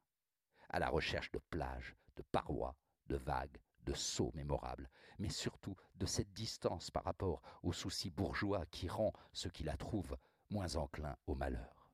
à 0.68 0.78
la 0.78 0.88
recherche 0.88 1.30
de 1.32 1.40
plages, 1.50 1.96
de 2.18 2.22
parois, 2.32 2.76
de 3.06 3.16
vagues, 3.16 3.58
de 3.86 3.94
sauts 3.94 4.32
mémorables, 4.34 4.90
mais 5.18 5.30
surtout 5.30 5.76
de 5.94 6.04
cette 6.04 6.32
distance 6.32 6.90
par 6.90 7.04
rapport 7.04 7.40
aux 7.62 7.72
soucis 7.72 8.10
bourgeois 8.10 8.66
qui 8.66 8.88
rend 8.88 9.12
ceux 9.32 9.50
qui 9.50 9.62
la 9.62 9.76
trouvent 9.76 10.18
moins 10.50 10.76
enclins 10.76 11.16
au 11.26 11.34
malheur. 11.34 11.90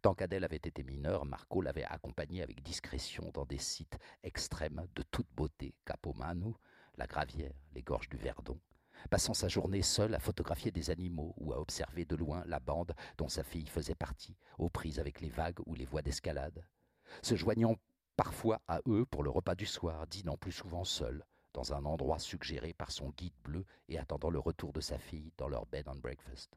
Tant 0.00 0.14
qu'Adèle 0.14 0.44
avait 0.44 0.56
été 0.56 0.84
mineure, 0.84 1.24
Marco 1.24 1.60
l'avait 1.60 1.84
accompagnée 1.84 2.42
avec 2.42 2.62
discrétion 2.62 3.30
dans 3.34 3.44
des 3.44 3.58
sites 3.58 3.98
extrêmes 4.22 4.86
de 4.94 5.02
toute 5.02 5.30
beauté, 5.34 5.74
Capomanu, 5.84 6.54
la 6.96 7.06
Gravière, 7.06 7.52
les 7.74 7.82
gorges 7.82 8.08
du 8.08 8.16
Verdon, 8.16 8.60
passant 9.10 9.34
sa 9.34 9.48
journée 9.48 9.82
seule 9.82 10.14
à 10.14 10.20
photographier 10.20 10.70
des 10.70 10.90
animaux 10.90 11.34
ou 11.36 11.52
à 11.52 11.60
observer 11.60 12.04
de 12.04 12.14
loin 12.14 12.44
la 12.46 12.60
bande 12.60 12.94
dont 13.18 13.28
sa 13.28 13.42
fille 13.42 13.66
faisait 13.66 13.96
partie, 13.96 14.36
aux 14.58 14.70
prises 14.70 15.00
avec 15.00 15.20
les 15.20 15.30
vagues 15.30 15.60
ou 15.66 15.74
les 15.74 15.86
voies 15.86 16.02
d'escalade, 16.02 16.64
se 17.22 17.34
joignant 17.34 17.76
parfois 18.16 18.60
à 18.68 18.80
eux 18.86 19.04
pour 19.06 19.22
le 19.22 19.30
repas 19.30 19.54
du 19.54 19.66
soir, 19.66 20.06
dînant 20.06 20.36
plus 20.36 20.52
souvent 20.52 20.84
seul, 20.84 21.24
dans 21.52 21.72
un 21.74 21.84
endroit 21.84 22.18
suggéré 22.18 22.72
par 22.72 22.90
son 22.90 23.10
guide 23.10 23.36
bleu 23.44 23.64
et 23.88 23.98
attendant 23.98 24.30
le 24.30 24.38
retour 24.38 24.72
de 24.72 24.80
sa 24.80 24.98
fille 24.98 25.32
dans 25.36 25.48
leur 25.48 25.66
bed 25.66 25.88
and 25.88 25.96
breakfast. 25.96 26.56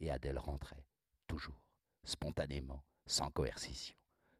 Et 0.00 0.10
Adèle 0.10 0.38
rentrait, 0.38 0.86
toujours 1.26 1.60
spontanément, 2.04 2.84
sans 3.06 3.30
coercition, 3.30 3.96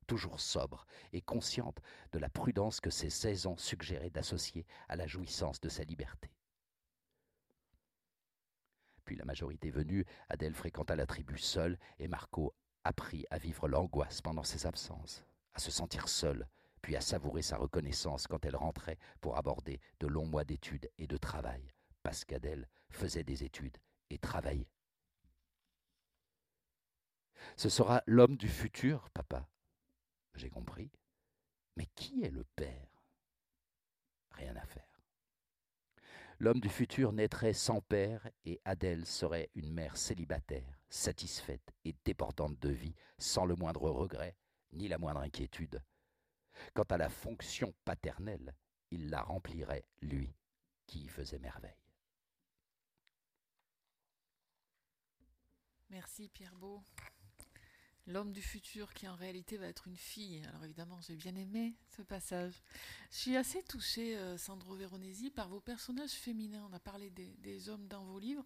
toujours 0.07 0.41
sobre 0.41 0.87
et 1.13 1.21
consciente 1.21 1.81
de 2.13 2.19
la 2.19 2.29
prudence 2.29 2.81
que 2.81 2.91
ses 2.91 3.11
seize 3.11 3.47
ans 3.47 3.57
suggéraient 3.57 4.11
d'associer 4.11 4.67
à 4.89 4.97
la 4.97 5.07
jouissance 5.07 5.61
de 5.61 5.69
sa 5.69 5.85
liberté. 5.85 6.31
Puis 9.05 9.17
la 9.17 9.25
majorité 9.25 9.71
venue, 9.71 10.05
Adèle 10.29 10.55
fréquenta 10.55 10.95
la 10.95 11.07
tribu 11.07 11.39
seule 11.39 11.79
et 11.99 12.09
Marco 12.09 12.55
apprit 12.85 13.25
à 13.31 13.39
vivre 13.39 13.67
l'angoisse 13.67 14.21
pendant 14.21 14.45
ses 14.45 14.67
absences, 14.67 15.25
à 15.55 15.59
se 15.59 15.71
sentir 15.71 16.09
seul, 16.09 16.49
puis 16.83 16.97
à 16.97 17.01
savourer 17.01 17.43
sa 17.43 17.57
reconnaissance 17.57 18.27
quand 18.27 18.45
elle 18.45 18.57
rentrait 18.57 18.99
pour 19.21 19.37
aborder 19.37 19.81
de 20.01 20.07
longs 20.07 20.27
mois 20.27 20.45
d'études 20.45 20.91
et 20.99 21.07
de 21.07 21.17
travail, 21.17 21.73
parce 22.03 22.25
qu'Adèle 22.25 22.69
faisait 22.91 23.25
des 23.25 23.45
études 23.45 23.77
et 24.11 24.19
travaillait. 24.19 24.71
Ce 27.57 27.69
sera 27.69 28.03
l'homme 28.07 28.37
du 28.37 28.49
futur, 28.49 29.11
papa. 29.11 29.49
J'ai 30.35 30.51
compris. 30.51 30.91
Mais 31.77 31.87
qui 31.95 32.25
est 32.25 32.31
le 32.31 32.45
père? 32.57 33.05
Rien 34.33 34.57
à 34.57 34.67
faire. 34.67 34.85
L'homme 36.41 36.61
du 36.61 36.69
futur 36.69 37.13
naîtrait 37.13 37.53
sans 37.53 37.81
père 37.81 38.29
et 38.45 38.61
Adèle 38.65 39.07
serait 39.07 39.51
une 39.57 39.73
mère 39.73 39.97
célibataire, 39.97 40.81
satisfaite 40.89 41.73
et 41.85 41.97
débordante 42.05 42.59
de 42.61 42.69
vie, 42.69 42.95
sans 43.19 43.45
le 43.45 43.57
moindre 43.57 43.91
regret, 43.91 44.37
ni 44.73 44.89
la 44.89 44.99
moindre 44.99 45.21
inquiétude. 45.21 45.83
Quant 46.75 46.85
à 46.85 46.97
la 46.97 47.09
fonction 47.09 47.75
paternelle, 47.85 48.55
il 48.91 49.11
la 49.11 49.23
remplirait, 49.23 49.87
lui, 50.01 50.35
qui 50.87 51.05
y 51.05 51.09
faisait 51.09 51.39
merveille. 51.39 51.77
Merci 55.91 56.29
Pierre 56.29 56.55
Beau. 56.57 56.83
L'homme 58.07 58.33
du 58.33 58.41
futur 58.41 58.95
qui 58.95 59.07
en 59.07 59.15
réalité 59.15 59.59
va 59.59 59.67
être 59.67 59.87
une 59.87 59.97
fille. 59.97 60.43
Alors 60.49 60.65
évidemment, 60.65 60.99
j'ai 61.03 61.15
bien 61.15 61.35
aimé 61.37 61.77
ce 61.95 62.01
passage. 62.01 62.63
Je 63.11 63.17
suis 63.19 63.37
assez 63.37 63.63
touchée, 63.63 64.17
euh, 64.17 64.39
Sandro 64.39 64.75
Veronesi, 64.75 65.31
par 65.31 65.49
vos 65.49 65.61
personnages 65.61 66.13
féminins. 66.13 66.67
On 66.71 66.73
a 66.73 66.81
parlé 66.81 67.11
des, 67.11 67.37
des 67.37 67.69
hommes 67.69 67.87
dans 67.87 68.05
vos 68.05 68.19
livres, 68.19 68.45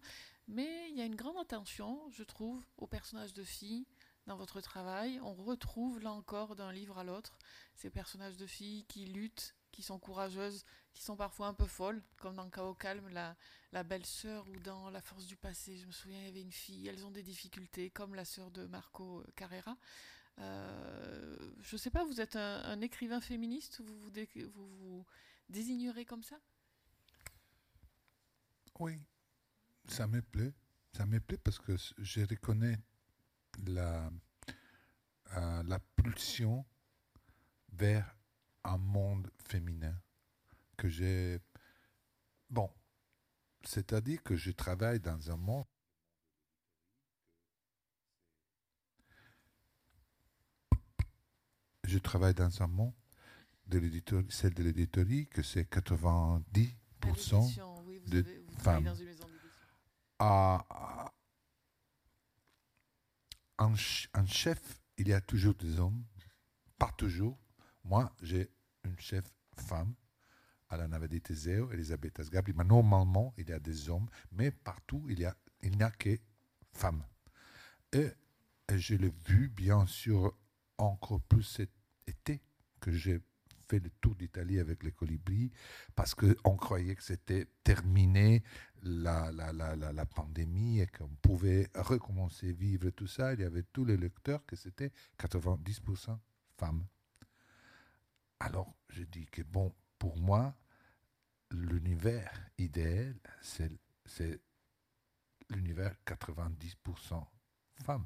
mais 0.49 0.89
il 0.89 0.97
y 0.97 1.01
a 1.01 1.05
une 1.05 1.15
grande 1.15 1.37
attention, 1.37 2.09
je 2.11 2.23
trouve, 2.23 2.61
aux 2.77 2.87
personnages 2.87 3.33
de 3.33 3.43
filles 3.43 3.85
dans 4.27 4.35
votre 4.37 4.61
travail. 4.61 5.19
On 5.21 5.33
retrouve 5.33 5.99
là 5.99 6.11
encore 6.11 6.55
d'un 6.55 6.71
livre 6.71 6.97
à 6.97 7.03
l'autre 7.03 7.37
ces 7.75 7.89
personnages 7.89 8.37
de 8.37 8.45
filles 8.45 8.85
qui 8.85 9.05
luttent, 9.05 9.55
qui 9.71 9.81
sont 9.81 9.99
courageuses, 9.99 10.63
qui 10.93 11.01
sont 11.01 11.15
parfois 11.15 11.47
un 11.47 11.53
peu 11.53 11.65
folles, 11.65 12.01
comme 12.17 12.35
dans 12.35 12.49
Chaos 12.49 12.75
Calme, 12.75 13.09
la, 13.09 13.83
belle-sœur 13.83 14.47
ou 14.47 14.59
dans 14.59 14.89
La 14.91 15.01
force 15.01 15.25
du 15.25 15.35
passé. 15.35 15.77
Je 15.77 15.87
me 15.87 15.91
souviens, 15.91 16.19
il 16.19 16.25
y 16.25 16.29
avait 16.29 16.41
une 16.41 16.51
fille, 16.51 16.87
elles 16.87 17.05
ont 17.05 17.11
des 17.11 17.23
difficultés, 17.23 17.89
comme 17.89 18.13
la 18.15 18.25
sœur 18.25 18.51
de 18.51 18.65
Marco 18.67 19.23
Carrera. 19.35 19.75
Euh, 20.39 21.35
je 21.61 21.75
ne 21.75 21.79
sais 21.79 21.89
pas, 21.89 22.03
vous 22.05 22.21
êtes 22.21 22.35
un, 22.35 22.79
écrivain 22.81 23.21
féministe, 23.21 23.81
vous 23.81 23.99
vous, 23.99 24.11
vous 24.53 24.67
vous 24.77 25.05
désignerez 25.49 26.05
comme 26.05 26.23
ça? 26.23 26.39
Oui, 28.79 28.99
ça 29.87 30.07
me 30.07 30.21
plaît. 30.21 30.53
Ça 30.95 31.05
me 31.07 31.19
plaît 31.19 31.37
parce 31.37 31.57
que 31.57 31.75
je 31.97 32.21
reconnais 32.21 32.77
la, 33.65 34.09
euh, 35.37 35.63
la 35.63 35.79
pulsion 35.95 36.65
vers 37.71 38.15
un 38.63 38.77
monde 38.77 39.29
féminin 39.39 39.95
que 40.77 40.89
j'ai... 40.89 41.39
Bon, 42.49 42.69
c'est-à-dire 43.63 44.21
que 44.23 44.35
je 44.35 44.51
travaille 44.51 44.99
dans 44.99 45.31
un 45.31 45.37
monde 45.37 45.65
je 51.93 51.99
travaille 51.99 52.33
dans 52.33 52.61
un 52.61 52.67
monde 52.67 52.93
de 53.67 53.77
l'éditeur, 53.77 54.23
celle 54.29 54.53
de 54.53 54.63
l'éditorie, 54.63 55.27
que 55.27 55.43
c'est 55.43 55.69
90% 55.71 56.73
oui, 57.85 57.99
vous 57.99 58.09
de 58.11 58.19
avez, 58.19 58.37
vous 58.39 58.59
femmes. 58.59 58.83
dans 58.83 58.95
une 58.95 59.05
maison. 59.05 59.25
À, 60.19 60.65
ch- 63.75 64.09
en 64.13 64.25
chef, 64.25 64.81
il 64.97 65.07
y 65.07 65.13
a 65.13 65.21
toujours 65.21 65.55
des 65.55 65.79
hommes, 65.79 66.03
pas 66.77 66.91
toujours. 66.97 67.37
Moi, 67.83 68.13
j'ai 68.21 68.51
une 68.83 68.99
chef 68.99 69.25
femme, 69.57 69.93
Alana 70.69 70.99
Teseo, 71.19 71.71
Elisabeth 71.71 72.19
Asgabri, 72.19 72.53
mais 72.55 72.63
normalement, 72.63 73.33
il 73.37 73.49
y 73.49 73.53
a 73.53 73.59
des 73.59 73.89
hommes, 73.89 74.09
mais 74.31 74.51
partout, 74.51 75.05
il 75.09 75.19
y 75.19 75.25
a- 75.25 75.35
il 75.61 75.77
n'y 75.77 75.83
a 75.83 75.91
que 75.91 76.19
femmes. 76.73 77.05
Et, 77.91 78.11
et 78.69 78.79
je 78.79 78.95
l'ai 78.95 79.13
vu, 79.27 79.49
bien 79.49 79.85
sûr, 79.85 80.35
encore 80.77 81.21
plus 81.21 81.43
cet 81.43 81.71
été, 82.07 82.41
que 82.79 82.91
j'ai 82.91 83.21
le 83.79 83.89
tour 84.01 84.15
d'Italie 84.15 84.59
avec 84.59 84.83
les 84.83 84.91
colibris, 84.91 85.51
parce 85.95 86.15
qu'on 86.15 86.57
croyait 86.57 86.95
que 86.95 87.03
c'était 87.03 87.47
terminé 87.63 88.43
la, 88.83 89.31
la, 89.31 89.53
la, 89.53 89.75
la, 89.75 90.05
pandémie 90.05 90.81
et 90.81 90.87
qu'on 90.87 91.07
pouvait 91.21 91.69
recommencer 91.75 92.49
à 92.49 92.53
vivre 92.53 92.89
tout 92.89 93.07
ça. 93.07 93.33
Il 93.33 93.39
y 93.39 93.45
avait 93.45 93.63
tous 93.63 93.85
les 93.85 93.97
lecteurs 93.97 94.45
que 94.45 94.55
c'était 94.55 94.91
90% 95.19 96.17
femmes. 96.57 96.85
Alors, 98.39 98.75
je 98.89 99.03
dis 99.03 99.25
que 99.25 99.41
bon, 99.41 99.73
pour 99.97 100.17
moi, 100.17 100.55
l'univers 101.51 102.31
idéal, 102.57 103.15
c'est 103.41 103.71
c'est 104.05 104.41
l'univers 105.49 105.95
90% 106.05 107.25
femmes. 107.83 108.05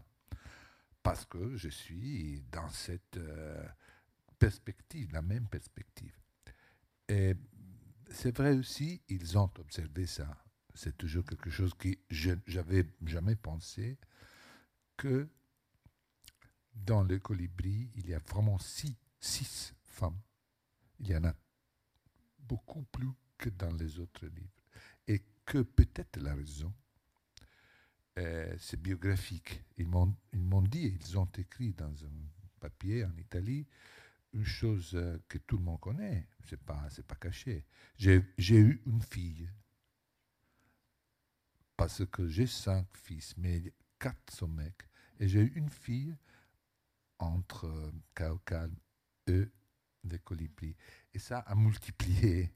Parce 1.03 1.25
que 1.25 1.55
je 1.55 1.69
suis 1.69 2.43
dans 2.51 2.69
cette 2.69 3.17
euh, 3.17 3.65
perspective, 4.37 5.11
la 5.13 5.21
même 5.21 5.47
perspective. 5.47 6.17
Et 7.07 7.35
c'est 8.09 8.35
vrai 8.35 8.53
aussi, 8.57 9.01
ils 9.09 9.37
ont 9.37 9.51
observé 9.59 10.05
ça. 10.05 10.27
C'est 10.73 10.97
toujours 10.97 11.25
quelque 11.25 11.49
chose 11.49 11.73
que 11.73 11.89
je 12.09 12.31
j'avais 12.45 12.85
jamais 13.05 13.35
pensé, 13.35 13.97
que 14.95 15.27
dans 16.73 17.03
le 17.03 17.19
colibri, 17.19 17.89
il 17.95 18.07
y 18.07 18.13
a 18.13 18.19
vraiment 18.19 18.59
six, 18.59 18.95
six 19.19 19.73
femmes. 19.83 20.19
Il 20.99 21.07
y 21.07 21.15
en 21.15 21.23
a 21.23 21.33
beaucoup 22.39 22.83
plus 22.83 23.09
que 23.37 23.49
dans 23.49 23.73
les 23.73 23.99
autres 23.99 24.25
livres. 24.27 24.63
Et 25.07 25.23
que 25.45 25.59
peut-être 25.59 26.17
la 26.19 26.35
raison, 26.35 26.73
euh, 28.17 28.55
c'est 28.59 28.81
biographique. 28.81 29.63
Ils 29.77 29.87
m'ont 29.87 30.15
ils 30.33 30.43
m'ont 30.43 30.61
dit, 30.61 30.97
ils 30.99 31.17
ont 31.17 31.29
écrit 31.37 31.73
dans 31.73 31.91
un 32.05 32.11
papier 32.59 33.05
en 33.05 33.15
Italie, 33.17 33.65
une 34.33 34.45
chose 34.45 34.91
euh, 34.95 35.17
que 35.27 35.37
tout 35.37 35.57
le 35.57 35.63
monde 35.63 35.79
connaît, 35.79 36.27
c'est 36.45 36.61
pas, 36.63 36.87
c'est 36.89 37.05
pas 37.05 37.15
caché. 37.15 37.65
J'ai 37.97 38.23
eu 38.49 38.81
une 38.85 39.01
fille, 39.01 39.49
parce 41.75 42.05
que 42.05 42.27
j'ai 42.27 42.47
cinq 42.47 42.85
fils, 42.95 43.35
mais 43.37 43.73
quatre 43.99 44.33
sont 44.33 44.47
mecs, 44.47 44.89
et 45.19 45.27
j'ai 45.27 45.41
eu 45.41 45.53
une 45.55 45.69
fille 45.69 46.15
entre 47.19 47.65
euh, 47.65 47.91
Chaos 48.13 48.39
Calme 48.39 48.75
et 49.27 49.45
les 50.03 50.19
colibris. 50.19 50.75
Et 51.13 51.19
ça 51.19 51.39
a 51.39 51.55
multiplié 51.55 52.53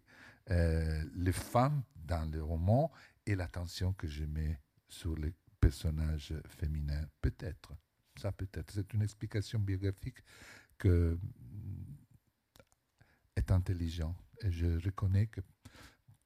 euh, 0.49 1.03
les 1.15 1.31
femmes 1.31 1.83
dans 1.95 2.29
le 2.31 2.43
roman 2.43 2.91
et 3.25 3.35
l'attention 3.35 3.93
que 3.93 4.07
je 4.07 4.25
mets 4.25 4.59
sur 4.87 5.15
les 5.15 5.33
personnages 5.59 6.33
féminins. 6.47 7.07
Peut-être. 7.21 7.73
Ça 8.17 8.31
peut-être. 8.31 8.71
C'est 8.71 8.93
une 8.93 9.01
explication 9.01 9.59
biographique 9.59 10.17
que 10.77 11.17
mm, 13.51 13.53
est 13.53 13.57
intelligent. 13.57 14.15
Et 14.41 14.51
je 14.51 14.83
reconnais 14.83 15.27
que 15.27 15.41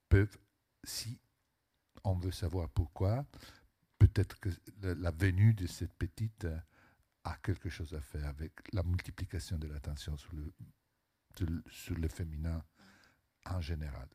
peuvent, 0.09 0.38
si 0.84 1.19
on 2.03 2.15
veut 2.15 2.32
savoir 2.32 2.69
pourquoi, 2.69 3.26
peut-être 3.97 4.39
que 4.39 4.49
la, 4.82 5.11
venue 5.11 5.53
de 5.53 5.67
cette 5.67 5.93
petite 5.95 6.45
euh, 6.45 6.59
a 7.23 7.38
quelque 7.38 7.69
chose 7.69 7.93
à 7.93 8.01
faire 8.01 8.28
avec 8.28 8.53
la 8.73 8.84
multiplication 8.84 9.57
de 9.57 9.67
l'attention 9.67 10.17
sur 10.17 10.34
le- 10.36 10.53
sur 11.69 11.97
le 11.97 12.07
féminin 12.07 12.63
en 13.45 13.61
général. 13.61 14.07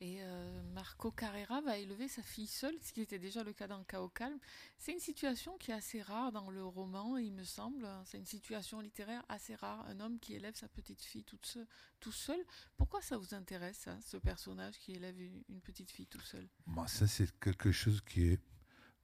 Et 0.00 0.18
euh, 0.20 0.62
Marco 0.74 1.10
Carrera 1.10 1.62
va 1.62 1.78
élever 1.78 2.06
sa 2.06 2.20
fille 2.22 2.46
seule, 2.46 2.74
ce 2.82 2.92
qui 2.92 3.00
était 3.00 3.18
déjà 3.18 3.42
le 3.42 3.54
cas 3.54 3.66
dans 3.66 3.82
Chaos 3.84 4.10
Calme. 4.10 4.38
C'est 4.76 4.92
une 4.92 4.98
situation 5.00 5.56
qui 5.56 5.70
est 5.70 5.74
assez 5.74 6.02
rare 6.02 6.32
dans 6.32 6.50
le 6.50 6.62
roman, 6.66 7.16
il 7.16 7.32
me 7.32 7.44
semble. 7.44 7.88
C'est 8.04 8.18
une 8.18 8.26
situation 8.26 8.80
littéraire 8.80 9.24
assez 9.30 9.54
rare, 9.54 9.86
un 9.88 9.98
homme 10.00 10.18
qui 10.20 10.34
élève 10.34 10.54
sa 10.54 10.68
petite 10.68 11.02
fille 11.02 11.24
toute 11.24 11.46
seule, 11.46 11.66
tout 11.98 12.12
seul. 12.12 12.38
Pourquoi 12.76 13.00
ça 13.00 13.16
vous 13.16 13.34
intéresse, 13.34 13.78
ça, 13.78 13.98
ce 14.02 14.18
personnage 14.18 14.78
qui 14.78 14.92
élève 14.92 15.18
une, 15.18 15.42
une 15.48 15.62
petite 15.62 15.90
fille 15.90 16.06
tout 16.06 16.20
seul? 16.20 16.46
Moi, 16.66 16.86
ça, 16.88 17.06
c'est 17.06 17.34
quelque 17.40 17.72
chose 17.72 18.02
qui 18.02 18.38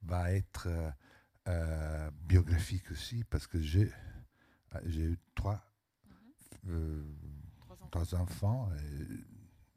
va 0.03 0.31
être 0.31 0.67
euh, 0.67 0.91
euh, 1.47 2.11
biographique 2.21 2.91
aussi, 2.91 3.23
parce 3.23 3.47
que 3.47 3.59
j'ai 3.59 3.91
eu 4.95 5.17
trois, 5.33 5.59
Trois 7.57 7.75
enfants. 7.81 7.87
trois 7.89 8.15
enfants. 8.15 8.71
et 8.75 9.32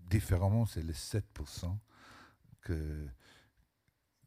différemment, 0.08 0.66
c'est 0.66 0.82
les 0.82 0.92
7% 0.92 1.76
que 2.62 3.06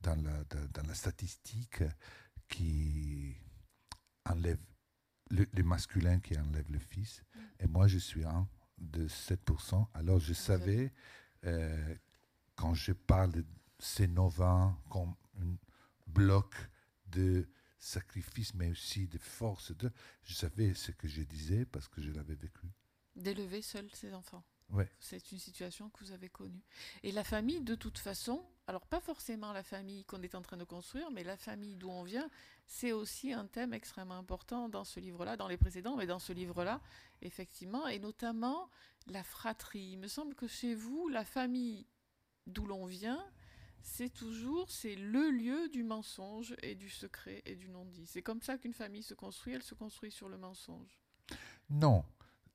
dans 0.01 0.21
la, 0.23 0.43
dans, 0.45 0.87
la 0.87 0.93
statistique 0.93 1.83
qui 2.47 3.35
enlève 4.25 4.59
le, 5.29 5.45
le 5.53 5.63
masculin 5.63 6.19
qui 6.19 6.37
enlève 6.37 6.71
le 6.71 6.79
fils. 6.79 7.21
Mm. 7.21 7.39
Et 7.59 7.67
moi, 7.67 7.87
je 7.87 7.97
suis 7.97 8.23
un 8.23 8.47
de 8.77 9.07
7%. 9.07 9.87
Alors, 9.93 10.19
je 10.19 10.33
savais, 10.33 10.93
euh, 11.45 11.95
quand 12.55 12.73
je 12.73 12.93
parle 12.93 13.31
de 13.31 13.45
ces 13.77 14.07
novins 14.07 14.77
comme 14.89 15.13
un 15.41 15.55
bloc 16.07 16.55
de 17.07 17.47
sacrifice, 17.77 18.53
mais 18.53 18.69
aussi 18.69 19.07
de 19.07 19.17
force, 19.17 19.71
de, 19.77 19.91
je 20.23 20.33
savais 20.33 20.73
ce 20.73 20.91
que 20.91 21.07
je 21.07 21.21
disais 21.21 21.65
parce 21.65 21.87
que 21.87 22.01
je 22.01 22.11
l'avais 22.11 22.35
vécu. 22.35 22.67
D'élever 23.15 23.61
seul 23.61 23.89
ses 23.93 24.13
enfants. 24.13 24.43
Ouais. 24.71 24.89
C'est 24.99 25.31
une 25.31 25.39
situation 25.39 25.89
que 25.89 26.03
vous 26.03 26.11
avez 26.11 26.29
connue. 26.29 26.63
Et 27.03 27.11
la 27.11 27.23
famille, 27.23 27.61
de 27.61 27.75
toute 27.75 27.97
façon, 27.97 28.45
alors 28.67 28.85
pas 28.85 28.99
forcément 28.99 29.51
la 29.51 29.63
famille 29.63 30.05
qu'on 30.05 30.21
est 30.21 30.35
en 30.35 30.41
train 30.41 30.57
de 30.57 30.63
construire, 30.63 31.09
mais 31.09 31.23
la 31.23 31.37
famille 31.37 31.75
d'où 31.75 31.89
on 31.89 32.03
vient, 32.03 32.29
c'est 32.67 32.91
aussi 32.91 33.33
un 33.33 33.47
thème 33.47 33.73
extrêmement 33.73 34.17
important 34.17 34.69
dans 34.69 34.83
ce 34.83 34.99
livre-là, 34.99 35.37
dans 35.37 35.47
les 35.47 35.57
précédents, 35.57 35.95
mais 35.95 36.05
dans 36.05 36.19
ce 36.19 36.33
livre-là, 36.33 36.81
effectivement, 37.21 37.87
et 37.87 37.97
notamment 37.97 38.69
la 39.07 39.23
fratrie. 39.23 39.93
Il 39.93 39.97
me 39.97 40.07
semble 40.07 40.35
que 40.35 40.47
chez 40.47 40.75
vous, 40.75 41.09
la 41.09 41.25
famille 41.25 41.87
d'où 42.45 42.67
l'on 42.67 42.85
vient, 42.85 43.25
c'est 43.81 44.09
toujours 44.09 44.69
c'est 44.69 44.95
le 44.95 45.31
lieu 45.31 45.69
du 45.69 45.83
mensonge 45.83 46.55
et 46.61 46.75
du 46.75 46.89
secret 46.89 47.41
et 47.45 47.55
du 47.55 47.69
non-dit. 47.69 48.05
C'est 48.05 48.21
comme 48.21 48.41
ça 48.41 48.57
qu'une 48.57 48.73
famille 48.73 49.03
se 49.03 49.15
construit, 49.15 49.53
elle 49.53 49.63
se 49.63 49.73
construit 49.73 50.11
sur 50.11 50.29
le 50.29 50.37
mensonge. 50.37 50.99
Non, 51.69 52.03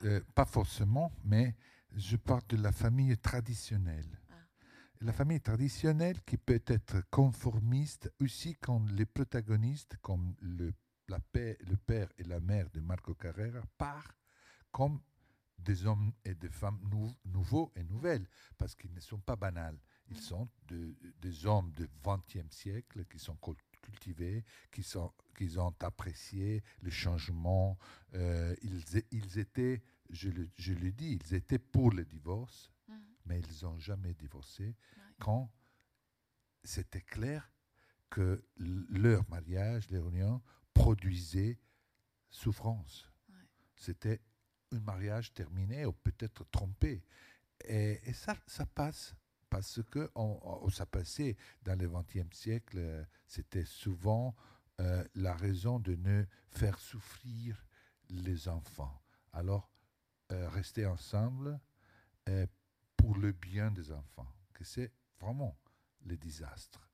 euh, 0.05 0.21
pas 0.35 0.45
forcément, 0.45 1.12
mais 1.25 1.55
je 1.97 2.17
parle 2.17 2.43
de 2.49 2.57
la 2.57 2.73
famille 2.73 3.17
traditionnelle. 3.19 4.19
Ah. 4.31 4.35
La 5.01 5.13
famille 5.13 5.41
traditionnelle 5.41 6.21
qui 6.25 6.37
peut 6.37 6.63
être 6.67 7.03
conformiste 7.11 8.13
aussi 8.21 8.57
quand 8.57 8.85
les 8.91 9.07
protagonistes, 9.07 9.97
comme 10.01 10.35
le, 10.41 10.73
la 11.09 11.21
père, 11.21 11.57
le 11.69 11.77
père 11.77 12.09
et 12.19 12.25
la 12.25 12.41
mère 12.41 12.71
de 12.71 12.81
Marco 12.81 13.15
Carrera, 13.15 13.63
partent 13.79 14.17
comme 14.73 15.01
des 15.59 15.87
hommes 15.87 16.13
et 16.25 16.35
des 16.35 16.49
femmes 16.51 16.81
nou- 16.91 17.15
nouveaux 17.25 17.73
et 17.77 17.85
nouvelles, 17.85 18.29
parce 18.59 18.75
qu'ils 18.75 18.93
ne 18.93 19.01
sont 19.01 19.21
pas 19.21 19.37
banals. 19.37 19.79
Ils 20.09 20.21
sont 20.21 20.49
de- 20.67 20.95
des 21.21 21.47
hommes 21.47 21.71
du 21.73 21.89
XXe 22.03 22.51
siècle 22.55 23.05
qui 23.07 23.19
sont 23.19 23.37
cul- 23.37 23.55
cultivés, 23.81 24.45
qui, 24.73 24.83
sont, 24.83 25.13
qui 25.37 25.57
ont 25.59 25.75
apprécié 25.81 26.63
le 26.83 26.91
changement. 26.91 27.79
Euh, 28.15 28.55
ils 29.11 29.39
étaient, 29.39 29.81
je 30.11 30.29
le, 30.31 30.49
je 30.57 30.73
le 30.75 30.93
dis, 30.93 31.19
ils 31.23 31.35
étaient 31.35 31.59
pour 31.59 31.91
le 31.93 32.05
divorce, 32.05 32.71
Mhm. 32.89 32.97
mais 33.27 33.41
ils 33.41 33.65
n'ont 33.65 33.79
jamais 33.79 34.15
divorcé 34.15 34.65
Ouais. 34.97 35.03
quand 35.19 35.51
c'était 36.63 37.01
clair 37.03 37.51
que 38.11 38.45
leur 38.57 39.29
mariage, 39.29 39.91
leur 39.91 40.09
union, 40.09 40.43
produisait 40.73 41.59
souffrance. 42.31 43.11
Ouais. 43.29 43.35
C'était 43.77 44.21
un 44.73 44.81
mariage 44.81 45.33
terminé 45.35 45.85
ou 45.87 45.93
peut-être 45.93 46.45
trompé. 46.51 47.03
Et, 47.65 48.01
et 48.09 48.13
ça, 48.13 48.37
ça 48.47 48.67
passe 48.67 49.15
parce 49.51 49.81
que 49.91 50.11
on, 50.15 50.39
on- 50.43 50.69
ça 50.71 50.87
passait 50.87 51.37
dans 51.63 51.79
le 51.79 51.89
XXe 51.89 52.37
siècle, 52.37 53.07
c'était 53.27 53.65
souvent 53.65 54.35
euh, 54.81 55.07
la 55.15 55.35
raison 55.35 55.79
de 55.79 55.95
ne 55.95 56.25
faire 56.49 56.79
souffrir 56.81 57.65
les 58.09 58.49
enfants. 58.49 59.01
Alors, 59.33 59.71
rester 60.49 60.87
ensemble 60.87 61.59
euh, 62.28 62.47
pour 62.97 63.16
le 63.18 63.32
bien 63.32 63.70
des 63.70 63.93
enfants, 63.93 64.32
que 64.53 64.64
c'est 64.64 64.93
vraiment 65.20 65.59
le 66.05 66.16
désastre. 66.16 66.89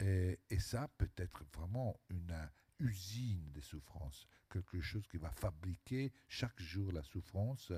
Et, 0.00 0.40
et 0.50 0.58
ça 0.58 0.88
peut 0.98 1.10
être 1.16 1.44
vraiment 1.52 1.98
une 2.08 2.30
euh, 2.30 2.46
usine 2.80 3.50
de 3.52 3.60
souffrance, 3.60 4.26
quelque 4.50 4.80
chose 4.80 5.06
qui 5.06 5.18
va 5.18 5.30
fabriquer 5.30 6.12
chaque 6.28 6.60
jour 6.60 6.92
la 6.92 7.02
souffrance 7.02 7.72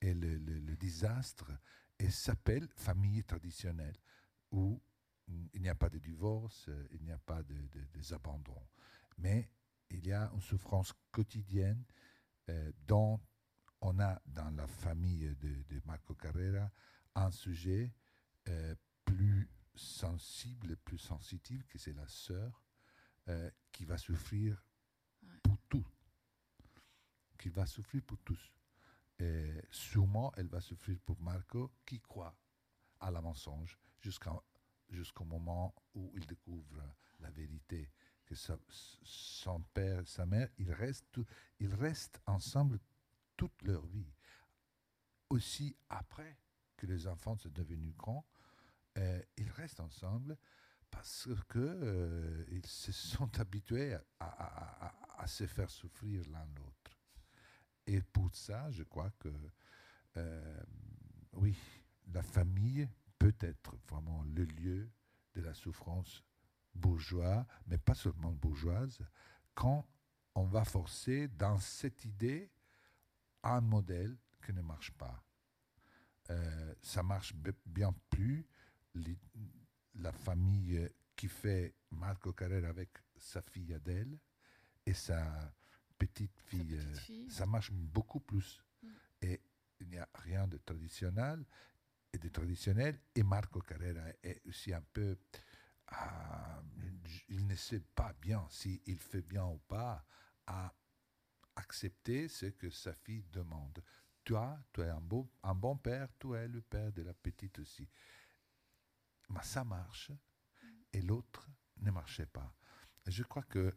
et 0.00 0.14
le, 0.14 0.38
désastre, 0.76 1.50
et 1.98 2.10
s'appelle 2.10 2.68
famille 2.76 3.24
traditionnelle, 3.24 3.96
où 4.52 4.80
il 5.52 5.60
n'y 5.60 5.68
a 5.68 5.74
pas 5.74 5.90
de 5.90 5.98
divorce, 5.98 6.66
euh, 6.68 6.88
il 6.92 7.02
n'y 7.02 7.12
a 7.12 7.18
pas 7.18 7.42
de, 7.42 7.54
de- 7.54 7.84
des 7.92 8.12
abandons, 8.12 8.66
mais 9.18 9.50
il 9.90 10.06
y 10.06 10.12
a 10.12 10.30
une 10.32 10.40
souffrance 10.40 10.94
quotidienne 11.10 11.84
euh, 12.48 12.72
dont 12.86 13.20
on 13.80 13.98
a 14.00 14.20
dans 14.26 14.50
la 14.50 14.66
famille 14.66 15.34
de, 15.36 15.62
de 15.68 15.80
Marco 15.84 16.14
Carrera 16.14 16.70
un 17.14 17.30
sujet 17.30 17.94
euh, 18.48 18.74
plus 19.04 19.48
sensible, 19.74 20.76
plus 20.78 20.98
sensitif, 20.98 21.66
que 21.68 21.78
c'est 21.78 21.92
la 21.92 22.06
sœur, 22.08 22.62
euh, 23.28 23.50
qui 23.72 23.84
va 23.84 23.98
souffrir 23.98 24.64
Ouais. 25.22 25.36
pour 25.42 25.58
tout. 25.68 25.84
Qui 27.38 27.48
va 27.48 27.66
souffrir 27.66 28.02
pour 28.04 28.18
tous. 28.18 28.52
Et 29.18 29.60
sûrement, 29.70 30.32
elle 30.36 30.46
va 30.46 30.60
souffrir 30.60 30.96
pour 31.04 31.20
Marco, 31.20 31.72
qui 31.84 32.00
croit 32.00 32.36
à 33.00 33.10
la 33.10 33.20
mensonge 33.20 33.76
jusqu'au 34.00 35.24
moment 35.24 35.74
où 35.94 36.12
il 36.14 36.24
découvre 36.26 36.82
la 37.20 37.30
vérité. 37.30 37.90
Que 38.24 38.34
sa- 38.36 38.58
son 39.02 39.60
père 39.74 40.00
et 40.00 40.06
sa 40.06 40.24
mère, 40.26 40.48
ils 40.58 40.70
restent, 40.72 41.20
ils 41.58 41.74
restent 41.74 42.20
ensemble 42.26 42.78
toute 43.38 43.62
leur 43.62 43.86
vie. 43.86 44.12
Aussi 45.30 45.74
après 45.88 46.36
que 46.76 46.84
les 46.84 47.06
enfants 47.06 47.36
sont 47.36 47.48
devenus 47.48 47.94
grands, 47.96 48.26
euh, 48.98 49.22
ils 49.38 49.50
restent 49.50 49.80
ensemble 49.80 50.36
parce 50.90 51.28
que 51.48 51.58
euh, 51.58 52.44
ils 52.50 52.66
se 52.66 52.92
sont 52.92 53.30
habitués 53.40 53.96
à, 54.20 55.26
se 55.26 55.46
faire 55.46 55.70
souffrir 55.70 56.22
l'un 56.30 56.46
l'autre. 56.56 56.98
Et 57.86 58.00
pour 58.00 58.34
ça, 58.34 58.70
je 58.70 58.82
crois 58.82 59.10
que 59.18 59.28
euh, 60.16 60.62
oui, 61.34 61.56
la 62.12 62.22
famille 62.22 62.88
peut 63.18 63.34
être 63.40 63.76
vraiment 63.88 64.22
le 64.24 64.44
lieu 64.44 64.90
de 65.34 65.42
la 65.42 65.54
souffrance 65.54 66.24
bourgeoise, 66.74 67.44
mais 67.66 67.78
pas 67.78 67.94
seulement 67.94 68.32
bourgeoise, 68.32 68.98
quand 69.54 69.86
on 70.34 70.44
va 70.44 70.64
forcer 70.64 71.28
dans 71.28 71.58
cette 71.58 72.04
idée 72.04 72.50
un 73.42 73.60
modèle 73.60 74.16
qui 74.44 74.52
ne 74.52 74.62
marche 74.62 74.92
pas. 74.92 75.24
Euh, 76.30 76.74
ça 76.82 77.02
marche 77.02 77.34
bien 77.64 77.94
plus 78.10 78.46
la 79.94 80.12
famille 80.12 80.88
qui 81.16 81.28
fait 81.28 81.74
Marco 81.90 82.32
Carrera 82.32 82.68
avec 82.68 82.90
sa 83.16 83.40
fille 83.42 83.72
Adèle 83.74 84.18
et 84.84 84.92
sa 84.94 85.52
petite 85.98 86.36
Sa 86.36 86.42
fille. 86.50 86.76
petite 86.76 86.86
euh, 86.86 86.94
fille. 86.94 87.30
ça 87.30 87.46
marche 87.46 87.70
beaucoup 87.72 88.20
plus. 88.20 88.62
Mm. 88.82 88.88
Et 89.22 89.40
il 89.80 89.88
n'y 89.88 89.98
a 89.98 90.08
rien 90.14 90.46
de 90.46 90.58
traditionnel 90.58 91.44
et 92.12 92.18
de 92.18 92.28
traditionnel. 92.28 93.00
Et 93.14 93.22
Marco 93.22 93.60
Carrera 93.60 94.08
est 94.22 94.40
aussi 94.46 94.72
un 94.72 94.82
peu. 94.92 95.16
ah, 95.88 96.62
il 97.28 97.46
ne 97.46 97.54
sait 97.54 97.80
pas 97.94 98.12
bien 98.20 98.46
s'il 98.50 98.98
fait 99.00 99.22
bien 99.22 99.44
ou 99.46 99.58
pas 99.58 100.04
à 100.46 100.72
accepter 101.58 102.28
ce 102.28 102.46
que 102.46 102.70
sa 102.70 102.94
fille 102.94 103.24
demande. 103.32 103.82
Toi, 104.24 104.58
tu 104.72 104.82
es 104.82 104.88
un, 104.88 105.00
beau, 105.00 105.30
un 105.42 105.54
bon 105.54 105.76
père, 105.76 106.08
tu 106.18 106.34
es 106.34 106.48
le 106.48 106.60
père 106.60 106.92
de 106.92 107.02
la 107.02 107.14
petite 107.14 107.58
aussi. 107.58 107.88
Mais 109.30 109.42
ça 109.42 109.64
marche 109.64 110.12
et 110.92 111.02
l'autre 111.02 111.48
ne 111.78 111.90
marchait 111.90 112.26
pas. 112.26 112.54
Je 113.06 113.22
crois 113.22 113.42
que 113.42 113.74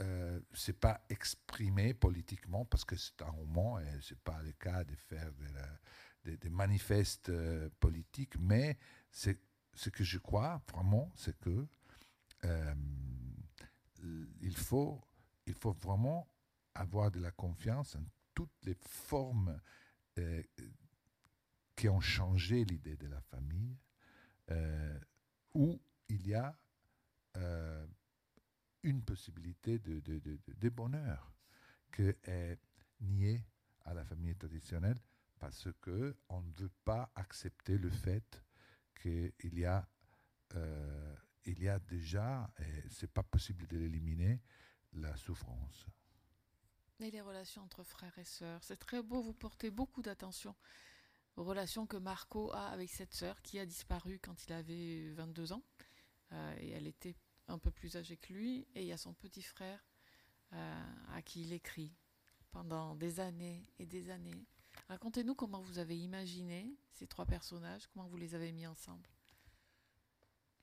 euh, 0.00 0.40
c'est 0.52 0.78
pas 0.78 1.04
exprimé 1.08 1.94
politiquement 1.94 2.64
parce 2.64 2.84
que 2.84 2.96
c'est 2.96 3.22
un 3.22 3.30
roman 3.30 3.78
et 3.78 4.00
c'est 4.00 4.18
pas 4.18 4.42
le 4.42 4.52
cas 4.52 4.82
de 4.84 4.94
faire 4.96 5.32
de 5.32 5.46
des 6.24 6.48
manifestes 6.48 7.28
euh, 7.28 7.68
politiques, 7.80 8.38
mais 8.38 8.78
c'est 9.10 9.38
ce 9.74 9.90
que 9.90 10.02
je 10.02 10.18
crois 10.18 10.62
vraiment, 10.72 11.12
c'est 11.16 11.38
que 11.38 11.66
euh, 12.44 12.74
il 14.40 14.56
faut 14.56 15.00
il 15.46 15.54
faut 15.54 15.72
vraiment 15.72 16.26
avoir 16.74 17.10
de 17.10 17.20
la 17.20 17.30
confiance 17.30 17.96
en 17.96 18.04
toutes 18.34 18.64
les 18.64 18.74
formes 18.74 19.60
euh, 20.18 20.42
qui 21.76 21.88
ont 21.88 22.00
changé 22.00 22.64
l'idée 22.64 22.96
de 22.96 23.06
la 23.06 23.20
famille, 23.20 23.76
euh, 24.50 24.98
où 25.54 25.80
il 26.08 26.26
y 26.26 26.34
a 26.34 26.56
euh, 27.36 27.86
une 28.82 29.02
possibilité 29.02 29.78
de, 29.78 30.68
bonheur 30.68 31.34
qui 31.92 32.12
est 32.24 32.58
niée 33.00 33.44
à 33.84 33.94
la 33.94 34.04
famille 34.04 34.36
traditionnelle 34.36 34.98
parce 35.38 35.68
que 35.80 36.16
on 36.28 36.42
ne 36.42 36.52
veut 36.52 36.72
pas 36.84 37.10
accepter 37.14 37.76
le 37.78 37.90
fait 37.90 38.42
qu'il 39.00 39.32
y 39.58 39.64
a 39.64 39.86
il 41.46 41.60
y 41.60 41.68
a 41.68 41.80
déjà 41.80 42.48
et 42.60 42.88
c'est 42.88 43.10
pas 43.10 43.24
possible 43.24 43.66
de 43.66 43.76
l'éliminer 43.76 44.40
la 44.92 45.16
souffrance. 45.16 45.88
Et 47.00 47.10
les 47.10 47.20
relations 47.20 47.62
entre 47.62 47.82
frères 47.82 48.16
et 48.18 48.24
sœurs. 48.24 48.62
C'est 48.62 48.78
très 48.78 49.02
beau, 49.02 49.20
vous 49.20 49.32
portez 49.32 49.70
beaucoup 49.70 50.00
d'attention 50.00 50.54
aux 51.36 51.44
relations 51.44 51.86
que 51.86 51.96
Marco 51.96 52.52
a 52.52 52.68
avec 52.68 52.90
cette 52.90 53.12
sœur 53.12 53.42
qui 53.42 53.58
a 53.58 53.66
disparu 53.66 54.18
quand 54.22 54.46
il 54.46 54.52
avait 54.52 55.10
22 55.12 55.52
ans. 55.52 55.62
Euh, 56.32 56.56
et 56.60 56.70
elle 56.70 56.86
était 56.86 57.16
un 57.48 57.58
peu 57.58 57.70
plus 57.70 57.96
âgée 57.96 58.16
que 58.16 58.32
lui. 58.32 58.66
Et 58.74 58.82
il 58.82 58.86
y 58.86 58.92
a 58.92 58.96
son 58.96 59.14
petit 59.14 59.42
frère 59.42 59.84
euh, 60.52 60.84
à 61.12 61.22
qui 61.22 61.42
il 61.42 61.52
écrit 61.52 61.92
pendant 62.52 62.94
des 62.94 63.20
années 63.20 63.68
et 63.78 63.86
des 63.86 64.10
années. 64.10 64.46
Racontez-nous 64.88 65.34
comment 65.34 65.60
vous 65.60 65.78
avez 65.78 65.98
imaginé 65.98 66.76
ces 66.92 67.06
trois 67.06 67.26
personnages, 67.26 67.86
comment 67.88 68.06
vous 68.06 68.16
les 68.16 68.34
avez 68.34 68.52
mis 68.52 68.66
ensemble. 68.66 69.08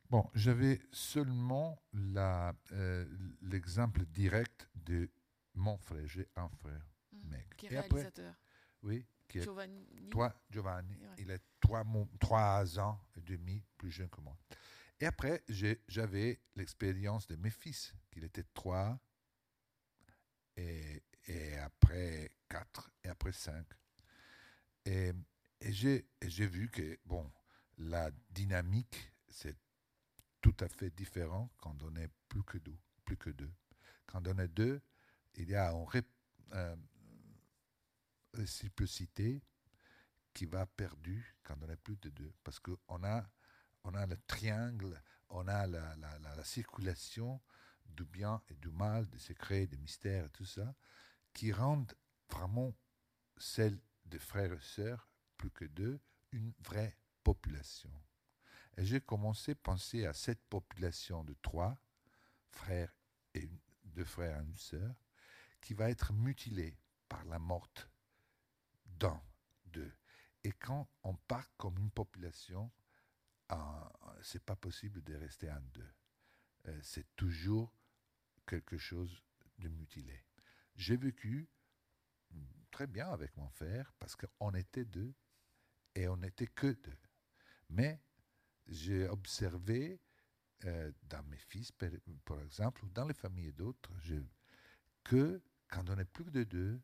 Bon, 0.10 0.30
j'avais 0.34 0.82
seulement 0.92 1.82
euh, 1.96 3.06
l'exemple 3.42 4.06
direct 4.06 4.70
de 4.76 5.10
mon 5.54 5.78
frère. 5.78 6.06
J'ai 6.08 6.28
un 6.36 6.50
frère, 6.50 6.86
mec. 7.12 7.56
Qui 7.58 7.68
est 7.68 7.74
Et 7.74 7.78
après, 7.78 7.96
réalisateur. 8.02 8.36
oui, 8.84 9.06
qui 9.28 9.40
est 9.40 9.44
Giovanni. 9.44 10.10
toi, 10.10 10.34
Giovanni. 10.50 10.96
Ouais. 10.96 11.16
Il 11.20 11.32
est 11.32 11.42
trois, 11.60 12.80
ans 12.80 13.00
et 13.16 13.22
demi 13.22 13.64
plus 13.78 13.92
jeune 13.92 14.10
que 14.10 14.22
moi. 14.22 14.38
Et 15.00 15.06
après, 15.06 15.44
j'avais 15.88 16.40
l'expérience 16.56 17.28
de 17.28 17.36
mes 17.36 17.50
fils, 17.50 17.94
qu'il 18.12 18.24
était 18.24 18.46
trois, 18.54 19.00
et, 20.56 21.04
et 21.28 21.58
après 21.58 22.32
quatre, 22.48 22.92
et 23.04 23.08
après 23.10 23.32
cinq. 23.32 23.66
Et, 24.86 25.12
et 25.60 25.72
j'ai 25.74 26.48
vu 26.48 26.70
que, 26.70 27.00
bon, 27.06 27.32
la 27.78 28.12
dynamique, 28.30 29.12
c'est 29.30 29.56
tout 30.42 30.56
à 30.60 30.68
fait 30.68 30.90
différent 30.92 31.50
quand 31.58 31.82
on 31.84 31.96
est 31.96 32.10
plus 32.28 32.44
que 32.44 32.58
deux. 32.60 32.78
Plus 33.06 33.18
que 33.18 33.30
deux. 33.32 33.52
Quand 34.06 34.28
on 34.28 34.38
est 34.38 34.48
deux, 34.48 34.82
il 35.36 35.50
y 35.50 35.56
a 35.56 35.72
une 35.72 35.86
euh, 36.54 36.76
réciprocité 38.34 39.42
qui 40.34 40.46
va 40.46 40.66
perdue 40.66 41.36
quand 41.44 41.56
on 41.62 41.70
est 41.70 41.78
plus 41.78 41.98
de 41.98 42.10
deux. 42.10 42.34
Parce 42.44 42.60
qu'on 42.60 43.04
a, 43.04 43.30
on 43.84 43.94
a 43.94 44.06
le 44.06 44.18
triangle, 44.28 45.02
on 45.30 45.48
a 45.48 45.68
la, 45.68 45.96
la, 45.98 46.20
la, 46.20 46.44
circulation 46.44 47.42
du 47.86 48.06
bien 48.06 48.42
et 48.50 48.56
du 48.56 48.70
mal, 48.70 49.08
des 49.10 49.20
secrets, 49.20 49.68
des 49.68 49.78
mystères 49.78 50.26
et 50.26 50.30
tout 50.30 50.46
ça, 50.46 50.76
qui 51.34 51.52
rendent 51.52 51.94
vraiment 52.30 52.74
celle 53.38 53.80
de 54.06 54.18
frères 54.18 54.54
et 54.54 54.62
sœurs, 54.62 55.10
plus 55.38 55.52
que 55.52 55.66
deux, 55.66 56.00
une 56.32 56.54
vraie 56.60 56.98
population. 57.24 57.92
Et 58.78 58.86
j'ai 58.86 59.02
commencé 59.02 59.52
à 59.52 59.56
penser 59.56 60.06
à 60.06 60.14
cette 60.14 60.44
population 60.46 61.24
de 61.24 61.36
trois 61.42 61.78
frères 62.52 62.94
et 63.34 63.50
deux 63.84 64.06
frères 64.06 64.40
et 64.40 64.44
une 64.44 64.56
sœur, 64.56 64.96
qui 65.62 65.74
va 65.74 65.90
être 65.90 66.14
mutilée 66.14 66.78
par 67.08 67.24
la 67.26 67.40
mort 67.40 67.70
d'un 68.86 69.22
d'eux. 69.66 69.94
Et 70.44 70.52
quand 70.52 70.90
on 71.04 71.16
part 71.16 71.56
comme 71.58 71.78
une 71.78 71.92
population, 71.92 72.72
euh, 73.52 73.56
c'est 74.22 74.44
pas 74.44 74.56
possible 74.56 75.04
de 75.04 75.16
rester 75.16 75.52
en 75.52 75.62
deux. 75.74 75.94
Euh, 76.68 76.80
c'est 76.84 77.16
toujours 77.16 77.74
quelque 78.48 78.78
chose 78.78 79.24
de 79.60 79.70
mutilé. 79.70 80.26
J'ai 80.76 80.98
vécu 80.98 81.50
très 82.72 82.88
bien 82.88 83.10
avec 83.10 83.36
mon 83.38 83.50
frère 83.50 83.94
parce 84.00 84.16
qu'on 84.16 84.52
était 84.54 84.86
deux 84.86 85.14
et 85.96 86.08
on 86.08 86.18
n'était 86.18 86.48
que 86.48 86.72
deux. 86.72 86.98
Mais 87.70 88.02
j'ai 88.68 89.08
observé 89.08 90.02
euh, 90.66 90.92
dans 91.04 91.24
mes 91.24 91.38
fils, 91.38 91.72
par, 91.72 92.40
exemple, 92.42 92.86
ou 92.86 92.90
dans 92.90 93.06
les 93.06 93.14
familles 93.14 93.54
d'autres, 93.54 93.92
que 95.04 95.42
quand 95.72 95.90
on 95.90 95.98
est 95.98 96.06
plus 96.06 96.30
de 96.30 96.44
deux 96.44 96.80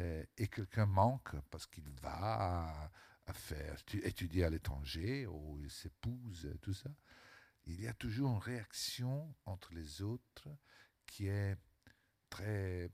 euh, 0.00 0.24
et 0.36 0.48
quelqu'un 0.48 0.86
manque 0.86 1.36
parce 1.50 1.66
qu'il 1.66 1.88
va 2.02 2.90
faire 3.32 3.76
étudier 3.92 4.44
à 4.44 4.50
l'étranger 4.50 5.26
ou 5.26 5.60
il 5.62 5.70
s'épouse, 5.70 6.52
tout 6.60 6.74
ça, 6.74 6.90
il 7.66 7.80
y 7.80 7.86
a 7.86 7.94
toujours 7.94 8.32
une 8.32 8.38
réaction 8.38 9.34
entre 9.46 9.72
les 9.72 10.02
autres 10.02 10.48
qui 11.06 11.28
est 11.28 11.56
très 12.28 12.90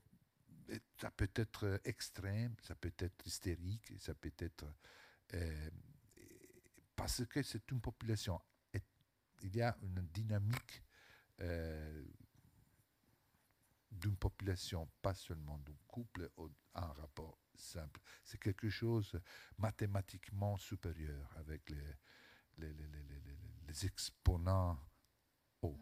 ça 0.97 1.11
peut 1.11 1.31
être 1.35 1.81
extrême, 1.83 2.55
ça 2.61 2.75
peut 2.75 2.93
être 2.97 3.25
hystérique, 3.25 3.91
ça 3.99 4.13
peut 4.13 4.31
être 4.37 4.65
euh, 5.33 5.69
parce 6.95 7.25
que 7.25 7.41
c'est 7.41 7.69
une 7.71 7.81
population. 7.81 8.39
il 9.41 9.55
y 9.55 9.61
a 9.61 9.75
une 9.81 10.01
dynamique 10.13 10.83
euh, 11.41 12.05
d'une 13.91 14.15
population, 14.15 14.89
pas 15.01 15.13
seulement 15.13 15.57
d'un 15.59 15.77
couple 15.87 16.31
un 16.75 16.93
rapport 16.93 17.37
simple. 17.55 17.99
C'est 18.23 18.39
quelque 18.39 18.69
chose 18.69 19.19
mathématiquement 19.57 20.57
supérieur 20.57 21.29
avec 21.37 21.69
les, 21.69 21.95
les, 22.57 22.73
les, 22.73 22.87
les 23.67 23.85
exponents 23.85 24.79
hauts. 25.61 25.79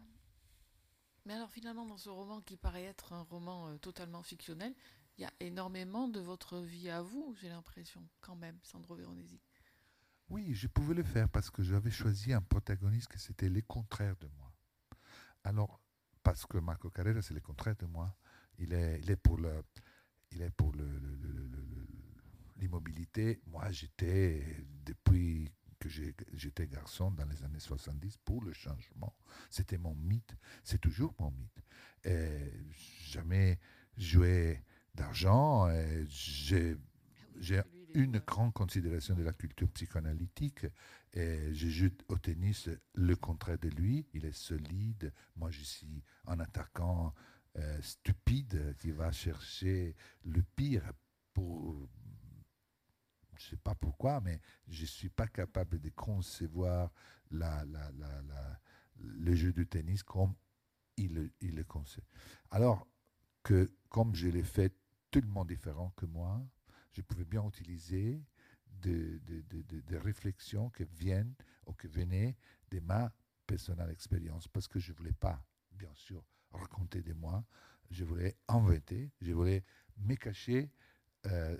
Mais 1.24 1.34
alors 1.34 1.50
finalement, 1.50 1.86
dans 1.86 1.98
ce 1.98 2.08
roman 2.08 2.40
qui 2.40 2.56
paraît 2.56 2.84
être 2.84 3.12
un 3.12 3.22
roman 3.22 3.68
euh, 3.68 3.78
totalement 3.78 4.22
fictionnel, 4.22 4.74
il 5.18 5.22
y 5.22 5.26
a 5.26 5.32
énormément 5.40 6.08
de 6.08 6.18
votre 6.18 6.58
vie 6.58 6.88
à 6.88 7.02
vous, 7.02 7.34
j'ai 7.40 7.48
l'impression, 7.48 8.08
quand 8.20 8.36
même, 8.36 8.58
Sandro 8.62 8.96
Veronesi. 8.96 9.40
Oui, 10.28 10.54
je 10.54 10.66
pouvais 10.66 10.94
le 10.94 11.02
faire 11.02 11.28
parce 11.28 11.50
que 11.50 11.62
j'avais 11.62 11.90
choisi 11.90 12.32
un 12.32 12.40
protagoniste 12.40 13.12
qui 13.12 13.18
c'était 13.18 13.48
les 13.48 13.62
contraires 13.62 14.16
de 14.16 14.28
moi. 14.28 14.52
Alors, 15.44 15.79
parce 16.22 16.46
que 16.46 16.58
Marco 16.58 16.90
Carrera, 16.90 17.22
c'est 17.22 17.34
le 17.34 17.40
contraire 17.40 17.76
de 17.76 17.86
moi. 17.86 18.14
Il 18.58 18.72
est, 18.72 19.00
il 19.02 19.10
est 19.10 19.16
pour 19.16 19.38
le, 19.38 19.62
il 20.32 20.42
est 20.42 20.50
pour 20.50 20.72
l'immobilité. 22.56 23.40
Moi, 23.46 23.70
j'étais 23.70 24.44
depuis 24.84 25.50
que 25.78 25.88
j'étais 25.88 26.66
garçon 26.66 27.10
dans 27.10 27.24
les 27.24 27.42
années 27.42 27.58
70 27.58 28.18
pour 28.18 28.44
le 28.44 28.52
changement. 28.52 29.16
C'était 29.48 29.78
mon 29.78 29.94
mythe, 29.94 30.36
c'est 30.62 30.80
toujours 30.80 31.14
mon 31.18 31.30
mythe. 31.30 31.62
Jamais 33.06 33.58
joué 33.96 34.62
d'argent. 34.94 35.68
J'ai 36.06 36.76
une 37.94 38.18
grande 38.18 38.52
considération 38.52 39.14
de 39.14 39.22
la 39.22 39.32
culture 39.32 39.68
psychanalytique. 39.70 40.66
Et 41.12 41.54
je 41.54 41.68
joue 41.68 41.90
au 42.08 42.18
tennis 42.18 42.68
le 42.94 43.16
contraire 43.16 43.58
de 43.58 43.68
lui. 43.68 44.06
Il 44.14 44.24
est 44.24 44.36
solide. 44.36 45.12
Moi, 45.36 45.50
je 45.50 45.62
suis 45.62 46.02
un 46.26 46.40
attaquant 46.40 47.14
euh, 47.56 47.82
stupide 47.82 48.76
qui 48.78 48.90
va 48.90 49.12
chercher 49.12 49.96
le 50.24 50.42
pire 50.42 50.92
pour. 51.34 51.88
Je 53.36 53.46
ne 53.46 53.50
sais 53.50 53.56
pas 53.56 53.74
pourquoi, 53.74 54.20
mais 54.20 54.40
je 54.68 54.82
ne 54.82 54.86
suis 54.86 55.08
pas 55.08 55.26
capable 55.26 55.80
de 55.80 55.88
concevoir 55.90 56.92
le 57.30 59.34
jeu 59.34 59.52
du 59.52 59.66
tennis 59.66 60.02
comme 60.02 60.34
il, 60.98 61.30
il 61.40 61.54
le 61.54 61.64
concède. 61.64 62.04
Alors 62.50 62.86
que, 63.42 63.70
comme 63.88 64.14
je 64.14 64.28
l'ai 64.28 64.42
fait 64.42 64.74
tellement 65.10 65.46
différent 65.46 65.90
que 65.96 66.04
moi, 66.04 66.46
je 66.92 67.02
pouvais 67.02 67.24
bien 67.24 67.46
utiliser 67.46 68.22
des 68.66 69.18
de, 69.20 69.96
réflexions 69.96 70.70
qui 70.70 70.84
viennent 70.84 71.34
ou 71.66 71.72
qui 71.74 71.86
venaient 71.86 72.36
de 72.70 72.80
ma 72.80 73.12
personnelle 73.46 73.90
expérience 73.90 74.48
parce 74.48 74.68
que 74.68 74.78
je 74.78 74.92
ne 74.92 74.96
voulais 74.96 75.12
pas, 75.12 75.42
bien 75.72 75.92
sûr, 75.94 76.24
raconter 76.52 77.02
de 77.02 77.12
moi, 77.12 77.44
je 77.90 78.04
voulais 78.04 78.36
inventer, 78.48 79.10
je 79.20 79.32
voulais 79.32 79.64
me 79.98 80.14
cacher 80.14 80.70
euh, 81.26 81.58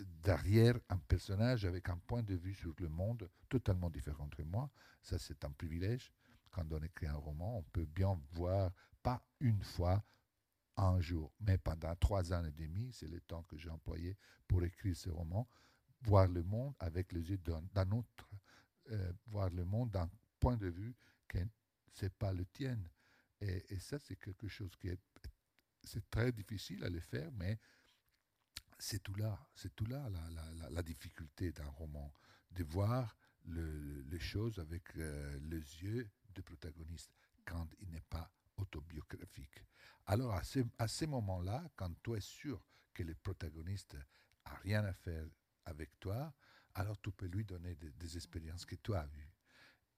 derrière 0.00 0.78
un 0.88 0.98
personnage 0.98 1.64
avec 1.64 1.88
un 1.88 1.96
point 1.98 2.22
de 2.22 2.34
vue 2.34 2.54
sur 2.54 2.74
le 2.78 2.88
monde 2.88 3.30
totalement 3.48 3.90
différent 3.90 4.28
de 4.36 4.42
moi. 4.44 4.70
Ça, 5.02 5.18
c'est 5.18 5.44
un 5.44 5.50
privilège. 5.50 6.12
Quand 6.50 6.64
on 6.72 6.82
écrit 6.82 7.06
un 7.06 7.14
roman, 7.14 7.58
on 7.58 7.62
peut 7.62 7.86
bien 7.86 8.20
voir, 8.32 8.72
pas 9.02 9.22
une 9.40 9.62
fois, 9.62 10.04
un 10.78 11.00
jour, 11.00 11.32
mais 11.40 11.58
pendant 11.58 11.94
trois 11.96 12.32
ans 12.32 12.44
et 12.44 12.52
demi, 12.52 12.90
c'est 12.92 13.08
le 13.08 13.20
temps 13.20 13.42
que 13.44 13.56
j'ai 13.56 13.70
employé 13.70 14.16
pour 14.46 14.62
écrire 14.62 14.96
ce 14.96 15.10
roman, 15.10 15.48
voir 16.02 16.28
le 16.28 16.42
monde 16.42 16.74
avec 16.78 17.12
les 17.12 17.30
yeux 17.30 17.38
d'un 17.38 17.90
autre, 17.90 18.30
euh, 18.90 19.12
voir 19.26 19.50
le 19.50 19.64
monde 19.64 19.90
d'un 19.90 20.08
point 20.38 20.56
de 20.56 20.68
vue 20.68 20.94
qui 21.28 21.38
n'est 21.38 22.10
pas 22.10 22.32
le 22.32 22.46
tien. 22.46 22.78
Et, 23.40 23.78
ça, 23.78 23.98
c'est 23.98 24.16
quelque 24.16 24.48
chose 24.48 24.74
qui 24.76 24.88
est, 24.88 25.00
c'est 25.82 26.08
très 26.10 26.32
difficile 26.32 26.82
à 26.84 26.88
le 26.88 27.00
faire, 27.00 27.30
mais 27.32 27.58
c'est 28.78 29.02
tout 29.02 29.14
là, 29.14 29.38
c'est 29.54 29.74
tout 29.74 29.86
là 29.86 30.08
la, 30.70 30.82
difficulté 30.82 31.52
d'un 31.52 31.68
roman, 31.70 32.12
de 32.52 32.64
voir 32.64 33.16
le, 33.44 34.02
les 34.02 34.20
choses 34.20 34.58
avec 34.58 34.96
euh, 34.96 35.38
les 35.42 35.82
yeux 35.82 36.08
du 36.34 36.42
protagoniste 36.42 37.10
quand 37.44 37.68
il 37.80 37.90
n'est 37.90 38.00
pas 38.08 38.30
autobiographique. 38.58 39.64
Alors 40.06 40.34
à 40.34 40.42
ce, 40.42 40.60
à 40.78 40.88
ces 40.88 41.06
moments-là, 41.06 41.64
quand 41.76 41.90
tu 42.02 42.14
es 42.14 42.20
sûr 42.20 42.62
que 42.94 43.02
le 43.02 43.14
protagoniste 43.14 43.96
a 44.44 44.54
rien 44.56 44.84
à 44.84 44.92
faire 44.92 45.26
avec 45.64 45.98
toi, 46.00 46.32
alors 46.74 47.00
tu 47.00 47.10
peux 47.10 47.26
lui 47.26 47.44
donner 47.44 47.74
des, 47.74 48.16
expériences 48.16 48.64
que 48.64 48.76
tu 48.76 48.94
as 48.94 49.06
vues. 49.06 49.32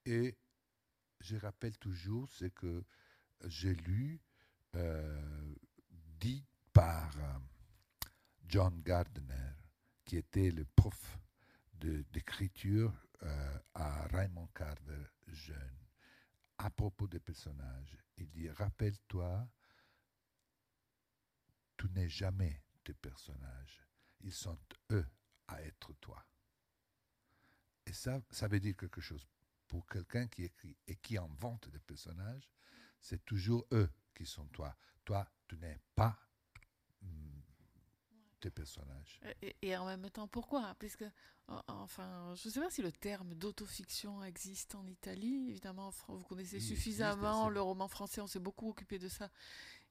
Et 0.04 0.36
je 1.20 1.36
rappelle 1.36 1.76
toujours 1.78 2.28
ce 2.28 2.46
que 2.46 2.84
j'ai 3.44 3.74
lu, 3.74 4.20
euh, 4.74 5.54
dit 6.18 6.44
par 6.72 7.16
euh, 7.18 7.38
John 8.46 8.80
Gardner, 8.82 9.52
qui 10.04 10.16
était 10.16 10.50
le 10.50 10.64
prof 10.64 11.18
d'écriture 11.74 12.92
euh, 13.22 13.58
à 13.74 14.06
Raymond 14.08 14.48
Carver 14.48 15.04
jeune 15.28 15.80
à 16.58 16.70
propos 16.70 17.06
des 17.06 17.20
personnages. 17.20 17.96
Il 18.20 18.30
dit, 18.30 18.50
rappelle-toi, 18.50 19.48
tu 21.76 21.88
n'es 21.90 22.08
jamais 22.08 22.62
tes 22.84 22.92
personnages. 22.92 23.86
Ils 24.20 24.32
sont 24.32 24.58
eux 24.90 25.06
à 25.48 25.62
être 25.62 25.94
toi. 25.94 26.24
Et 27.86 27.92
ça, 27.92 28.20
ça 28.30 28.46
veut 28.46 28.60
dire 28.60 28.76
quelque 28.76 29.00
chose. 29.00 29.26
Pour 29.66 29.86
quelqu'un 29.86 30.28
qui 30.28 30.44
écrit 30.44 30.76
et 30.86 30.96
qui 30.96 31.16
invente 31.16 31.68
des 31.70 31.78
personnages, 31.78 32.50
c'est 33.00 33.24
toujours 33.24 33.66
eux 33.72 33.90
qui 34.14 34.26
sont 34.26 34.46
toi. 34.48 34.76
Toi, 35.04 35.26
tu 35.48 35.56
n'es 35.56 35.80
pas 35.94 36.18
tes 38.40 38.50
personnages. 38.50 39.20
Et, 39.62 39.76
en 39.76 39.86
même 39.86 40.08
temps, 40.10 40.26
pourquoi? 40.26 40.74
Puisque, 40.78 41.04
enfin, 41.68 42.34
je 42.36 42.48
ne 42.48 42.52
sais 42.52 42.60
pas 42.60 42.70
si 42.70 42.82
le 42.82 42.92
terme 42.92 43.34
d'autofiction 43.34 44.24
existe 44.24 44.74
en 44.74 44.86
Italie. 44.86 45.46
Évidemment, 45.50 45.92
vous 46.08 46.24
connaissez 46.24 46.60
suffisamment 46.60 47.48
le 47.48 47.60
roman 47.60 47.88
français, 47.88 48.20
on 48.20 48.26
s'est 48.26 48.40
beaucoup 48.40 48.68
occupé 48.70 48.98
de 48.98 49.08
ça. 49.08 49.30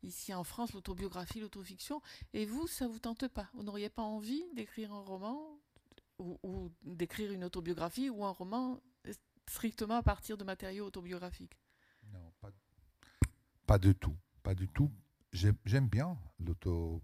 Ici 0.01 0.33
en 0.33 0.43
France, 0.43 0.73
l'autobiographie, 0.73 1.39
l'autofiction. 1.39 2.01
Et 2.33 2.45
vous, 2.45 2.67
ça 2.67 2.87
vous 2.87 2.99
tente 2.99 3.27
pas? 3.27 3.49
Vous 3.53 3.63
n'auriez 3.63 3.89
pas 3.89 4.03
envie 4.03 4.43
d'écrire 4.53 4.93
un 4.93 5.01
roman 5.01 5.59
ou, 6.19 6.71
d'écrire 6.83 7.31
une 7.31 7.43
autobiographie 7.43 8.09
ou 8.09 8.25
un 8.25 8.31
roman 8.31 8.81
strictement 9.47 9.95
à 9.95 10.03
partir 10.03 10.37
de 10.37 10.43
matériaux 10.43 10.85
autobiographiques? 10.85 11.57
Pas 13.65 13.77
du 13.77 13.93
tout. 13.93 14.15
Pas 14.41 14.55
du 14.55 14.67
tout. 14.67 14.91
J'aime 15.31 15.87
bien 15.87 16.17
l'auto 16.39 17.03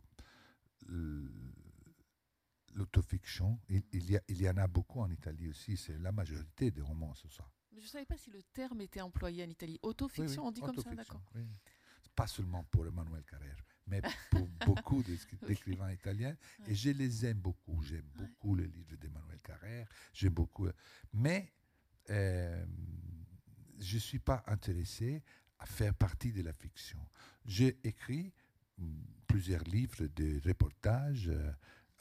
l'autofiction. 2.74 3.60
Il, 3.70 3.84
il, 3.92 4.12
y 4.12 4.20
il 4.28 4.42
y 4.42 4.50
en 4.50 4.58
a 4.58 4.68
beaucoup 4.68 5.00
en 5.00 5.10
Italie 5.10 5.50
aussi. 5.50 5.78
C'est 5.78 5.98
la 5.98 6.12
majorité 6.12 6.72
des 6.72 6.82
romans, 6.82 7.14
ce 7.16 7.28
ça. 7.30 7.50
Mais 7.76 7.82
je 7.82 7.88
ne 7.88 7.92
savais 7.92 8.06
pas 8.06 8.18
si 8.18 8.32
le 8.32 8.42
terme 8.42 8.82
était 8.82 9.02
employé 9.02 9.44
en 9.44 9.50
Italie. 9.50 9.80
Autofiction, 9.82 10.48
on 10.48 10.52
dit 10.52 10.62
comme 10.62 10.78
ça, 10.78 10.96
d'accord. 10.96 11.22
Pas 12.16 12.28
seulement 12.28 12.64
pour 12.64 12.88
Emmanuel 12.88 13.24
Carrère, 13.26 13.62
mais 13.88 14.02
pour 14.32 14.48
beaucoup 14.66 15.04
d'écrivains 15.04 15.92
italiens. 15.92 16.36
Et 16.68 16.74
je 16.74 16.92
les 16.92 17.26
aime 17.26 17.40
beaucoup. 17.40 17.82
J'aime 17.84 18.10
beaucoup 18.16 18.56
le 18.56 18.64
livre 18.64 18.96
d'Emmanuel 18.96 19.40
Carrère. 19.42 19.88
J'aime 20.14 20.34
beaucoup. 20.34 20.70
Mais 21.12 21.52
euh, 22.10 22.66
je 23.78 23.96
ne 23.96 24.00
suis 24.00 24.20
pas 24.20 24.44
intéressé 24.48 25.22
à 25.60 25.66
faire 25.66 25.94
partie 25.94 26.32
de 26.32 26.42
la 26.42 26.54
fiction. 26.54 27.00
J'ai 27.44 27.80
écrit 27.84 28.34
plusieurs 29.28 29.64
livres 29.64 30.06
de 30.16 30.42
reportages, 30.46 31.32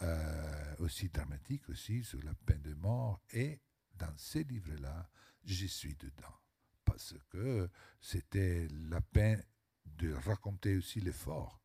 euh, 0.03 0.75
aussi 0.79 1.09
dramatiques 1.09 1.69
aussi, 1.69 2.03
sur 2.03 2.23
la 2.23 2.35
peine 2.35 2.63
de 2.63 2.75
mort. 2.75 3.21
Et 3.33 3.61
dans 3.97 4.17
ces 4.17 4.45
livres-là, 4.45 5.09
j'y 5.45 5.69
suis 5.69 5.95
dedans. 5.95 6.35
Parce 6.85 7.15
que 7.31 7.71
c'était 8.01 8.69
la 8.89 9.01
peine 9.01 9.43
de 9.85 10.13
raconter 10.13 10.77
aussi 10.77 11.01
l'effort 11.01 11.61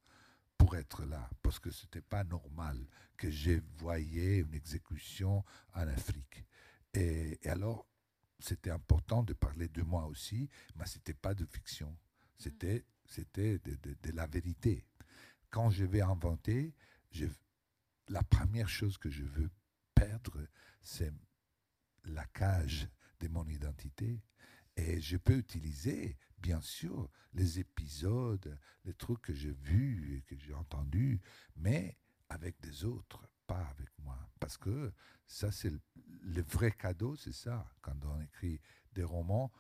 pour 0.58 0.76
être 0.76 1.06
là. 1.06 1.30
Parce 1.42 1.60
que 1.60 1.72
ce 1.72 1.86
n'était 1.86 2.02
pas 2.02 2.24
normal 2.24 2.78
que 3.18 3.30
je 3.32 3.60
voyais 3.78 4.40
une 4.40 4.54
exécution 4.54 5.44
en 5.74 5.88
Afrique. 5.88 6.46
Et, 6.94 7.40
alors, 7.46 7.88
c'était 8.40 8.72
important 8.72 9.24
de 9.24 9.34
parler 9.34 9.68
de 9.68 9.82
moi 9.82 10.06
aussi, 10.06 10.50
mais 10.76 10.86
ce 10.86 10.98
n'était 10.98 11.14
pas 11.14 11.34
de 11.34 11.46
fiction. 11.46 11.98
C'était, 12.38 12.86
c'était 13.06 13.60
de, 13.60 13.76
de, 13.76 14.12
la 14.12 14.28
vérité. 14.28 14.86
Quand 15.50 15.70
je 15.70 15.86
vais 15.86 16.02
inventer, 16.02 16.74
la 18.08 18.24
première 18.24 18.70
chose 18.70 18.98
que 18.98 19.10
je 19.10 19.24
veux 19.24 19.50
perdre, 19.96 20.48
c'est 20.82 21.12
la 22.06 22.26
cage 22.26 22.88
de 23.20 23.28
mon 23.28 23.48
identité. 23.48 24.24
Et 24.76 25.02
je 25.02 25.18
peux 25.18 25.38
utiliser, 25.38 26.18
bien 26.38 26.62
sûr, 26.62 27.10
les 27.34 27.60
épisodes, 27.60 28.58
les 28.86 28.94
trucs 28.94 29.22
que 29.22 29.34
j'ai 29.34 29.52
vus 29.52 30.18
et 30.18 30.22
que 30.22 30.38
j'ai 30.38 30.54
entendus, 30.54 31.20
mais 31.56 31.98
avec 32.30 32.60
des 32.62 32.86
autres, 32.86 33.28
pas 33.46 33.66
avec 33.68 33.90
moi. 34.00 34.18
Parce 34.40 34.58
que 34.58 34.94
ça, 35.26 35.52
c'est 35.52 35.72
le, 36.22 36.42
vrai 36.44 36.72
cadeau, 36.72 37.16
c'est 37.16 37.34
ça, 37.34 37.70
quand 37.82 38.06
on 38.06 38.22
écrit 38.22 38.62
des 38.94 39.04
romans, 39.04 39.52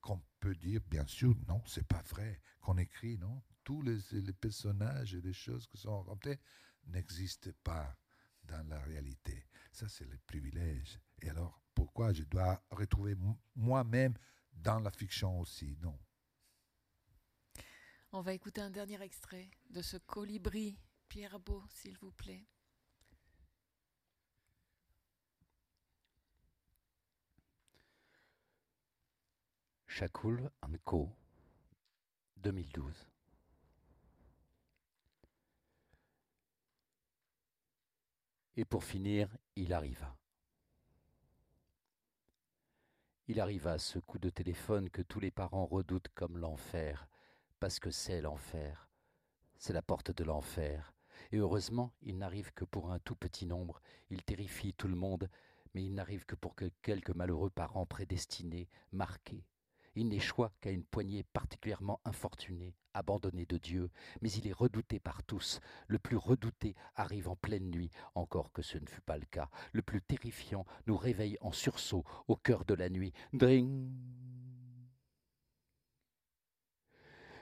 qu'on 0.00 0.22
peut 0.40 0.54
dire, 0.54 0.80
bien 0.88 1.06
sûr, 1.06 1.34
non, 1.48 1.62
c'est 1.66 1.86
pas 1.86 2.02
vrai, 2.02 2.40
qu'on 2.60 2.76
écrit, 2.76 3.16
non, 3.18 3.42
tous 3.66 3.82
les, 3.82 3.98
les, 4.12 4.32
personnages 4.32 5.12
et 5.16 5.20
les 5.20 5.32
choses 5.32 5.66
qui 5.66 5.76
sont 5.76 5.98
racontées 5.98 6.38
n'existent 6.84 7.50
pas 7.64 7.98
dans 8.44 8.64
la 8.68 8.78
réalité. 8.78 9.44
Ça, 9.72 9.88
c'est 9.88 10.04
le 10.06 10.16
privilège. 10.18 11.00
Et 11.20 11.28
alors, 11.28 11.60
pourquoi 11.74 12.12
je 12.12 12.22
dois 12.22 12.64
retrouver 12.70 13.16
moi-même 13.56 14.14
dans 14.52 14.78
la 14.78 14.92
fiction 14.92 15.40
aussi? 15.40 15.76
Non. 15.80 15.98
On 18.12 18.20
va 18.20 18.34
écouter 18.34 18.60
un 18.60 18.70
dernier 18.70 19.02
extrait 19.02 19.50
de 19.68 19.82
ce 19.82 19.96
colibri. 19.96 20.78
Pierre 21.08 21.40
Beau, 21.40 21.64
s'il 21.68 21.98
vous 21.98 22.12
plaît. 22.12 22.46
Shakoul 29.88 30.50
Co. 30.84 31.10
2012. 32.36 33.15
Et 38.56 38.64
pour 38.64 38.84
finir, 38.84 39.28
il 39.54 39.72
arriva. 39.72 40.16
Il 43.28 43.40
arriva 43.40 43.78
ce 43.78 43.98
coup 43.98 44.18
de 44.18 44.30
téléphone 44.30 44.88
que 44.88 45.02
tous 45.02 45.20
les 45.20 45.30
parents 45.30 45.66
redoutent 45.66 46.08
comme 46.14 46.38
l'enfer, 46.38 47.08
parce 47.60 47.80
que 47.80 47.90
c'est 47.90 48.20
l'enfer. 48.20 48.88
C'est 49.58 49.72
la 49.72 49.82
porte 49.82 50.10
de 50.10 50.24
l'enfer. 50.24 50.94
Et 51.32 51.38
heureusement, 51.38 51.92
il 52.02 52.18
n'arrive 52.18 52.52
que 52.52 52.64
pour 52.64 52.92
un 52.92 52.98
tout 53.00 53.16
petit 53.16 53.46
nombre. 53.46 53.80
Il 54.10 54.22
terrifie 54.22 54.74
tout 54.74 54.88
le 54.88 54.94
monde, 54.94 55.28
mais 55.74 55.84
il 55.84 55.94
n'arrive 55.94 56.24
que 56.24 56.36
pour 56.36 56.54
que 56.54 56.70
quelques 56.82 57.14
malheureux 57.14 57.50
parents 57.50 57.86
prédestinés, 57.86 58.68
marqués, 58.92 59.44
il 59.96 60.08
n'échoua 60.08 60.52
qu'à 60.60 60.70
une 60.70 60.84
poignée 60.84 61.24
particulièrement 61.32 62.00
infortunée, 62.04 62.74
abandonnée 62.94 63.46
de 63.46 63.56
Dieu, 63.56 63.90
mais 64.20 64.30
il 64.30 64.46
est 64.46 64.52
redouté 64.52 65.00
par 65.00 65.22
tous. 65.24 65.60
Le 65.88 65.98
plus 65.98 66.16
redouté 66.16 66.76
arrive 66.94 67.28
en 67.28 67.36
pleine 67.36 67.70
nuit, 67.70 67.90
encore 68.14 68.52
que 68.52 68.62
ce 68.62 68.78
ne 68.78 68.86
fût 68.86 69.00
pas 69.00 69.16
le 69.16 69.26
cas. 69.26 69.50
Le 69.72 69.82
plus 69.82 70.02
terrifiant 70.02 70.66
nous 70.86 70.96
réveille 70.96 71.38
en 71.40 71.50
sursaut 71.50 72.04
au 72.28 72.36
cœur 72.36 72.64
de 72.64 72.74
la 72.74 72.90
nuit. 72.90 73.12
Dring 73.32 73.90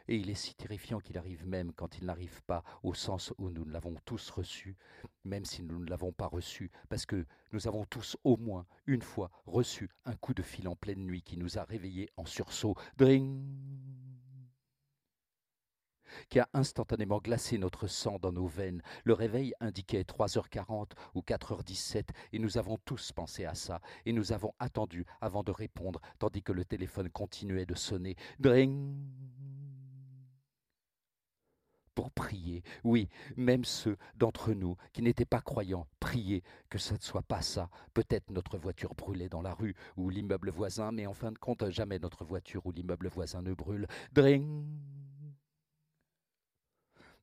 Et 0.09 0.17
il 0.17 0.31
est 0.31 0.35
si 0.35 0.55
terrifiant 0.55 1.01
qu'il 1.01 1.19
arrive 1.19 1.47
même 1.47 1.73
quand 1.73 1.99
il 1.99 2.05
n'arrive 2.05 2.43
pas 2.43 2.63
au 2.83 2.95
sens 2.95 3.33
où 3.39 3.51
nous 3.51 3.65
l'avons 3.65 3.95
tous 4.05 4.31
reçu, 4.31 4.77
même 5.25 5.45
si 5.45 5.63
nous 5.63 5.79
ne 5.79 5.89
l'avons 5.89 6.13
pas 6.13 6.27
reçu, 6.27 6.71
parce 6.89 7.07
que 7.07 7.27
nous 7.53 7.67
avons 7.67 7.85
tous 7.85 8.17
au 8.25 8.37
moins 8.37 8.67
une 8.87 9.03
fois 9.03 9.31
reçu 9.47 9.89
un 10.05 10.15
coup 10.15 10.35
de 10.35 10.43
fil 10.43 10.69
en 10.69 10.77
pleine 10.77 11.05
nuit 11.07 11.23
qui 11.23 11.37
nous 11.37 11.59
a 11.59 11.65
réveillés 11.65 12.11
en 12.17 12.27
sursaut. 12.27 12.75
Dring 12.97 13.43
qui 16.29 16.39
a 16.39 16.49
instantanément 16.53 17.19
glacé 17.19 17.59
notre 17.59 17.87
sang 17.87 18.19
dans 18.21 18.33
nos 18.33 18.47
veines. 18.47 18.83
Le 19.05 19.15
réveil 19.15 19.55
indiquait 19.61 20.03
3h40 20.03 20.93
ou 21.15 21.21
4h17 21.21 22.09
et 22.33 22.39
nous 22.39 22.59
avons 22.59 22.79
tous 22.85 23.13
pensé 23.13 23.45
à 23.45 23.55
ça 23.55 23.81
et 24.07 24.13
nous 24.13 24.33
avons 24.33 24.55
attendu 24.59 25.05
avant 25.21 25.43
de 25.43 25.51
répondre 25.51 26.01
tandis 26.19 26.43
que 26.43 26.53
le 26.53 26.65
téléphone 26.65 27.11
continuait 27.11 27.67
de 27.67 27.75
sonner. 27.75 28.17
Dring 28.39 28.95
pour 31.95 32.11
prier. 32.11 32.63
Oui, 32.83 33.09
même 33.37 33.65
ceux 33.65 33.97
d'entre 34.17 34.53
nous 34.53 34.77
qui 34.93 35.03
n'étaient 35.03 35.25
pas 35.25 35.41
croyants, 35.41 35.87
prier 36.01 36.43
que 36.69 36.79
ça 36.79 36.95
ne 36.95 37.01
soit 37.01 37.23
pas 37.23 37.43
ça. 37.43 37.71
Peut-être 37.95 38.31
notre 38.31 38.59
voiture 38.59 38.95
brûlait 38.95 39.29
dans 39.29 39.43
la 39.43 39.55
rue 39.55 39.75
ou 39.97 40.11
l'immeuble 40.11 40.51
voisin, 40.51 40.93
mais 40.93 41.07
en 41.07 41.15
fin 41.15 41.33
de 41.33 41.39
compte, 41.39 41.69
jamais 41.71 41.99
notre 41.99 42.25
voiture 42.25 42.67
ou 42.67 42.73
l'immeuble 42.73 43.09
voisin 43.09 43.43
ne 43.43 43.55
brûle. 43.55 43.87
Dring 44.13 44.65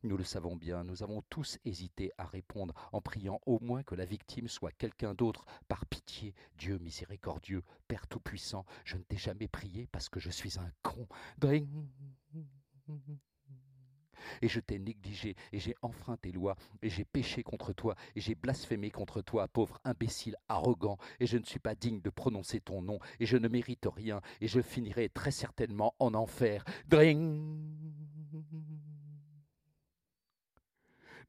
nous 0.03 0.17
le 0.17 0.23
savons 0.23 0.55
bien, 0.55 0.83
nous 0.83 1.03
avons 1.03 1.21
tous 1.29 1.59
hésité 1.63 2.11
à 2.17 2.25
répondre 2.25 2.73
en 2.91 3.01
priant 3.01 3.39
au 3.45 3.59
moins 3.59 3.83
que 3.83 3.93
la 3.93 4.05
victime 4.05 4.47
soit 4.47 4.71
quelqu'un 4.71 5.13
d'autre. 5.13 5.45
Par 5.67 5.85
pitié, 5.85 6.33
Dieu 6.57 6.79
miséricordieux, 6.79 7.63
Père 7.87 8.07
Tout-Puissant, 8.07 8.65
je 8.83 8.97
ne 8.97 9.03
t'ai 9.03 9.17
jamais 9.17 9.47
prié 9.47 9.87
parce 9.91 10.09
que 10.09 10.19
je 10.19 10.31
suis 10.31 10.57
un 10.57 10.71
con. 10.81 11.07
Dring 11.37 11.67
et 14.41 14.47
je 14.47 14.59
t'ai 14.59 14.79
négligé, 14.79 15.35
et 15.51 15.59
j'ai 15.59 15.75
enfreint 15.81 16.17
tes 16.17 16.31
lois, 16.31 16.55
et 16.81 16.89
j'ai 16.89 17.05
péché 17.05 17.43
contre 17.43 17.73
toi, 17.73 17.95
et 18.15 18.21
j'ai 18.21 18.35
blasphémé 18.35 18.91
contre 18.91 19.21
toi, 19.21 19.47
pauvre 19.47 19.79
imbécile 19.83 20.35
arrogant, 20.49 20.97
et 21.19 21.25
je 21.25 21.37
ne 21.37 21.45
suis 21.45 21.59
pas 21.59 21.75
digne 21.75 22.01
de 22.01 22.09
prononcer 22.09 22.59
ton 22.59 22.81
nom, 22.81 22.99
et 23.19 23.25
je 23.25 23.37
ne 23.37 23.47
mérite 23.47 23.87
rien, 23.93 24.21
et 24.39 24.47
je 24.47 24.61
finirai 24.61 25.09
très 25.09 25.31
certainement 25.31 25.95
en 25.99 26.13
enfer. 26.13 26.63
Dring 26.87 27.51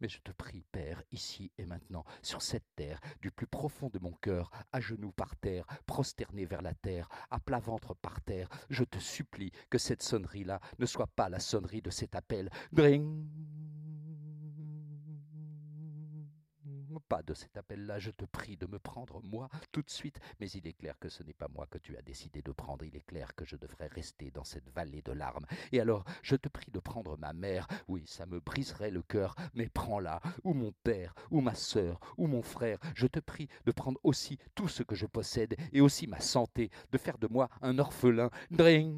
mais 0.02 0.08
je 0.08 0.18
te 0.18 0.32
prie, 0.32 0.64
Père, 0.72 1.00
ici 1.12 1.52
et 1.58 1.64
maintenant, 1.64 2.04
sur 2.22 2.42
cette 2.42 2.66
terre, 2.74 3.00
du 3.20 3.30
plus 3.30 3.46
profond 3.46 3.88
de 3.88 4.00
mon 4.00 4.10
cœur, 4.10 4.50
à 4.72 4.80
genoux 4.80 5.12
par 5.12 5.36
terre, 5.36 5.64
prosterné 5.86 6.44
vers 6.44 6.60
la 6.60 6.74
terre, 6.74 7.08
à 7.30 7.38
plat 7.38 7.60
ventre 7.60 7.94
par 7.94 8.20
terre, 8.20 8.48
je 8.68 8.82
te 8.82 8.98
supplie 8.98 9.52
que 9.70 9.78
cette 9.78 10.02
sonnerie-là 10.02 10.60
ne 10.80 10.86
soit 10.86 11.06
pas 11.06 11.28
la 11.28 11.38
sonnerie 11.38 11.82
de 11.82 11.90
cet 11.90 12.16
appel. 12.16 12.50
Dring 12.72 13.24
pas 17.00 17.22
de 17.22 17.34
cet 17.34 17.56
appel-là, 17.56 17.98
je 17.98 18.10
te 18.10 18.24
prie 18.24 18.56
de 18.56 18.66
me 18.66 18.78
prendre 18.78 19.20
moi 19.22 19.48
tout 19.70 19.82
de 19.82 19.90
suite, 19.90 20.18
mais 20.40 20.50
il 20.50 20.66
est 20.66 20.72
clair 20.72 20.98
que 20.98 21.08
ce 21.08 21.22
n'est 21.22 21.32
pas 21.32 21.48
moi 21.48 21.66
que 21.66 21.78
tu 21.78 21.96
as 21.96 22.02
décidé 22.02 22.42
de 22.42 22.52
prendre, 22.52 22.84
il 22.84 22.96
est 22.96 23.06
clair 23.06 23.34
que 23.34 23.44
je 23.44 23.56
devrais 23.56 23.88
rester 23.88 24.30
dans 24.30 24.44
cette 24.44 24.68
vallée 24.70 25.02
de 25.02 25.12
larmes. 25.12 25.46
Et 25.72 25.80
alors, 25.80 26.04
je 26.22 26.36
te 26.36 26.48
prie 26.48 26.70
de 26.70 26.80
prendre 26.80 27.16
ma 27.18 27.32
mère, 27.32 27.66
oui, 27.88 28.04
ça 28.06 28.26
me 28.26 28.40
briserait 28.40 28.90
le 28.90 29.02
cœur, 29.02 29.34
mais 29.54 29.68
prends-la, 29.68 30.20
ou 30.44 30.54
mon 30.54 30.72
père, 30.84 31.14
ou 31.30 31.40
ma 31.40 31.54
sœur, 31.54 32.00
ou 32.16 32.26
mon 32.26 32.42
frère, 32.42 32.78
je 32.94 33.06
te 33.06 33.20
prie 33.20 33.48
de 33.64 33.72
prendre 33.72 34.00
aussi 34.02 34.38
tout 34.54 34.68
ce 34.68 34.82
que 34.82 34.94
je 34.94 35.06
possède, 35.06 35.56
et 35.72 35.80
aussi 35.80 36.06
ma 36.06 36.20
santé, 36.20 36.70
de 36.90 36.98
faire 36.98 37.18
de 37.18 37.28
moi 37.28 37.48
un 37.60 37.78
orphelin. 37.78 38.30
Dring 38.50 38.94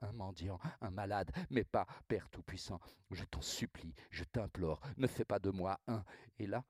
un 0.00 0.12
mendiant, 0.12 0.58
un 0.80 0.90
malade, 0.90 1.30
mais 1.50 1.64
pas 1.64 1.86
Père 2.06 2.28
Tout-Puissant. 2.30 2.80
Je 3.10 3.24
t'en 3.24 3.40
supplie, 3.40 3.94
je 4.10 4.24
t'implore, 4.24 4.80
ne 4.96 5.06
fais 5.06 5.24
pas 5.24 5.38
de 5.38 5.50
moi 5.50 5.80
un. 5.86 6.04
Et 6.38 6.46
là, 6.46 6.64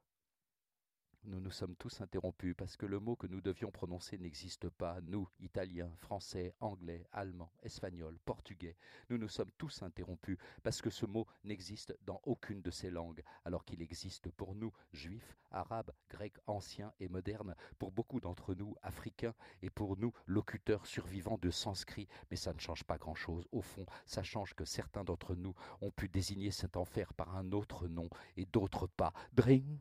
nous 1.28 1.40
nous 1.40 1.50
sommes 1.50 1.76
tous 1.76 2.00
interrompus 2.00 2.54
parce 2.56 2.76
que 2.76 2.86
le 2.86 3.00
mot 3.00 3.14
que 3.14 3.26
nous 3.26 3.40
devions 3.40 3.70
prononcer 3.70 4.18
n'existe 4.18 4.68
pas. 4.70 4.98
Nous, 5.02 5.28
Italiens, 5.40 5.90
Français, 5.96 6.54
Anglais, 6.60 7.06
Allemands, 7.12 7.52
Espagnols, 7.62 8.18
Portugais, 8.24 8.76
nous 9.10 9.18
nous 9.18 9.28
sommes 9.28 9.50
tous 9.58 9.82
interrompus 9.82 10.38
parce 10.62 10.80
que 10.80 10.90
ce 10.90 11.06
mot 11.06 11.26
n'existe 11.44 11.96
dans 12.06 12.20
aucune 12.24 12.62
de 12.62 12.70
ces 12.70 12.90
langues, 12.90 13.22
alors 13.44 13.64
qu'il 13.64 13.82
existe 13.82 14.30
pour 14.30 14.54
nous, 14.54 14.72
Juifs, 14.92 15.36
Arabes, 15.50 15.92
Grecs 16.10 16.38
anciens 16.46 16.92
et 16.98 17.08
modernes, 17.08 17.54
pour 17.78 17.92
beaucoup 17.92 18.20
d'entre 18.20 18.54
nous, 18.54 18.74
Africains, 18.82 19.34
et 19.62 19.70
pour 19.70 19.98
nous, 19.98 20.12
locuteurs 20.26 20.86
survivants 20.86 21.38
de 21.38 21.50
sanskrit. 21.50 22.08
Mais 22.30 22.36
ça 22.36 22.54
ne 22.54 22.58
change 22.58 22.84
pas 22.84 22.98
grand-chose. 22.98 23.46
Au 23.52 23.60
fond, 23.60 23.86
ça 24.06 24.22
change 24.22 24.54
que 24.54 24.64
certains 24.64 25.04
d'entre 25.04 25.34
nous 25.34 25.54
ont 25.80 25.90
pu 25.90 26.08
désigner 26.08 26.50
cet 26.50 26.76
enfer 26.76 27.12
par 27.14 27.36
un 27.36 27.52
autre 27.52 27.88
nom 27.88 28.08
et 28.36 28.46
d'autres 28.46 28.86
pas. 28.86 29.12
Dring 29.34 29.78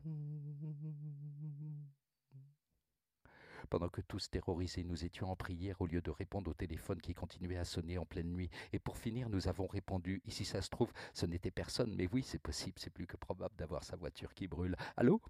pendant 3.68 3.88
que 3.88 4.00
tous 4.00 4.30
terrorisés, 4.30 4.84
nous 4.84 5.04
étions 5.04 5.30
en 5.30 5.36
prière 5.36 5.80
au 5.80 5.86
lieu 5.86 6.00
de 6.00 6.10
répondre 6.10 6.50
au 6.50 6.54
téléphone 6.54 7.00
qui 7.00 7.14
continuait 7.14 7.58
à 7.58 7.64
sonner 7.64 7.98
en 7.98 8.06
pleine 8.06 8.30
nuit. 8.30 8.50
Et 8.72 8.78
pour 8.78 8.98
finir, 8.98 9.28
nous 9.28 9.48
avons 9.48 9.66
répondu, 9.66 10.22
ici 10.24 10.44
ça 10.44 10.62
se 10.62 10.70
trouve, 10.70 10.92
ce 11.12 11.26
n'était 11.26 11.50
personne, 11.50 11.94
mais 11.94 12.08
oui, 12.12 12.22
c'est 12.22 12.38
possible, 12.38 12.78
c'est 12.78 12.90
plus 12.90 13.06
que 13.06 13.16
probable 13.16 13.54
d'avoir 13.56 13.84
sa 13.84 13.96
voiture 13.96 14.34
qui 14.34 14.48
brûle. 14.48 14.76
Allô? 14.96 15.20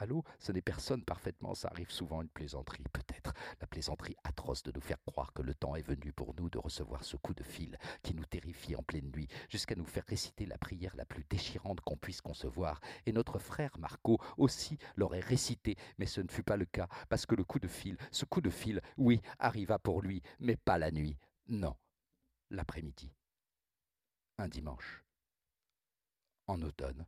Allô 0.00 0.22
Ce 0.38 0.52
n'est 0.52 0.62
personne 0.62 1.04
parfaitement, 1.04 1.56
ça 1.56 1.68
arrive 1.68 1.90
souvent 1.90 2.22
une 2.22 2.28
plaisanterie, 2.28 2.84
peut-être. 2.92 3.32
La 3.60 3.66
plaisanterie 3.66 4.14
atroce 4.22 4.62
de 4.62 4.70
nous 4.72 4.80
faire 4.80 5.02
croire 5.04 5.32
que 5.32 5.42
le 5.42 5.54
temps 5.54 5.74
est 5.74 5.82
venu 5.82 6.12
pour 6.12 6.36
nous 6.36 6.48
de 6.48 6.58
recevoir 6.58 7.02
ce 7.02 7.16
coup 7.16 7.34
de 7.34 7.42
fil 7.42 7.76
qui 8.04 8.14
nous 8.14 8.24
terrifie 8.24 8.76
en 8.76 8.84
pleine 8.84 9.10
nuit, 9.10 9.26
jusqu'à 9.48 9.74
nous 9.74 9.84
faire 9.84 10.04
réciter 10.06 10.46
la 10.46 10.56
prière 10.56 10.94
la 10.94 11.04
plus 11.04 11.24
déchirante 11.28 11.80
qu'on 11.80 11.96
puisse 11.96 12.20
concevoir. 12.20 12.80
Et 13.06 13.12
notre 13.12 13.40
frère 13.40 13.76
Marco 13.80 14.18
aussi 14.36 14.78
l'aurait 14.94 15.18
récité, 15.18 15.76
mais 15.98 16.06
ce 16.06 16.20
ne 16.20 16.28
fut 16.28 16.44
pas 16.44 16.56
le 16.56 16.66
cas, 16.66 16.86
parce 17.08 17.26
que 17.26 17.34
le 17.34 17.42
coup 17.42 17.58
de 17.58 17.68
fil, 17.68 17.96
ce 18.12 18.24
coup 18.24 18.40
de 18.40 18.50
fil, 18.50 18.80
oui, 18.98 19.20
arriva 19.40 19.80
pour 19.80 20.00
lui, 20.00 20.22
mais 20.38 20.56
pas 20.56 20.78
la 20.78 20.92
nuit. 20.92 21.18
Non, 21.48 21.74
l'après-midi. 22.50 23.12
Un 24.38 24.46
dimanche. 24.46 25.02
En 26.46 26.62
automne 26.62 27.04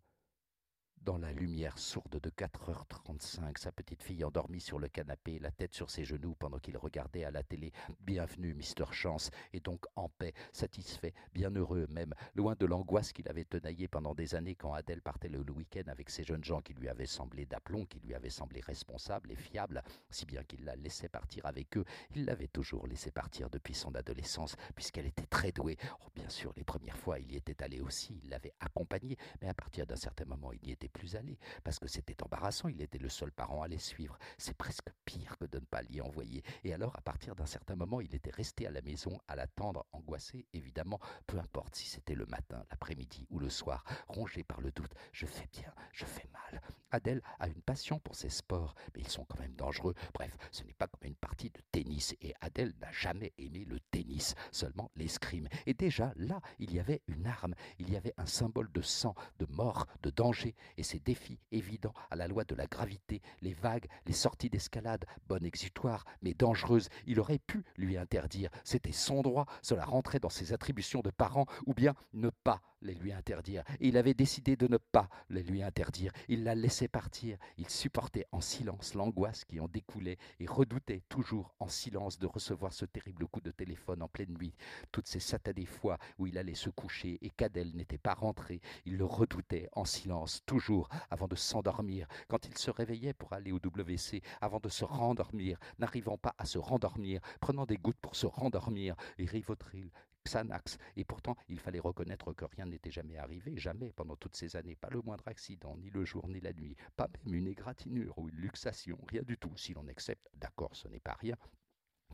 dans 1.02 1.16
la 1.16 1.32
lumière 1.32 1.78
sourde 1.78 2.20
de 2.20 2.30
4h35, 2.30 3.58
sa 3.58 3.72
petite 3.72 4.02
fille 4.02 4.22
endormie 4.22 4.60
sur 4.60 4.78
le 4.78 4.88
canapé, 4.88 5.38
la 5.38 5.50
tête 5.50 5.72
sur 5.72 5.90
ses 5.90 6.04
genoux 6.04 6.34
pendant 6.34 6.58
qu'il 6.58 6.76
regardait 6.76 7.24
à 7.24 7.30
la 7.30 7.42
télé. 7.42 7.72
Bienvenue, 8.00 8.52
Mister 8.52 8.84
Chance, 8.90 9.30
et 9.54 9.60
donc 9.60 9.86
en 9.96 10.10
paix, 10.10 10.34
satisfait, 10.52 11.14
bien 11.32 11.50
heureux 11.50 11.86
même, 11.88 12.14
loin 12.34 12.54
de 12.54 12.66
l'angoisse 12.66 13.12
qu'il 13.12 13.28
avait 13.28 13.44
tenaillée 13.44 13.88
pendant 13.88 14.14
des 14.14 14.34
années 14.34 14.54
quand 14.54 14.74
Adèle 14.74 15.00
partait 15.00 15.28
le 15.28 15.40
week-end 15.50 15.88
avec 15.88 16.10
ces 16.10 16.22
jeunes 16.22 16.44
gens 16.44 16.60
qui 16.60 16.74
lui 16.74 16.88
avaient 16.88 17.06
semblé 17.06 17.46
d'aplomb, 17.46 17.86
qui 17.86 18.00
lui 18.00 18.14
avaient 18.14 18.28
semblé 18.28 18.60
responsables 18.60 19.32
et 19.32 19.36
fiables, 19.36 19.82
si 20.10 20.26
bien 20.26 20.44
qu'il 20.44 20.64
la 20.64 20.76
laissait 20.76 21.08
partir 21.08 21.46
avec 21.46 21.78
eux. 21.78 21.84
Il 22.14 22.26
l'avait 22.26 22.48
toujours 22.48 22.86
laissé 22.86 23.10
partir 23.10 23.48
depuis 23.48 23.74
son 23.74 23.94
adolescence, 23.94 24.54
puisqu'elle 24.74 25.06
était 25.06 25.26
très 25.26 25.50
douée. 25.50 25.78
Oh, 26.04 26.10
bien 26.14 26.28
sûr, 26.28 26.52
les 26.56 26.64
premières 26.64 26.98
fois, 26.98 27.18
il 27.18 27.32
y 27.32 27.36
était 27.36 27.62
allé 27.62 27.80
aussi, 27.80 28.20
il 28.22 28.28
l'avait 28.28 28.54
accompagnée, 28.60 29.16
mais 29.40 29.48
à 29.48 29.54
partir 29.54 29.86
d'un 29.86 29.96
certain 29.96 30.26
moment, 30.26 30.52
il 30.52 30.60
n'y 30.62 30.72
était 30.72 30.89
plus 30.90 31.16
aller, 31.16 31.38
parce 31.64 31.78
que 31.78 31.88
c'était 31.88 32.22
embarrassant, 32.22 32.68
il 32.68 32.82
était 32.82 32.98
le 32.98 33.08
seul 33.08 33.32
parent 33.32 33.62
à 33.62 33.68
les 33.68 33.78
suivre. 33.78 34.18
C'est 34.38 34.56
presque 34.56 34.88
pire 35.04 35.36
que 35.38 35.46
de 35.46 35.58
ne 35.58 35.64
pas 35.64 35.82
l'y 35.82 36.00
envoyer. 36.00 36.42
Et 36.64 36.74
alors, 36.74 36.96
à 36.96 37.00
partir 37.00 37.34
d'un 37.34 37.46
certain 37.46 37.76
moment, 37.76 38.00
il 38.00 38.14
était 38.14 38.30
resté 38.30 38.66
à 38.66 38.70
la 38.70 38.82
maison 38.82 39.18
à 39.28 39.36
l'attendre, 39.36 39.86
angoissé, 39.92 40.46
évidemment, 40.52 41.00
peu 41.26 41.38
importe 41.38 41.76
si 41.76 41.88
c'était 41.88 42.14
le 42.14 42.26
matin, 42.26 42.64
l'après-midi 42.70 43.26
ou 43.30 43.38
le 43.38 43.50
soir, 43.50 43.84
rongé 44.08 44.42
par 44.42 44.60
le 44.60 44.70
doute. 44.72 44.92
Je 45.12 45.26
fais 45.26 45.48
bien, 45.52 45.72
je 45.92 46.04
fais 46.04 46.28
mal. 46.32 46.60
Adèle 46.90 47.22
a 47.38 47.46
une 47.46 47.62
passion 47.62 47.98
pour 48.00 48.14
ces 48.14 48.30
sports, 48.30 48.74
mais 48.94 49.02
ils 49.02 49.08
sont 49.08 49.24
quand 49.24 49.38
même 49.38 49.54
dangereux. 49.54 49.94
Bref, 50.14 50.36
ce 50.50 50.64
n'est 50.64 50.74
pas 50.74 50.88
comme 50.88 51.08
une 51.08 51.14
partie 51.14 51.50
de 51.50 51.60
tennis, 51.70 52.14
et 52.20 52.34
Adèle 52.40 52.74
n'a 52.80 52.90
jamais 52.90 53.32
aimé 53.38 53.64
le 53.64 53.78
tennis, 53.90 54.34
seulement 54.50 54.90
l'escrime. 54.96 55.48
Et 55.66 55.74
déjà, 55.74 56.12
là, 56.16 56.40
il 56.58 56.74
y 56.74 56.80
avait 56.80 57.02
une 57.06 57.26
arme, 57.26 57.54
il 57.78 57.90
y 57.90 57.96
avait 57.96 58.14
un 58.16 58.26
symbole 58.26 58.70
de 58.72 58.82
sang, 58.82 59.14
de 59.38 59.46
mort, 59.46 59.86
de 60.02 60.10
danger, 60.10 60.54
et 60.80 60.82
ces 60.82 60.98
défis 60.98 61.38
évidents 61.52 61.92
à 62.10 62.16
la 62.16 62.26
loi 62.26 62.44
de 62.44 62.54
la 62.54 62.66
gravité, 62.66 63.20
les 63.42 63.52
vagues, 63.52 63.86
les 64.06 64.14
sorties 64.14 64.48
d'escalade, 64.48 65.04
bonnes 65.28 65.44
exutoires, 65.44 66.06
mais 66.22 66.32
dangereuses, 66.32 66.88
il 67.06 67.20
aurait 67.20 67.38
pu 67.38 67.64
lui 67.76 67.98
interdire. 67.98 68.48
C'était 68.64 68.90
son 68.90 69.20
droit, 69.20 69.44
cela 69.60 69.84
rentrait 69.84 70.20
dans 70.20 70.30
ses 70.30 70.54
attributions 70.54 71.02
de 71.02 71.10
parent, 71.10 71.44
ou 71.66 71.74
bien 71.74 71.94
ne 72.14 72.30
pas 72.30 72.62
les 72.82 72.94
lui 72.94 73.12
interdire. 73.12 73.62
Il 73.80 73.96
avait 73.96 74.14
décidé 74.14 74.56
de 74.56 74.66
ne 74.66 74.76
pas 74.76 75.08
les 75.28 75.42
lui 75.42 75.62
interdire. 75.62 76.12
Il 76.28 76.44
la 76.44 76.54
laissait 76.54 76.88
partir. 76.88 77.38
Il 77.58 77.68
supportait 77.68 78.26
en 78.32 78.40
silence 78.40 78.94
l'angoisse 78.94 79.44
qui 79.44 79.60
en 79.60 79.68
découlait 79.68 80.18
et 80.38 80.46
redoutait 80.46 81.02
toujours 81.08 81.54
en 81.60 81.68
silence 81.68 82.18
de 82.18 82.26
recevoir 82.26 82.72
ce 82.72 82.84
terrible 82.84 83.26
coup 83.26 83.40
de 83.40 83.50
téléphone 83.50 84.02
en 84.02 84.08
pleine 84.08 84.32
nuit. 84.34 84.54
Toutes 84.92 85.06
ces 85.06 85.20
satanées 85.20 85.66
fois 85.66 85.98
où 86.18 86.26
il 86.26 86.38
allait 86.38 86.54
se 86.54 86.70
coucher 86.70 87.18
et 87.22 87.30
qu'Adèle 87.30 87.74
n'était 87.74 87.98
pas 87.98 88.14
rentrée, 88.14 88.60
il 88.86 88.96
le 88.96 89.04
redoutait 89.04 89.68
en 89.72 89.84
silence, 89.84 90.42
toujours, 90.46 90.88
avant 91.10 91.28
de 91.28 91.36
s'endormir. 91.36 92.06
Quand 92.28 92.46
il 92.46 92.56
se 92.56 92.70
réveillait 92.70 93.12
pour 93.14 93.32
aller 93.32 93.52
au 93.52 93.58
WC, 93.58 94.22
avant 94.40 94.60
de 94.60 94.68
se 94.68 94.84
rendormir, 94.84 95.58
n'arrivant 95.78 96.18
pas 96.18 96.34
à 96.38 96.44
se 96.44 96.58
rendormir, 96.58 97.20
prenant 97.40 97.66
des 97.66 97.76
gouttes 97.76 98.00
pour 98.00 98.16
se 98.16 98.26
rendormir, 98.26 98.94
et 99.18 99.26
Rivotril, 99.26 99.90
Xanax. 100.26 100.78
Et 100.96 101.04
pourtant, 101.04 101.36
il 101.48 101.58
fallait 101.58 101.80
reconnaître 101.80 102.32
que 102.32 102.44
rien 102.44 102.66
n'était 102.66 102.90
jamais 102.90 103.16
arrivé, 103.16 103.56
jamais 103.56 103.92
pendant 103.92 104.16
toutes 104.16 104.36
ces 104.36 104.56
années, 104.56 104.76
pas 104.76 104.90
le 104.90 105.02
moindre 105.02 105.26
accident, 105.28 105.76
ni 105.76 105.90
le 105.90 106.04
jour 106.04 106.28
ni 106.28 106.40
la 106.40 106.52
nuit, 106.52 106.76
pas 106.96 107.08
même 107.24 107.34
une 107.34 107.46
égratignure 107.46 108.18
ou 108.18 108.28
une 108.28 108.36
luxation, 108.36 108.98
rien 109.08 109.22
du 109.22 109.38
tout, 109.38 109.56
si 109.56 109.74
l'on 109.74 109.86
accepte, 109.88 110.28
d'accord, 110.34 110.74
ce 110.74 110.88
n'est 110.88 111.00
pas 111.00 111.14
rien, 111.14 111.36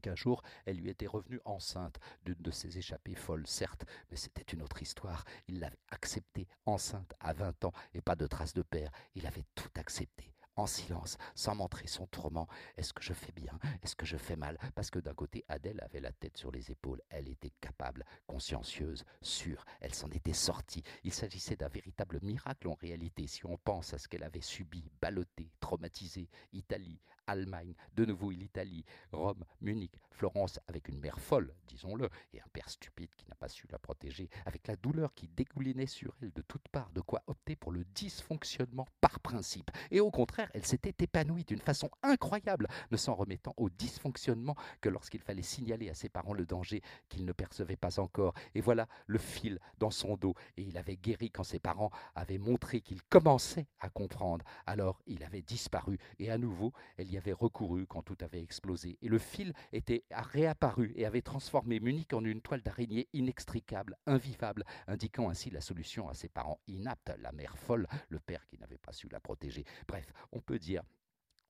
qu'un 0.03 0.15
jour 0.15 0.43
elle 0.67 0.77
lui 0.77 0.91
était 0.91 1.07
revenue 1.07 1.41
enceinte 1.45 1.99
d'une 2.25 2.41
de 2.41 2.51
ses 2.51 2.79
échappées 2.79 3.15
folles, 3.15 3.47
certes, 3.47 3.85
mais 4.11 4.17
c'était 4.17 4.43
une 4.43 4.63
autre 4.63 4.83
histoire. 4.83 5.25
Il 5.49 5.59
l'avait 5.61 5.81
acceptée 5.91 6.47
enceinte 6.65 7.15
à 7.21 7.33
vingt 7.33 7.65
ans 7.65 7.73
et 7.95 8.01
pas 8.01 8.17
de 8.17 8.27
traces 8.27 8.55
de 8.55 8.63
père. 8.63 8.91
Il 9.15 9.27
avait 9.27 9.45
tout 9.55 9.71
accepté 9.75 10.36
en 10.57 10.67
silence, 10.67 11.17
sans 11.35 11.55
montrer 11.55 11.87
son 11.87 12.07
tourment. 12.07 12.49
Est-ce 12.77 12.93
que 12.93 13.03
je 13.03 13.13
fais 13.13 13.33
bien? 13.33 13.59
Est-ce 13.83 13.95
que 13.95 14.07
je 14.07 14.17
fais 14.17 14.37
mal? 14.37 14.59
Parce 14.75 14.91
que 14.91 14.99
d'un 14.99 15.15
côté, 15.15 15.45
Adèle 15.49 15.81
avait 15.83 16.01
la 16.01 16.13
tête 16.13 16.37
sur 16.37 16.51
les 16.51 16.71
épaules. 16.71 17.03
Elle 17.11 17.29
était 17.29 17.53
capable, 17.61 18.05
consciencieuse, 18.27 19.05
sûre. 19.23 19.65
Elle 19.81 19.95
s'en 19.95 20.11
était 20.11 20.33
sortie. 20.33 20.83
Il 21.05 21.13
s'agissait 21.13 21.57
d'un 21.57 21.69
véritable 21.69 22.21
miracle 22.23 22.69
en 22.69 22.75
réalité, 22.75 23.27
si 23.27 23.45
on 23.47 23.57
pense 23.59 23.95
à 23.95 23.99
ce 23.99 24.09
qu'elle 24.09 24.25
avait 24.25 24.41
subi, 24.41 24.91
ballotté, 25.01 25.51
traumatisé. 25.61 26.29
Italie, 26.53 27.01
Allemagne, 27.27 27.75
de 27.95 28.05
nouveau 28.05 28.31
l'Italie, 28.31 28.85
Rome, 29.13 29.45
Munich, 29.61 29.93
Florence, 30.11 30.59
avec 30.67 30.89
une 30.89 30.99
mère 30.99 31.21
folle, 31.21 31.53
disons-le, 31.69 32.09
et 32.33 32.41
un 32.41 32.49
père 32.53 32.71
stupide 32.71 33.15
qui 33.17 33.27
n'a 33.29 33.35
pas 33.35 33.49
su 33.49 33.67
la 33.71 33.79
protéger, 33.79 34.31
avec 34.47 34.67
la 34.67 34.77
douleur 34.77 35.15
qui 35.15 35.29
dégoulinait 35.29 35.87
sur 35.87 36.17
elle 36.23 36.33
de 36.33 36.43
toutes 36.43 36.69
parts, 36.69 36.91
de 36.91 37.01
quoi 37.01 37.23
opter 37.27 37.55
pour 37.55 37.71
le 37.71 37.85
dysfonctionnement 37.95 38.87
par 39.01 39.21
principe. 39.21 39.71
Et 39.91 40.01
au 40.01 40.11
contraire, 40.11 40.51
elle 40.55 40.65
s'était 40.65 41.05
épanouie 41.05 41.45
d'une 41.45 41.61
façon 41.61 41.91
incroyable, 42.03 42.69
ne 42.91 42.97
s'en 42.97 43.15
remettant 43.15 43.55
au 43.57 43.69
dysfonctionnement 43.69 44.57
que 44.81 44.89
lorsqu'il 44.89 45.21
fallait 45.21 45.43
signaler 45.43 45.91
à 45.91 45.95
ses 45.95 46.09
parents 46.09 46.33
le 46.33 46.47
danger 46.47 46.83
qu'ils 47.09 47.27
ne 47.27 47.33
percevaient 47.33 47.77
pas 47.77 48.01
encore. 48.01 48.35
Et 48.55 48.61
voilà 48.61 48.89
le 49.07 49.19
fil 49.19 49.59
dans 49.79 49.91
son 49.91 50.17
dos, 50.17 50.35
et 50.57 50.63
il 50.63 50.79
avait 50.79 50.97
guéri 50.97 51.31
quand 51.31 51.45
ses 51.45 51.59
parents 51.59 51.91
avaient 52.15 52.39
montré 52.39 52.81
qu'il 52.81 53.03
commençait 53.03 53.67
à 53.81 53.91
comprendre. 53.91 54.45
Alors 54.65 55.03
il 55.07 55.23
avait 55.25 55.43
disparu, 55.43 55.99
et 56.19 56.31
à 56.31 56.39
nouveau, 56.39 56.73
elle 56.97 57.11
y 57.11 57.16
avait 57.17 57.33
recouru 57.33 57.87
quand 57.87 58.03
tout 58.03 58.17
avait 58.21 58.43
explosé, 58.43 58.99
et 59.03 59.09
le 59.09 59.19
fil 59.19 59.53
était 59.73 60.05
réapparu 60.11 60.93
et 60.97 61.07
avait 61.07 61.23
transformé 61.23 61.81
Munich 61.81 62.13
en 62.13 62.25
une 62.25 62.41
toile 62.41 62.63
d'araignée 62.63 63.09
inextricable, 63.13 63.97
invivable, 64.07 64.65
indiquant 64.87 65.31
ainsi 65.31 65.51
la 65.51 65.61
solution 65.61 66.09
à 66.09 66.15
ses 66.15 66.29
parents 66.29 66.61
inaptes, 66.67 67.13
la 67.21 67.33
mère 67.33 67.57
folle, 67.59 67.87
le 68.09 68.19
père 68.19 68.47
qui 68.47 68.59
n'avait 68.59 68.79
pas 68.79 68.93
su 68.93 69.09
la 69.09 69.21
protéger. 69.21 69.65
Bref, 69.87 70.13
on 70.33 70.41
peut 70.41 70.59
dire 70.59 70.83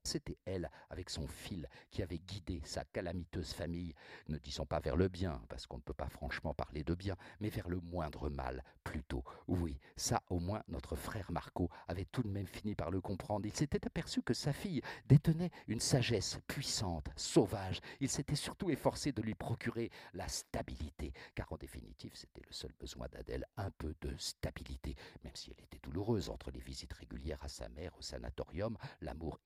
c'était 0.06 0.38
elle, 0.44 0.70
avec 0.88 1.10
son 1.10 1.26
fil, 1.26 1.68
qui 1.90 2.02
avait 2.02 2.18
guidé 2.18 2.62
sa 2.64 2.84
calamiteuse 2.84 3.52
famille, 3.52 3.94
ne 4.28 4.38
disons 4.38 4.64
pas 4.64 4.80
vers 4.80 4.96
le 4.96 5.08
bien, 5.08 5.42
parce 5.48 5.66
qu'on 5.66 5.76
ne 5.76 5.82
peut 5.82 5.92
pas 5.92 6.08
franchement 6.08 6.54
parler 6.54 6.84
de 6.84 6.94
bien, 6.94 7.16
mais 7.40 7.48
vers 7.48 7.68
le 7.68 7.80
moindre 7.80 8.30
mal, 8.30 8.62
plutôt. 8.84 9.24
Oui, 9.48 9.78
ça 9.96 10.22
au 10.30 10.38
moins 10.38 10.62
notre 10.68 10.96
frère 10.96 11.30
Marco 11.32 11.68
avait 11.88 12.06
tout 12.06 12.22
de 12.22 12.28
même 12.28 12.46
fini 12.46 12.74
par 12.74 12.90
le 12.90 13.00
comprendre. 13.00 13.46
Il 13.46 13.54
s'était 13.54 13.86
aperçu 13.86 14.22
que 14.22 14.34
sa 14.34 14.52
fille 14.52 14.80
détenait 15.06 15.50
une 15.66 15.80
sagesse 15.80 16.38
puissante, 16.46 17.08
sauvage. 17.16 17.80
Il 18.00 18.08
s'était 18.08 18.36
surtout 18.36 18.70
efforcé 18.70 19.12
de 19.12 19.22
lui 19.22 19.34
procurer 19.34 19.90
la 20.14 20.28
stabilité, 20.28 21.12
car 21.34 21.52
en 21.52 21.56
définitive 21.56 22.12
c'était 22.14 22.42
le 22.46 22.52
seul 22.52 22.72
besoin 22.78 23.08
d'Adèle, 23.08 23.46
un 23.56 23.70
peu 23.70 23.94
de 24.00 24.14
stabilité, 24.16 24.94
même 25.24 25.34
si 25.34 25.50
elle 25.50 25.64
était 25.64 25.80
douloureuse 25.82 26.30
entre 26.30 26.50
les 26.50 26.60
visites 26.60 26.92
régulières 26.92 27.42
à 27.42 27.48
sa 27.48 27.68
mère 27.68 27.96
au 27.98 28.02
sanatorium, 28.02 28.76
l'amour 29.00 29.40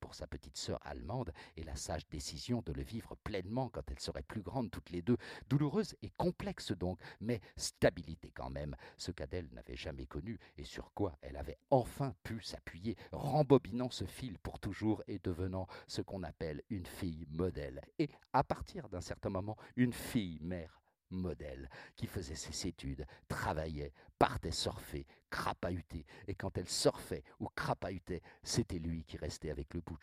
pour 0.00 0.14
sa 0.14 0.26
petite 0.26 0.56
sœur 0.56 0.78
allemande 0.82 1.32
et 1.56 1.64
la 1.64 1.76
sage 1.76 2.08
décision 2.08 2.62
de 2.64 2.72
le 2.72 2.82
vivre 2.82 3.16
pleinement 3.24 3.68
quand 3.68 3.90
elle 3.90 3.98
serait 3.98 4.22
plus 4.22 4.42
grande 4.42 4.70
toutes 4.70 4.90
les 4.90 5.02
deux. 5.02 5.16
Douloureuse 5.48 5.94
et 6.02 6.10
complexe 6.16 6.72
donc, 6.72 6.98
mais 7.20 7.40
stabilité 7.56 8.30
quand 8.34 8.50
même. 8.50 8.76
ce 8.96 9.10
qu'Adèle 9.10 9.48
n'avait 9.52 9.76
jamais 9.76 10.06
connu 10.06 10.38
et 10.56 10.64
sur 10.64 10.92
quoi 10.94 11.18
elle 11.22 11.36
avait 11.36 11.58
enfin 11.70 12.14
pu 12.22 12.40
s'appuyer, 12.40 12.96
rembobinant 13.12 13.90
ce 13.90 14.04
fil 14.04 14.38
pour 14.38 14.58
toujours 14.60 15.02
et 15.06 15.18
devenant 15.18 15.66
ce 15.86 16.02
qu'on 16.02 16.22
appelle 16.22 16.62
une 16.70 16.86
fille 16.86 17.26
modèle. 17.28 17.80
Et 17.98 18.10
à 18.32 18.44
partir 18.44 18.88
d'un 18.88 19.00
certain 19.00 19.30
moment, 19.30 19.56
une 19.76 19.92
fille 19.92 20.38
mère 20.40 20.83
modèle, 21.14 21.68
qui 21.96 22.06
faisait 22.06 22.34
ses 22.34 22.68
études, 22.68 23.06
travaillait, 23.28 23.92
partait 24.18 24.50
surfer, 24.50 25.06
crapahuter, 25.30 26.06
et 26.26 26.34
quand 26.34 26.56
elle 26.58 26.68
surfait 26.68 27.24
ou 27.40 27.48
crapahutait, 27.54 28.22
c'était 28.42 28.78
lui 28.78 29.04
qui 29.04 29.16
restait 29.16 29.50
avec 29.50 29.74
le 29.74 29.80
bout 29.80 29.98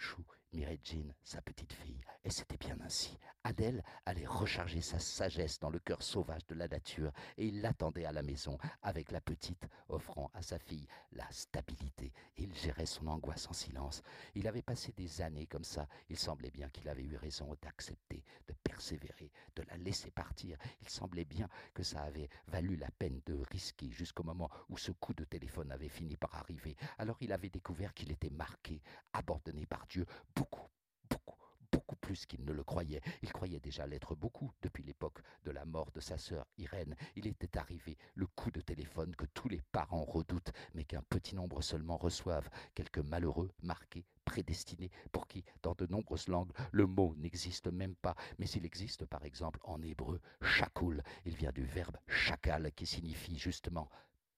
Mireille 0.54 0.82
Jean, 0.84 1.14
sa 1.24 1.42
petite 1.42 1.72
fille. 1.74 2.02
Et 2.24 2.30
c'était 2.30 2.58
bien 2.58 2.78
ainsi. 2.82 3.18
Adèle 3.44 3.84
allait 4.06 4.28
recharger 4.28 4.82
sa 4.82 5.00
sagesse 5.00 5.60
dans 5.60 5.72
le 5.72 5.80
cœur 5.80 6.04
sauvage 6.04 6.46
de 6.46 6.54
la 6.54 6.68
nature, 6.68 7.12
et 7.38 7.48
il 7.48 7.62
l'attendait 7.62 8.06
à 8.06 8.12
la 8.12 8.22
maison, 8.22 8.60
avec 8.84 9.12
la 9.12 9.22
petite, 9.22 9.68
offrant 9.90 10.30
à 10.36 10.44
sa 10.44 10.60
fille 10.60 10.86
la 11.14 11.26
stabilité. 11.32 12.14
Il 12.38 12.54
gérait 12.54 12.86
son 12.86 13.08
angoisse 13.08 13.48
en 13.48 13.54
silence. 13.54 14.04
Il 14.36 14.48
avait 14.48 14.62
passé 14.62 14.94
des 14.96 15.22
années 15.22 15.48
comme 15.48 15.64
ça. 15.64 15.88
Il 16.10 16.18
semblait 16.20 16.52
bien 16.52 16.70
qu'il 16.70 16.88
avait 16.90 17.04
eu 17.04 17.16
raison 17.16 17.56
d'accepter, 17.64 18.24
de 18.48 18.54
persévérer, 18.64 19.32
de 19.56 19.64
la 19.64 19.78
laisser 19.78 20.12
partir. 20.12 20.58
Il 20.82 20.90
semblait 20.90 21.26
bien 21.26 21.50
que 21.74 21.82
ça 21.82 22.04
avait 22.04 22.30
valu 22.48 22.76
la 22.76 22.92
peine 22.92 23.22
de 23.26 23.42
risquer 23.50 23.90
jusqu'au 23.90 24.24
moment 24.24 24.52
où 24.70 24.78
ce 24.78 24.92
coup 24.92 25.14
de 25.16 25.24
téléphone 25.24 25.72
avait 25.72 25.90
fini 25.90 26.16
par 26.16 26.36
arriver. 26.36 26.76
Alors 27.00 27.18
il 27.22 27.34
avait 27.34 27.50
découvert 27.50 27.94
qu'il 27.96 28.12
était 28.12 28.30
marqué, 28.30 28.82
abandonné 29.14 29.66
par 29.66 29.88
Dieu, 29.88 30.06
beaucoup, 30.42 30.68
beaucoup, 31.08 31.38
beaucoup 31.72 31.96
plus 31.98 32.26
qu'il 32.26 32.44
ne 32.44 32.52
le 32.52 32.64
croyait. 32.64 33.02
Il 33.22 33.32
croyait 33.32 33.60
déjà 33.60 33.86
l'être 33.86 34.16
beaucoup 34.16 34.52
depuis 34.64 34.82
l'époque 34.82 35.20
de 35.44 35.52
la 35.52 35.66
mort 35.66 35.92
de 35.92 36.00
sa 36.00 36.18
sœur 36.18 36.48
Irène. 36.58 36.96
Il 37.16 37.28
était 37.28 37.60
arrivé 37.60 37.96
le 38.16 38.26
coup 38.26 38.50
de 38.50 38.60
téléphone 38.60 39.16
que 39.16 39.28
tous 39.36 39.50
les 39.50 39.62
parents 39.72 40.04
redoutent, 40.04 40.52
mais 40.74 40.84
qu'un 40.84 41.04
petit 41.04 41.36
nombre 41.36 41.62
seulement 41.62 41.98
reçoivent, 41.98 42.50
quelques 42.74 42.98
malheureux 42.98 43.52
marqués 43.62 44.04
prédestinés 44.26 44.90
pour 45.12 45.28
qui, 45.28 45.44
dans 45.62 45.76
de 45.76 45.86
nombreuses 45.86 46.28
langues, 46.28 46.54
le 46.72 46.88
mot 46.88 47.14
n'existe 47.18 47.68
même 47.68 47.94
pas, 47.94 48.16
mais 48.40 48.50
il 48.50 48.66
existe 48.66 49.06
par 49.06 49.24
exemple 49.24 49.60
en 49.64 49.80
hébreu 49.84 50.20
chakoul. 50.42 51.04
Il 51.26 51.36
vient 51.36 51.52
du 51.52 51.66
verbe 51.66 51.98
chakal 52.08 52.72
qui 52.72 52.88
signifie 52.88 53.38
justement 53.38 53.92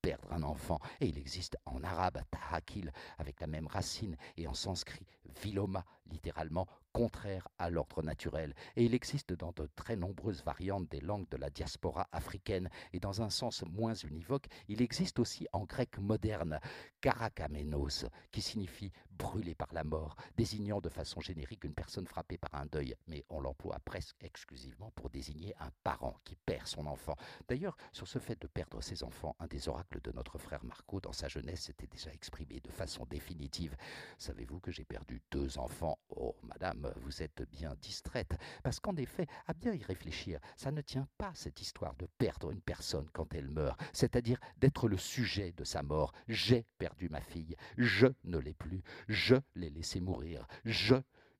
perdre 0.04 0.32
un 0.32 0.44
enfant. 0.44 0.80
Et 1.02 1.08
il 1.08 1.18
existe 1.18 1.58
en 1.66 1.82
arabe 1.84 2.20
tahakil 2.30 2.92
avec 3.18 3.40
la 3.40 3.48
même 3.48 3.66
racine 3.66 4.16
et 4.38 4.48
en 4.48 4.54
sanskrit 4.54 5.08
viloma, 5.42 5.84
littéralement 6.12 6.68
contraire 6.94 7.48
à 7.58 7.70
l'ordre 7.70 8.04
naturel. 8.04 8.54
Et 8.76 8.86
il 8.86 8.94
existe 8.94 9.34
dans 9.34 9.52
de 9.52 9.68
très 9.76 9.96
nombreuses 9.96 10.44
variantes 10.44 10.88
des 10.90 11.02
langues 11.02 11.28
de 11.30 11.38
la 11.38 11.50
diaspora 11.50 12.08
africaine 12.12 12.70
et 12.94 13.00
dans 13.00 13.22
un 13.22 13.30
sens 13.30 13.64
moins 13.64 13.96
univoque, 13.96 14.48
il 14.68 14.82
existe 14.82 15.20
aussi 15.20 15.48
en 15.54 15.66
grec 15.66 15.98
moderne 15.98 16.60
karakamenos, 17.02 18.06
qui 18.32 18.42
signifie 18.42 18.92
brûlé 19.10 19.56
par 19.56 19.74
la 19.74 19.84
mort, 19.84 20.16
désignant 20.38 20.82
de 20.82 20.90
façon 20.90 21.20
générique 21.20 21.64
une 21.64 21.74
personne 21.74 22.08
frappée 22.08 22.38
par 22.38 22.56
un 22.56 22.66
deuil, 22.66 22.96
mais 23.08 23.24
on 23.30 23.42
l'emploie 23.42 23.80
presque 23.86 24.16
exclusivement 24.22 24.92
pour 24.92 25.10
désigner 25.10 25.54
un 25.60 25.70
parent 25.84 26.18
qui 26.24 26.36
perd 26.36 26.68
son 26.68 26.86
enfant. 26.86 27.16
D'ailleurs, 27.48 27.78
sur 27.92 28.08
ce 28.08 28.20
fait 28.20 28.40
de 28.42 28.48
perdre 28.48 28.82
ses 28.82 29.04
enfants, 29.04 29.36
un 29.40 29.48
des 29.48 29.68
oracles 29.68 30.02
de 30.02 30.12
notre 30.12 30.38
frère 30.38 30.64
Marco 30.64 31.00
dans 31.00 31.14
sa 31.14 31.28
jeunesse 31.28 31.62
s'était 31.62 31.88
déjà 31.88 32.12
exprimé 32.12 32.60
de 32.60 32.72
façon 32.72 33.06
définitive. 33.06 33.76
Savez-vous 34.18 34.60
que 34.60 34.72
j'ai 34.72 34.86
perdu 34.86 35.22
deux 35.32 35.58
enfants 35.58 35.93
Oh, 36.10 36.36
madame, 36.44 36.94
vous 36.98 37.22
êtes 37.22 37.44
bien 37.52 37.76
distraite, 37.82 38.36
parce 38.64 38.80
qu'en 38.80 38.96
effet, 38.96 39.28
à 39.48 39.54
bien 39.54 39.74
y 39.74 39.84
réfléchir, 39.84 40.40
ça 40.56 40.72
ne 40.72 40.82
tient 40.82 41.08
pas 41.18 41.32
cette 41.34 41.62
histoire 41.62 41.96
de 41.96 42.08
perdre 42.18 42.52
une 42.52 42.62
personne 42.62 43.10
quand 43.14 43.34
elle 43.34 43.50
meurt, 43.50 43.80
c'est-à-dire 43.94 44.40
d'être 44.58 44.88
le 44.88 44.98
sujet 44.98 45.52
de 45.54 45.64
sa 45.64 45.84
mort. 45.84 46.14
J'ai 46.28 46.66
perdu 46.78 47.10
ma 47.10 47.22
fille, 47.22 47.56
je 47.78 48.08
ne 48.24 48.38
l'ai 48.38 48.54
plus, 48.54 48.84
je 49.08 49.36
l'ai 49.56 49.70
laissé 49.70 50.00
mourir, 50.00 50.48
je, 50.66 50.96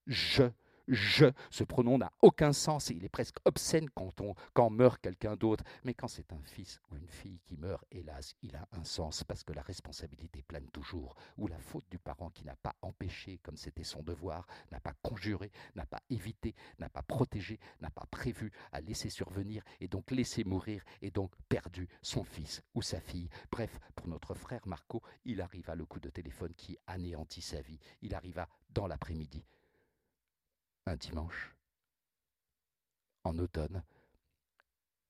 je, 0.08 0.44
je, 0.88 1.26
ce 1.50 1.64
pronom 1.64 1.98
n'a 1.98 2.12
aucun 2.22 2.54
sens 2.54 2.92
et 2.92 2.96
il 2.96 3.06
est 3.06 3.10
presque 3.10 3.38
obscène 3.46 3.90
quand, 3.90 4.22
on, 4.22 4.36
quand 4.54 4.70
meurt 4.70 5.02
quelqu'un 5.02 5.36
d'autre. 5.36 5.64
Mais 5.84 5.94
quand 5.94 6.08
c'est 6.08 6.32
un 6.34 6.42
fils 6.44 6.80
ou 6.92 6.96
une 6.98 7.08
fille 7.08 7.40
qui 7.46 7.58
meurt, 7.58 7.84
hélas, 7.92 8.36
il 8.42 8.56
a 8.56 8.68
un 8.74 8.84
sens 8.84 9.24
parce 9.24 9.44
que 9.44 9.54
la 9.54 9.62
responsabilité 9.62 10.44
plane 10.44 10.68
toujours. 10.72 11.16
Ou 11.38 11.48
la 11.48 11.60
faute 11.60 11.86
du 11.90 12.00
parent 12.00 12.30
qui 12.30 12.46
n'a 12.46 12.56
pas 12.56 12.76
empêché, 12.82 13.40
comme 13.44 13.58
c'était 13.58 13.84
son 13.84 14.04
devoir, 14.04 14.46
n'a 14.72 14.80
pas 14.80 14.94
conjuré, 15.02 15.52
n'a 15.76 15.86
pas 15.86 16.02
évité, 16.10 16.56
n'a 16.80 16.90
pas 16.90 17.04
protégé, 17.04 17.60
n'a 17.82 17.90
pas 17.90 18.06
prévu, 18.10 18.52
à 18.72 18.82
laisser 18.82 19.10
survenir 19.10 19.64
et 19.80 19.88
donc 19.88 20.12
laisser 20.12 20.44
mourir 20.44 20.84
et 21.02 21.12
donc 21.12 21.32
perdu 21.50 21.88
son 22.02 22.24
fils 22.24 22.62
ou 22.74 22.82
sa 22.82 23.00
fille. 23.00 23.30
Bref, 23.52 23.80
pour 23.96 24.08
notre 24.08 24.34
frère 24.34 24.66
Marco, 24.68 25.02
il 25.26 25.42
arriva 25.42 25.76
le 25.76 25.86
coup 25.86 26.00
de 26.00 26.10
téléphone 26.10 26.54
qui 26.56 26.78
anéantit 26.88 27.42
sa 27.42 27.62
vie. 27.62 27.80
Il 28.02 28.16
arriva 28.16 28.48
dans 28.74 28.88
l'après-midi 28.88 29.44
dimanche, 30.96 31.56
en 33.24 33.38
automne, 33.40 33.84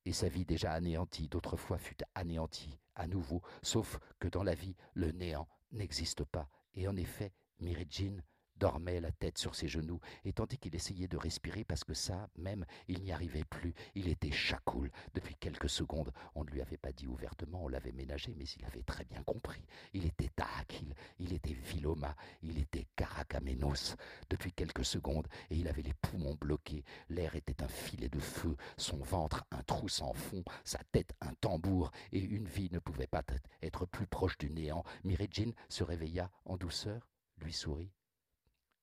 et 0.06 0.14
sa 0.14 0.28
vie 0.28 0.46
déjà 0.46 0.74
anéantie 0.74 1.28
d'autrefois 1.30 1.78
fut 1.78 1.98
anéantie 2.16 2.80
à 2.96 3.08
nouveau, 3.08 3.42
sauf 3.62 4.00
que 4.20 4.28
dans 4.28 4.44
la 4.44 4.54
vie, 4.54 4.76
le 4.94 5.12
néant 5.12 5.48
n'existe 5.72 6.24
pas. 6.26 6.50
Et 6.74 6.88
en 6.88 6.96
effet, 6.96 7.34
Mirijin 7.60 8.18
dormait 8.64 9.02
la 9.02 9.12
tête 9.12 9.38
sur 9.38 9.56
ses 9.56 9.68
genoux, 9.68 10.00
et 10.24 10.32
tandis 10.32 10.58
qu'il 10.58 10.74
essayait 10.74 11.10
de 11.10 11.18
respirer, 11.18 11.66
parce 11.66 11.84
que 11.84 11.94
ça, 11.94 12.30
même, 12.38 12.66
il 12.88 13.02
n'y 13.02 13.12
arrivait 13.12 13.44
plus, 13.44 13.74
il 13.94 14.08
était 14.08 14.32
chacoul. 14.32 14.90
Depuis 15.14 15.36
quelques 15.36 15.70
secondes, 15.70 16.14
on 16.34 16.46
ne 16.46 16.50
lui 16.50 16.62
avait 16.62 16.78
pas 16.78 16.94
dit 16.94 17.06
ouvertement, 17.06 17.66
on 17.66 17.68
l'avait 17.68 17.92
ménagé, 17.92 18.34
mais 18.38 18.46
il 18.46 18.64
avait 18.64 18.84
très 18.84 19.04
bien 19.04 19.22
compris. 19.24 19.66
Il 19.92 20.06
était 20.06 20.30
Tahakil, 20.30 20.96
il 21.20 21.34
était 21.34 21.52
Viloma, 21.52 22.16
il 22.42 22.58
était 22.58 22.88
Karakamenos. 22.96 23.98
Depuis 24.30 24.54
quelques 24.54 24.86
secondes, 24.86 25.28
et 25.50 25.58
il 25.58 25.68
avait 25.68 25.82
les 25.82 25.94
poumons 25.96 26.38
bloqués, 26.40 26.86
l'air 27.10 27.36
était 27.36 27.64
un 27.64 27.68
filet 27.68 28.08
de 28.08 28.22
feu, 28.22 28.56
son 28.78 29.00
ventre 29.00 29.44
un 29.52 29.64
trou 29.64 29.90
sans 29.90 30.14
fond, 30.14 30.46
sa 30.64 30.80
tête 30.94 31.12
un 31.20 31.34
tambour, 31.42 31.92
et 32.14 32.20
une 32.20 32.48
vie 32.48 32.70
ne 32.72 32.80
pouvait 32.80 33.08
pas 33.08 33.24
être 33.62 33.86
plus 33.86 34.08
proche 34.08 34.38
du 34.38 34.50
néant. 34.50 34.86
Mirijin 35.04 35.52
se 35.68 35.84
réveilla 35.84 36.32
en 36.46 36.56
douceur, 36.56 37.10
lui 37.40 37.52
sourit 37.52 37.92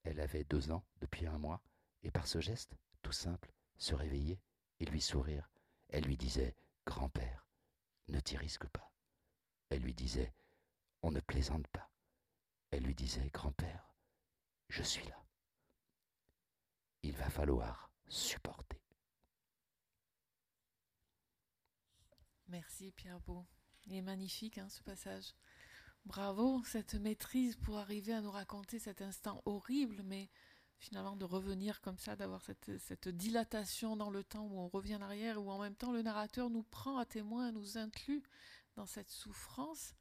elle 0.05 0.21
avait 0.21 0.45
deux 0.45 0.71
ans 0.71 0.85
depuis 1.01 1.27
un 1.27 1.39
mois, 1.39 1.63
et 2.03 2.11
par 2.11 2.27
ce 2.27 2.41
geste, 2.41 2.77
tout 3.03 3.13
simple, 3.13 3.53
se 3.77 3.95
réveiller 3.95 4.41
et 4.79 4.87
lui 4.87 5.01
sourire, 5.01 5.49
elle 5.89 6.05
lui 6.05 6.17
disait 6.17 6.57
Grand-père, 6.87 7.47
ne 8.09 8.21
t'y 8.21 8.37
risque 8.37 8.67
pas. 8.69 8.91
Elle 9.69 9.83
lui 9.83 9.95
disait 9.95 10.33
On 11.03 11.11
ne 11.11 11.21
plaisante 11.21 11.67
pas. 11.69 11.91
Elle 12.71 12.85
lui 12.85 12.95
disait 12.95 13.31
Grand-père, 13.31 13.95
je 14.69 14.83
suis 14.83 15.07
là. 15.07 15.23
Il 17.03 17.17
va 17.17 17.29
falloir 17.31 17.91
supporter. 18.09 18.81
Merci 22.49 22.93
Pierre 22.93 23.21
Beau. 23.21 23.47
Il 23.87 23.95
est 23.95 24.03
magnifique 24.03 24.59
hein, 24.59 24.69
ce 24.69 24.83
passage. 24.83 25.35
Bravo, 26.07 26.63
cette 26.65 26.95
maîtrise 26.95 27.57
pour 27.57 27.79
arriver 27.79 28.13
à 28.13 28.21
nous 28.21 28.31
raconter 28.31 28.79
cet 28.79 29.03
instant 29.03 29.43
horrible, 29.45 30.03
mais 30.05 30.29
finalement 30.79 31.15
de 31.15 31.25
revenir 31.25 31.81
comme 31.83 31.99
ça, 31.99 32.17
d'avoir 32.17 32.43
cette, 32.43 33.09
dilatation 33.09 33.97
dans 33.97 34.11
le 34.11 34.25
temps 34.25 34.47
où 34.47 34.59
on 34.59 34.69
revient 34.69 34.97
en 34.97 35.03
arrière, 35.03 35.41
où 35.41 35.51
en 35.51 35.61
même 35.61 35.77
temps 35.77 35.93
le 35.93 36.03
narrateur 36.03 36.49
nous 36.49 36.63
prend 36.63 36.99
à 36.99 37.05
témoin, 37.05 37.53
nous 37.53 37.77
inclut 37.77 38.23
dans 38.77 38.87
cette 38.87 39.11
souffrance. 39.11 39.95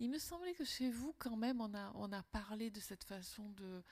Il 0.00 0.10
me 0.10 0.18
semblait 0.18 0.54
que 0.54 0.64
chez 0.64 0.90
vous, 0.90 1.14
quand 1.18 1.36
même, 1.36 1.60
on 1.60 1.72
a, 1.72 1.92
on 1.94 2.10
a 2.12 2.22
parlé 2.24 2.70
de 2.70 2.80
cette 2.80 3.04
façon 3.04 3.48
de, 3.50 3.82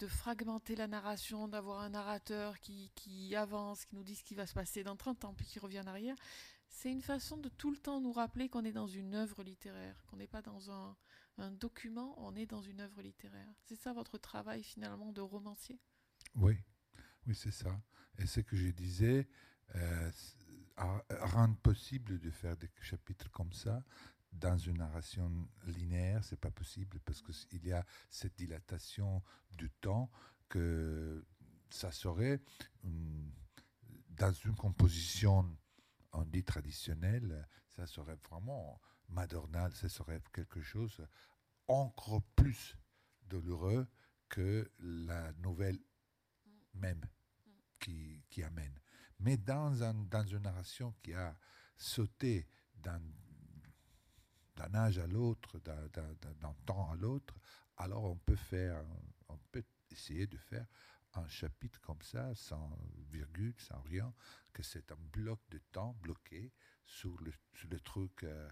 de 0.00 0.06
fragmenter 0.08 0.74
la 0.74 0.88
narration, 0.88 1.46
d'avoir 1.46 1.80
un 1.80 1.90
narrateur 1.90 2.58
qui, 2.58 2.90
qui 2.96 3.36
avance, 3.36 3.84
qui 3.84 3.94
nous 3.94 4.02
dit 4.02 4.16
ce 4.16 4.24
qui 4.24 4.34
va 4.34 4.46
se 4.46 4.54
passer 4.54 4.82
dans 4.82 4.96
30 4.96 5.24
ans, 5.24 5.34
puis 5.34 5.46
qui 5.46 5.60
revient 5.60 5.80
en 5.80 5.86
arrière 5.86 6.16
c'est 6.74 6.90
une 6.90 7.02
façon 7.02 7.36
de 7.36 7.48
tout 7.48 7.70
le 7.70 7.76
temps 7.76 8.00
nous 8.00 8.12
rappeler 8.12 8.48
qu'on 8.48 8.64
est 8.64 8.72
dans 8.72 8.88
une 8.88 9.14
œuvre 9.14 9.44
littéraire, 9.44 10.04
qu'on 10.06 10.16
n'est 10.16 10.26
pas 10.26 10.42
dans 10.42 10.70
un, 10.70 10.96
document, 11.52 12.14
on 12.18 12.34
est 12.36 12.46
dans 12.46 12.62
une 12.62 12.80
œuvre 12.80 13.00
littéraire. 13.00 13.54
C'est 13.64 13.76
ça 13.76 13.92
votre 13.92 14.18
travail 14.18 14.62
finalement 14.62 15.12
de 15.12 15.20
romancier? 15.20 15.80
Oui, 16.34 16.56
oui, 17.26 17.34
c'est 17.34 17.52
ça. 17.52 17.80
Et 18.18 18.26
ce 18.26 18.40
que 18.40 18.56
je 18.56 18.68
disais, 18.68 19.28
euh, 19.76 20.10
rendre 21.20 21.56
possible 21.56 22.18
de 22.18 22.30
faire 22.30 22.56
des 22.56 22.70
chapitres 22.80 23.30
comme 23.30 23.52
ça 23.52 23.82
dans 24.32 24.58
une 24.58 24.78
narration 24.78 25.30
linéaire, 25.66 26.24
c'est 26.24 26.40
pas 26.40 26.50
possible 26.50 26.98
parce 27.00 27.22
qu'il 27.22 27.64
y 27.66 27.72
a 27.72 27.84
cette 28.10 28.36
dilatation 28.36 29.22
du 29.52 29.70
temps 29.70 30.10
que 30.48 31.24
ça 31.70 31.92
serait 31.92 32.40
dans 34.10 34.32
une 34.32 34.56
composition 34.56 35.56
on 36.14 36.24
dit 36.24 36.44
traditionnel, 36.44 37.46
ça 37.68 37.86
serait 37.86 38.18
vraiment 38.28 38.80
madornal, 39.08 39.74
ça 39.74 39.88
serait 39.88 40.20
quelque 40.32 40.62
chose 40.62 41.06
encore 41.66 42.22
plus 42.36 42.76
douloureux 43.22 43.86
que 44.28 44.70
la 44.78 45.32
nouvelle 45.34 45.78
même 46.74 47.04
qui, 47.78 48.42
amène. 48.42 48.80
Mais 49.20 49.36
dans, 49.36 49.82
un, 49.82 49.94
dans 49.94 50.26
une 50.26 50.42
narration 50.42 50.94
qui 51.02 51.12
a 51.12 51.36
sauté 51.76 52.48
dans 52.76 53.00
d'un 54.56 54.72
âge 54.74 54.98
à 54.98 55.06
l'autre, 55.08 55.58
d'un 55.58 56.54
temps 56.64 56.88
à 56.90 56.94
l'autre, 56.94 57.34
alors 57.76 58.04
on 58.04 58.16
peut 58.16 58.36
faire, 58.36 58.84
on 59.28 59.36
peut 59.50 59.64
essayer 59.90 60.28
de 60.28 60.36
faire 60.36 60.66
un 61.16 61.28
chapitre 61.28 61.80
comme 61.80 62.02
ça, 62.02 62.34
sans 62.34 62.78
virgule, 63.10 63.54
sans 63.58 63.80
rien, 63.82 64.12
que 64.52 64.62
c'est 64.62 64.90
un 64.92 64.98
bloc 65.12 65.40
de 65.50 65.58
temps 65.72 65.96
bloqué 66.00 66.52
sur 66.86 67.16
le, 67.20 67.80
truc 67.80 68.24
euh, 68.24 68.48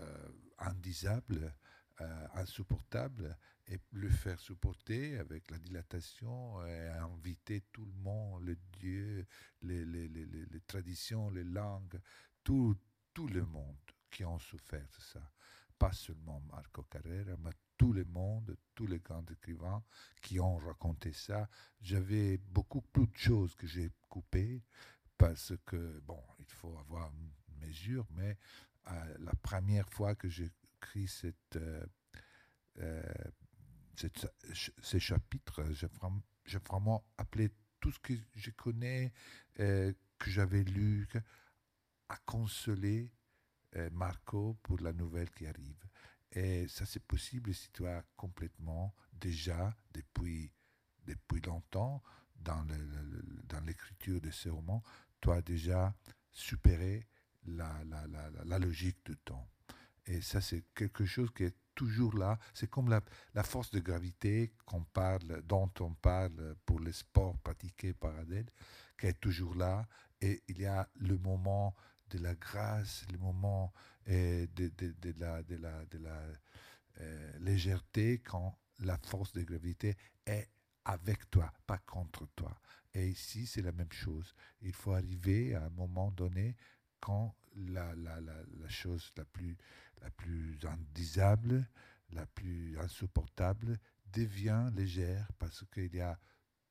euh, 0.00 0.28
indisable, 0.58 1.54
euh, 2.00 2.26
insupportable, 2.34 3.36
et 3.66 3.78
le 3.92 4.10
faire 4.10 4.38
supporter 4.38 5.18
avec 5.18 5.50
la 5.50 5.58
dilatation, 5.58 6.64
et 6.66 6.88
inviter 6.88 7.62
tout 7.72 7.84
le 7.86 8.02
monde, 8.02 8.44
le 8.44 8.56
Dieu, 8.78 9.26
les, 9.62 9.84
les, 9.84 10.08
les, 10.08 10.60
traditions, 10.66 11.30
les 11.30 11.44
langues, 11.44 11.98
tout, 12.42 12.76
tout 13.14 13.28
le 13.28 13.44
monde 13.44 13.76
qui 14.10 14.24
ont 14.24 14.38
souffert 14.38 14.86
de 14.86 15.00
ça. 15.00 15.32
Pas 15.78 15.92
seulement 15.92 16.40
Marco 16.40 16.82
Carrera, 16.84 17.36
mais 17.38 17.50
tout 17.76 17.92
le 17.92 18.04
monde, 18.04 18.56
tous 18.74 18.86
les 18.86 18.98
grands 18.98 19.24
écrivains 19.26 19.82
qui 20.22 20.40
ont 20.40 20.56
raconté 20.56 21.12
ça. 21.12 21.48
J'avais 21.80 22.38
beaucoup 22.38 22.80
plus 22.80 23.06
de 23.06 23.16
choses 23.16 23.54
que 23.54 23.66
j'ai 23.66 23.90
coupées 24.08 24.62
parce 25.18 25.52
que, 25.66 26.00
bon, 26.00 26.22
il 26.38 26.52
faut 26.52 26.76
avoir 26.78 27.10
une 27.12 27.66
mesure, 27.66 28.06
mais 28.10 28.36
euh, 28.90 29.16
la 29.20 29.34
première 29.34 29.88
fois 29.90 30.14
que 30.14 30.28
j'ai 30.28 30.50
écrit 30.76 31.08
cette, 31.08 31.56
euh, 31.56 31.86
euh, 32.78 33.02
ces 34.82 35.00
chapitres, 35.00 35.62
j'ai 36.44 36.58
vraiment 36.58 37.04
appelé 37.16 37.50
tout 37.80 37.90
ce 37.90 37.98
que 38.00 38.14
je 38.34 38.50
connais, 38.50 39.12
que 39.56 39.94
j'avais 40.26 40.64
lu, 40.64 41.06
à 42.08 42.16
consoler 42.24 43.12
Marco 43.92 44.58
pour 44.62 44.80
la 44.80 44.92
nouvelle 44.92 45.30
qui 45.30 45.46
arrive. 45.46 45.84
Et 46.34 46.66
ça, 46.68 46.84
c'est 46.84 47.02
possible 47.04 47.54
si 47.54 47.70
tu 47.70 47.86
as 47.86 48.02
complètement, 48.16 48.94
déjà, 49.12 49.74
depuis, 49.92 50.52
depuis 51.06 51.40
longtemps, 51.40 52.02
dans, 52.36 52.66
dans 53.48 53.60
l'écriture 53.64 54.20
de 54.20 54.30
ces 54.30 54.50
romans, 54.50 54.82
tu 55.20 55.30
as 55.30 55.40
déjà 55.40 55.94
supéré 56.32 57.06
la, 57.46 57.82
la, 57.84 58.06
la, 58.08 58.30
la 58.44 58.58
logique 58.58 58.98
du 59.04 59.16
temps. 59.16 59.48
Et 60.06 60.20
ça, 60.20 60.40
c'est 60.40 60.64
quelque 60.74 61.06
chose 61.06 61.30
qui 61.34 61.44
est 61.44 61.56
toujours 61.74 62.16
là. 62.16 62.38
C'est 62.52 62.68
comme 62.68 62.88
la, 62.88 63.00
la, 63.34 63.42
force 63.42 63.70
de 63.70 63.80
gravité 63.80 64.52
dont 65.44 65.70
on 65.80 65.94
parle 65.94 66.56
pour 66.66 66.80
les 66.80 66.92
sports 66.92 67.38
pratiqués 67.38 67.94
par 67.94 68.16
Adèle, 68.16 68.50
qui 68.98 69.06
est 69.06 69.20
toujours 69.20 69.54
là. 69.54 69.86
Et 70.20 70.42
il 70.48 70.60
y 70.60 70.66
a 70.66 70.88
le 70.96 71.16
moment 71.18 71.74
de 72.10 72.18
la 72.18 72.34
grâce, 72.34 73.04
le 73.12 73.18
moment 73.18 73.72
euh, 74.08 74.46
de, 74.54 74.68
de, 74.78 74.94
de, 75.00 75.14
la, 75.18 75.42
de 75.42 75.56
la, 75.56 75.84
de 75.86 75.98
la 75.98 76.22
euh, 77.00 77.38
légèreté 77.38 78.20
quand 78.20 78.58
la 78.80 78.98
force 78.98 79.32
de 79.32 79.42
gravité 79.42 79.96
est 80.26 80.48
avec 80.84 81.30
toi, 81.30 81.52
pas 81.66 81.78
contre 81.78 82.26
toi. 82.36 82.54
Et 82.92 83.08
ici, 83.08 83.46
c'est 83.46 83.62
la 83.62 83.72
même 83.72 83.92
chose. 83.92 84.34
Il 84.60 84.72
faut 84.72 84.92
arriver 84.92 85.54
à 85.54 85.64
un 85.64 85.70
moment 85.70 86.10
donné 86.10 86.56
quand 87.00 87.34
la, 87.56 87.94
la, 87.94 88.20
la, 88.20 88.34
la 88.60 88.68
chose 88.68 89.12
la 89.16 89.24
plus, 89.24 89.56
la 90.00 90.10
plus 90.10 90.58
indisable, 90.64 91.68
la 92.10 92.26
plus 92.26 92.78
insupportable 92.78 93.78
devient 94.12 94.70
légère 94.74 95.26
parce 95.38 95.64
qu'il 95.72 95.94
y 95.94 96.00
a 96.00 96.18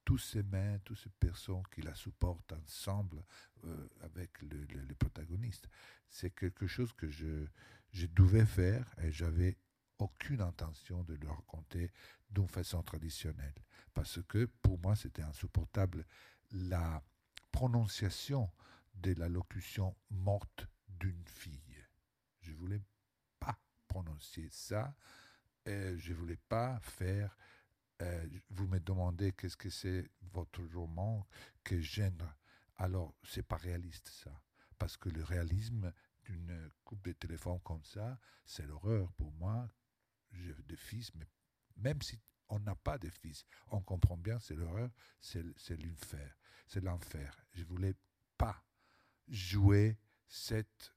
tous 0.05 0.17
ces 0.17 0.43
mains, 0.43 0.79
toutes 0.79 0.99
ces 0.99 1.09
personnes 1.09 1.63
qui 1.73 1.81
la 1.81 1.95
supportent 1.95 2.53
ensemble 2.53 3.23
euh, 3.65 3.87
avec 4.01 4.41
le, 4.41 4.65
le, 4.65 4.95
protagoniste. 4.95 5.67
C'est 6.09 6.31
quelque 6.31 6.67
chose 6.67 6.93
que 6.93 7.09
je, 7.09 7.45
devais 8.07 8.45
faire 8.45 8.85
et 9.01 9.11
j'avais 9.11 9.57
aucune 9.99 10.41
intention 10.41 11.03
de 11.03 11.15
le 11.15 11.29
raconter 11.29 11.91
d'une 12.29 12.47
façon 12.47 12.81
traditionnelle. 12.83 13.53
Parce 13.93 14.19
que 14.27 14.45
pour 14.61 14.79
moi, 14.79 14.95
c'était 14.95 15.21
insupportable 15.21 16.05
la 16.51 17.01
prononciation 17.51 18.49
de 18.95 19.13
la 19.13 19.29
locution 19.29 19.95
morte 20.09 20.67
d'une 20.87 21.25
fille. 21.25 21.85
Je 22.41 22.51
ne 22.51 22.57
voulais 22.57 22.81
pas 23.39 23.57
prononcer 23.87 24.49
ça. 24.51 24.93
Et 25.65 25.97
je 25.97 26.11
ne 26.11 26.17
voulais 26.17 26.39
pas 26.49 26.77
faire 26.81 27.37
euh, 28.03 28.27
vous 28.49 28.67
me 28.67 28.79
demandez 28.79 29.31
qu'est-ce 29.31 29.57
que 29.57 29.69
c'est 29.69 30.09
votre 30.33 30.61
roman, 30.73 31.25
quel 31.63 31.81
genre. 31.81 32.11
Alors, 32.75 33.15
c'est 33.23 33.43
pas 33.43 33.55
réaliste 33.55 34.09
ça. 34.09 34.41
Parce 34.77 34.97
que 34.97 35.09
le 35.09 35.23
réalisme 35.23 35.93
d'une 36.25 36.69
coupe 36.83 37.03
de 37.05 37.13
téléphone 37.13 37.59
comme 37.63 37.83
ça, 37.83 38.19
c'est 38.45 38.65
l'horreur 38.65 39.11
pour 39.13 39.31
moi. 39.33 39.69
J'ai 40.31 40.53
des 40.65 40.75
fils, 40.75 41.13
mais 41.15 41.27
même 41.77 42.01
si 42.01 42.19
on 42.49 42.59
n'a 42.59 42.75
pas 42.75 42.97
de 42.97 43.09
fils, 43.09 43.45
on 43.67 43.81
comprend 43.81 44.17
bien, 44.17 44.39
c'est 44.39 44.55
l'horreur, 44.55 44.89
c'est 45.21 45.43
l'enfer. 45.69 46.37
C'est 46.67 46.81
l'enfer. 46.81 47.39
Je 47.53 47.63
voulais 47.63 47.95
pas 48.37 48.63
jouer 49.27 49.97
cette 50.27 50.93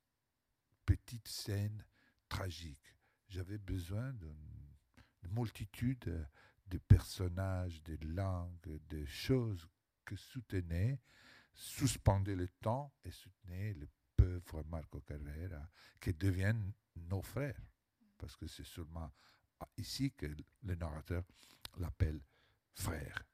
petite 0.85 1.28
scène 1.28 1.85
tragique. 2.28 2.97
J'avais 3.28 3.59
besoin 3.59 4.12
d'une 4.15 4.66
multitude 5.31 6.27
des 6.66 6.78
personnages, 6.78 7.82
des 7.82 7.97
langues, 7.98 8.80
des 8.88 9.06
choses 9.06 9.68
que 10.05 10.16
soutenait, 10.16 11.01
suspendait 11.55 12.36
le 12.36 12.48
temps 12.48 12.93
et 13.05 13.10
soutenait 13.10 13.74
le 13.74 13.88
pauvre 14.16 14.64
Marco 14.64 15.01
Carrera, 15.01 15.68
qui 16.01 16.12
deviennent 16.12 16.72
nos 16.97 17.22
frères. 17.22 17.60
Parce 18.18 18.36
que 18.36 18.47
c'est 18.47 18.64
seulement 18.66 19.12
ici 19.76 20.12
que 20.12 20.26
le 20.62 20.74
narrateur 20.74 21.24
l'appelle 21.78 22.20
frère. 22.74 23.24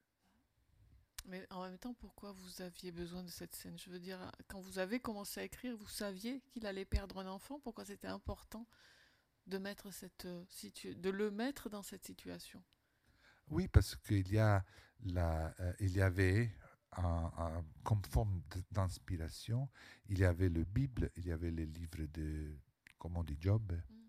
Mais 1.27 1.47
en 1.51 1.63
même 1.63 1.79
temps, 1.79 1.95
pourquoi 1.95 2.33
vous 2.33 2.63
aviez 2.63 2.91
besoin 2.91 3.23
de 3.23 3.31
cette 3.31 3.55
scène? 3.55 3.79
Je 3.79 3.91
veux 3.91 4.01
dire, 4.01 4.19
quand 4.49 4.61
vous 4.61 4.79
avez 4.79 4.99
commencé 4.99 5.41
à 5.41 5.45
écrire, 5.45 5.77
vous 5.77 5.89
saviez 5.89 6.41
qu'il 6.41 6.67
allait 6.67 6.85
perdre 6.85 7.19
un 7.19 7.29
enfant? 7.29 7.61
Pourquoi 7.61 7.85
c'était 7.85 8.09
important 8.09 8.67
de 9.47 9.59
mettre 9.59 9.93
cette 9.93 10.25
euh, 10.25 10.45
de 10.97 11.11
le 11.11 11.31
mettre 11.31 11.71
dans 11.71 11.83
cette 11.83 12.05
situation? 12.05 12.63
Oui, 13.49 13.69
parce 13.69 13.97
qu'il 13.97 14.29
y, 14.33 14.39
a 14.39 14.65
la, 15.05 15.55
euh, 15.61 15.73
il 15.81 15.97
y 15.97 16.03
avait, 16.03 16.51
un, 16.97 17.65
comme 17.83 18.03
forme 18.05 18.43
d'inspiration, 18.71 19.69
il 20.09 20.19
y 20.19 20.25
avait 20.25 20.49
le 20.49 20.65
Bible, 20.65 21.11
il 21.17 21.27
y 21.27 21.33
avait 21.33 21.51
les 21.51 21.67
livres 21.67 22.07
de, 22.13 22.57
comment 22.99 23.25
dit, 23.25 23.39
Job. 23.41 23.73
Mm. 23.73 24.03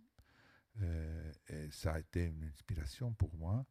Euh, 0.81 1.31
et 1.49 1.71
ça 1.71 1.93
a 1.93 1.99
été 1.99 2.25
une 2.25 2.43
inspiration 2.43 3.13
pour 3.13 3.35
moi. 3.35 3.65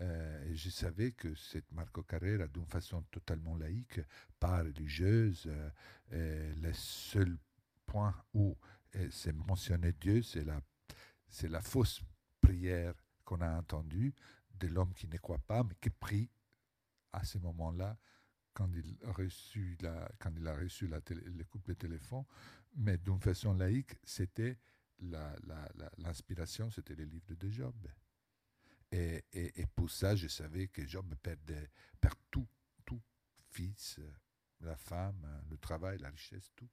Euh, 0.00 0.44
et 0.44 0.54
je 0.54 0.70
savais 0.70 1.12
que 1.12 1.34
cette 1.34 1.70
Marco 1.72 2.02
Carrera, 2.02 2.46
d'une 2.46 2.66
façon 2.66 3.02
totalement 3.10 3.56
laïque, 3.56 4.00
pas 4.38 4.58
religieuse, 4.58 5.50
le 6.10 6.72
seul 6.72 7.36
point 7.84 8.14
où 8.32 8.56
c'est 9.10 9.32
mentionné 9.32 9.92
Dieu, 9.92 10.22
c'est 10.22 10.44
la, 10.44 10.60
c'est 11.28 11.48
la 11.48 11.60
fausse 11.60 12.00
prière 12.40 12.94
qu'on 13.24 13.40
a 13.40 13.58
entendue 13.58 14.14
de 14.58 14.68
l'homme 14.68 14.92
qui 14.94 15.08
ne 15.08 15.16
croit 15.16 15.38
pas, 15.38 15.62
mais 15.64 15.74
qui 15.80 15.90
prie 15.90 16.30
à 17.12 17.24
ce 17.24 17.38
moment-là, 17.38 17.98
quand 18.52 18.70
il 18.74 18.96
la, 19.80 20.10
quand 20.18 20.32
il 20.36 20.46
a 20.46 20.56
reçu 20.56 20.88
la 20.88 21.00
le 21.08 21.44
couple 21.44 21.68
de 21.68 21.74
téléphone, 21.74 22.24
mais 22.74 22.98
d'une 22.98 23.20
façon 23.20 23.54
laïque, 23.54 23.94
c'était 24.02 24.58
l'inspiration, 25.96 26.66
la, 26.66 26.72
c'était 26.72 26.94
les 26.94 27.06
livres 27.06 27.34
de 27.34 27.48
Job. 27.48 27.74
Et, 28.90 29.22
et, 29.32 29.66
pour 29.66 29.90
ça, 29.90 30.16
je 30.16 30.28
savais 30.28 30.68
que 30.68 30.84
Job 30.86 31.14
perdait, 31.22 31.70
perd 32.00 32.16
tout, 32.30 32.48
tout, 32.86 33.02
fils, 33.50 34.00
la 34.60 34.76
femme, 34.76 35.42
le 35.50 35.58
travail, 35.58 35.98
la 35.98 36.08
richesse, 36.08 36.50
tout. 36.56 36.68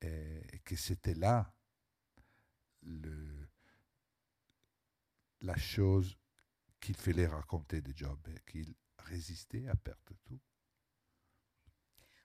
Et, 0.00 0.42
et 0.52 0.58
que 0.58 0.76
c'était 0.76 1.14
là 1.14 1.54
le, 2.82 3.48
la 5.40 5.56
chose 5.56 6.18
qu'il 6.80 6.96
fallait 6.96 7.26
raconter 7.26 7.80
de 7.80 7.92
Job 7.96 8.18
et 8.28 8.50
qu'il 8.50 8.74
résistait 8.98 9.66
à 9.68 9.74
perdre 9.74 10.14
tout. 10.24 10.40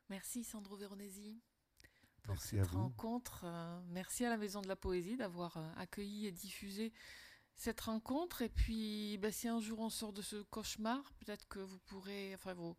Merci 0.10 0.44
Sandro 0.44 0.76
Veronesi 0.76 1.42
pour 2.24 2.40
cette 2.40 2.68
rencontre. 2.68 3.46
Merci 3.88 4.26
à 4.26 4.30
la 4.30 4.38
Maison 4.38 4.62
de 4.62 4.68
la 4.68 4.76
Poésie 4.76 5.18
d'avoir 5.18 5.58
euh, 5.58 5.72
accueilli 5.78 6.28
et 6.28 6.32
diffusé 6.32 6.94
cette 7.56 7.82
rencontre. 7.82 8.42
Et 8.42 8.50
puis, 8.50 9.18
bah, 9.20 9.32
si 9.32 9.48
un 9.48 9.60
jour 9.60 9.80
on 9.80 9.90
sort 9.90 10.14
de 10.14 10.22
ce 10.22 10.38
cauchemar, 10.44 11.14
peut-être 11.20 11.48
que 11.48 11.60
vous 11.60 11.80
pourrez, 11.80 12.34
enfin 12.36 12.54
vos, 12.54 12.78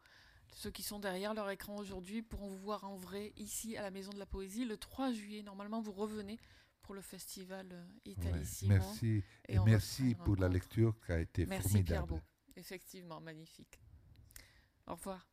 ceux 0.55 0.71
qui 0.71 0.83
sont 0.83 0.99
derrière 0.99 1.35
leur 1.35 1.51
écran 1.51 1.77
aujourd'hui 1.77 2.23
pourront 2.23 2.49
vous 2.49 2.59
voir 2.59 2.85
en 2.85 2.97
vrai 2.97 3.33
ici 3.37 3.77
à 3.77 3.83
la 3.83 3.91
Maison 3.91 4.13
de 4.13 4.19
la 4.19 4.27
Poésie 4.27 4.65
le 4.65 4.77
3 4.77 5.13
juillet. 5.13 5.43
Normalement, 5.43 5.81
vous 5.81 5.93
revenez 5.93 6.39
pour 6.83 6.95
le 6.95 7.01
festival 7.01 7.69
euh, 7.73 7.85
Italissimo. 8.05 8.75
merci 8.75 9.25
et, 9.49 9.59
merci 9.61 10.15
pour 10.15 10.37
la 10.37 10.49
lecture 10.49 10.95
qui 11.07 11.13
a 11.13 11.21
été 11.21 11.47
merci 11.47 11.69
formidable. 11.69 12.13
Merci 12.13 12.27
Effectivement, 12.57 13.21
magnifique. 13.21 13.81
Au 14.87 14.95
revoir. 14.95 15.32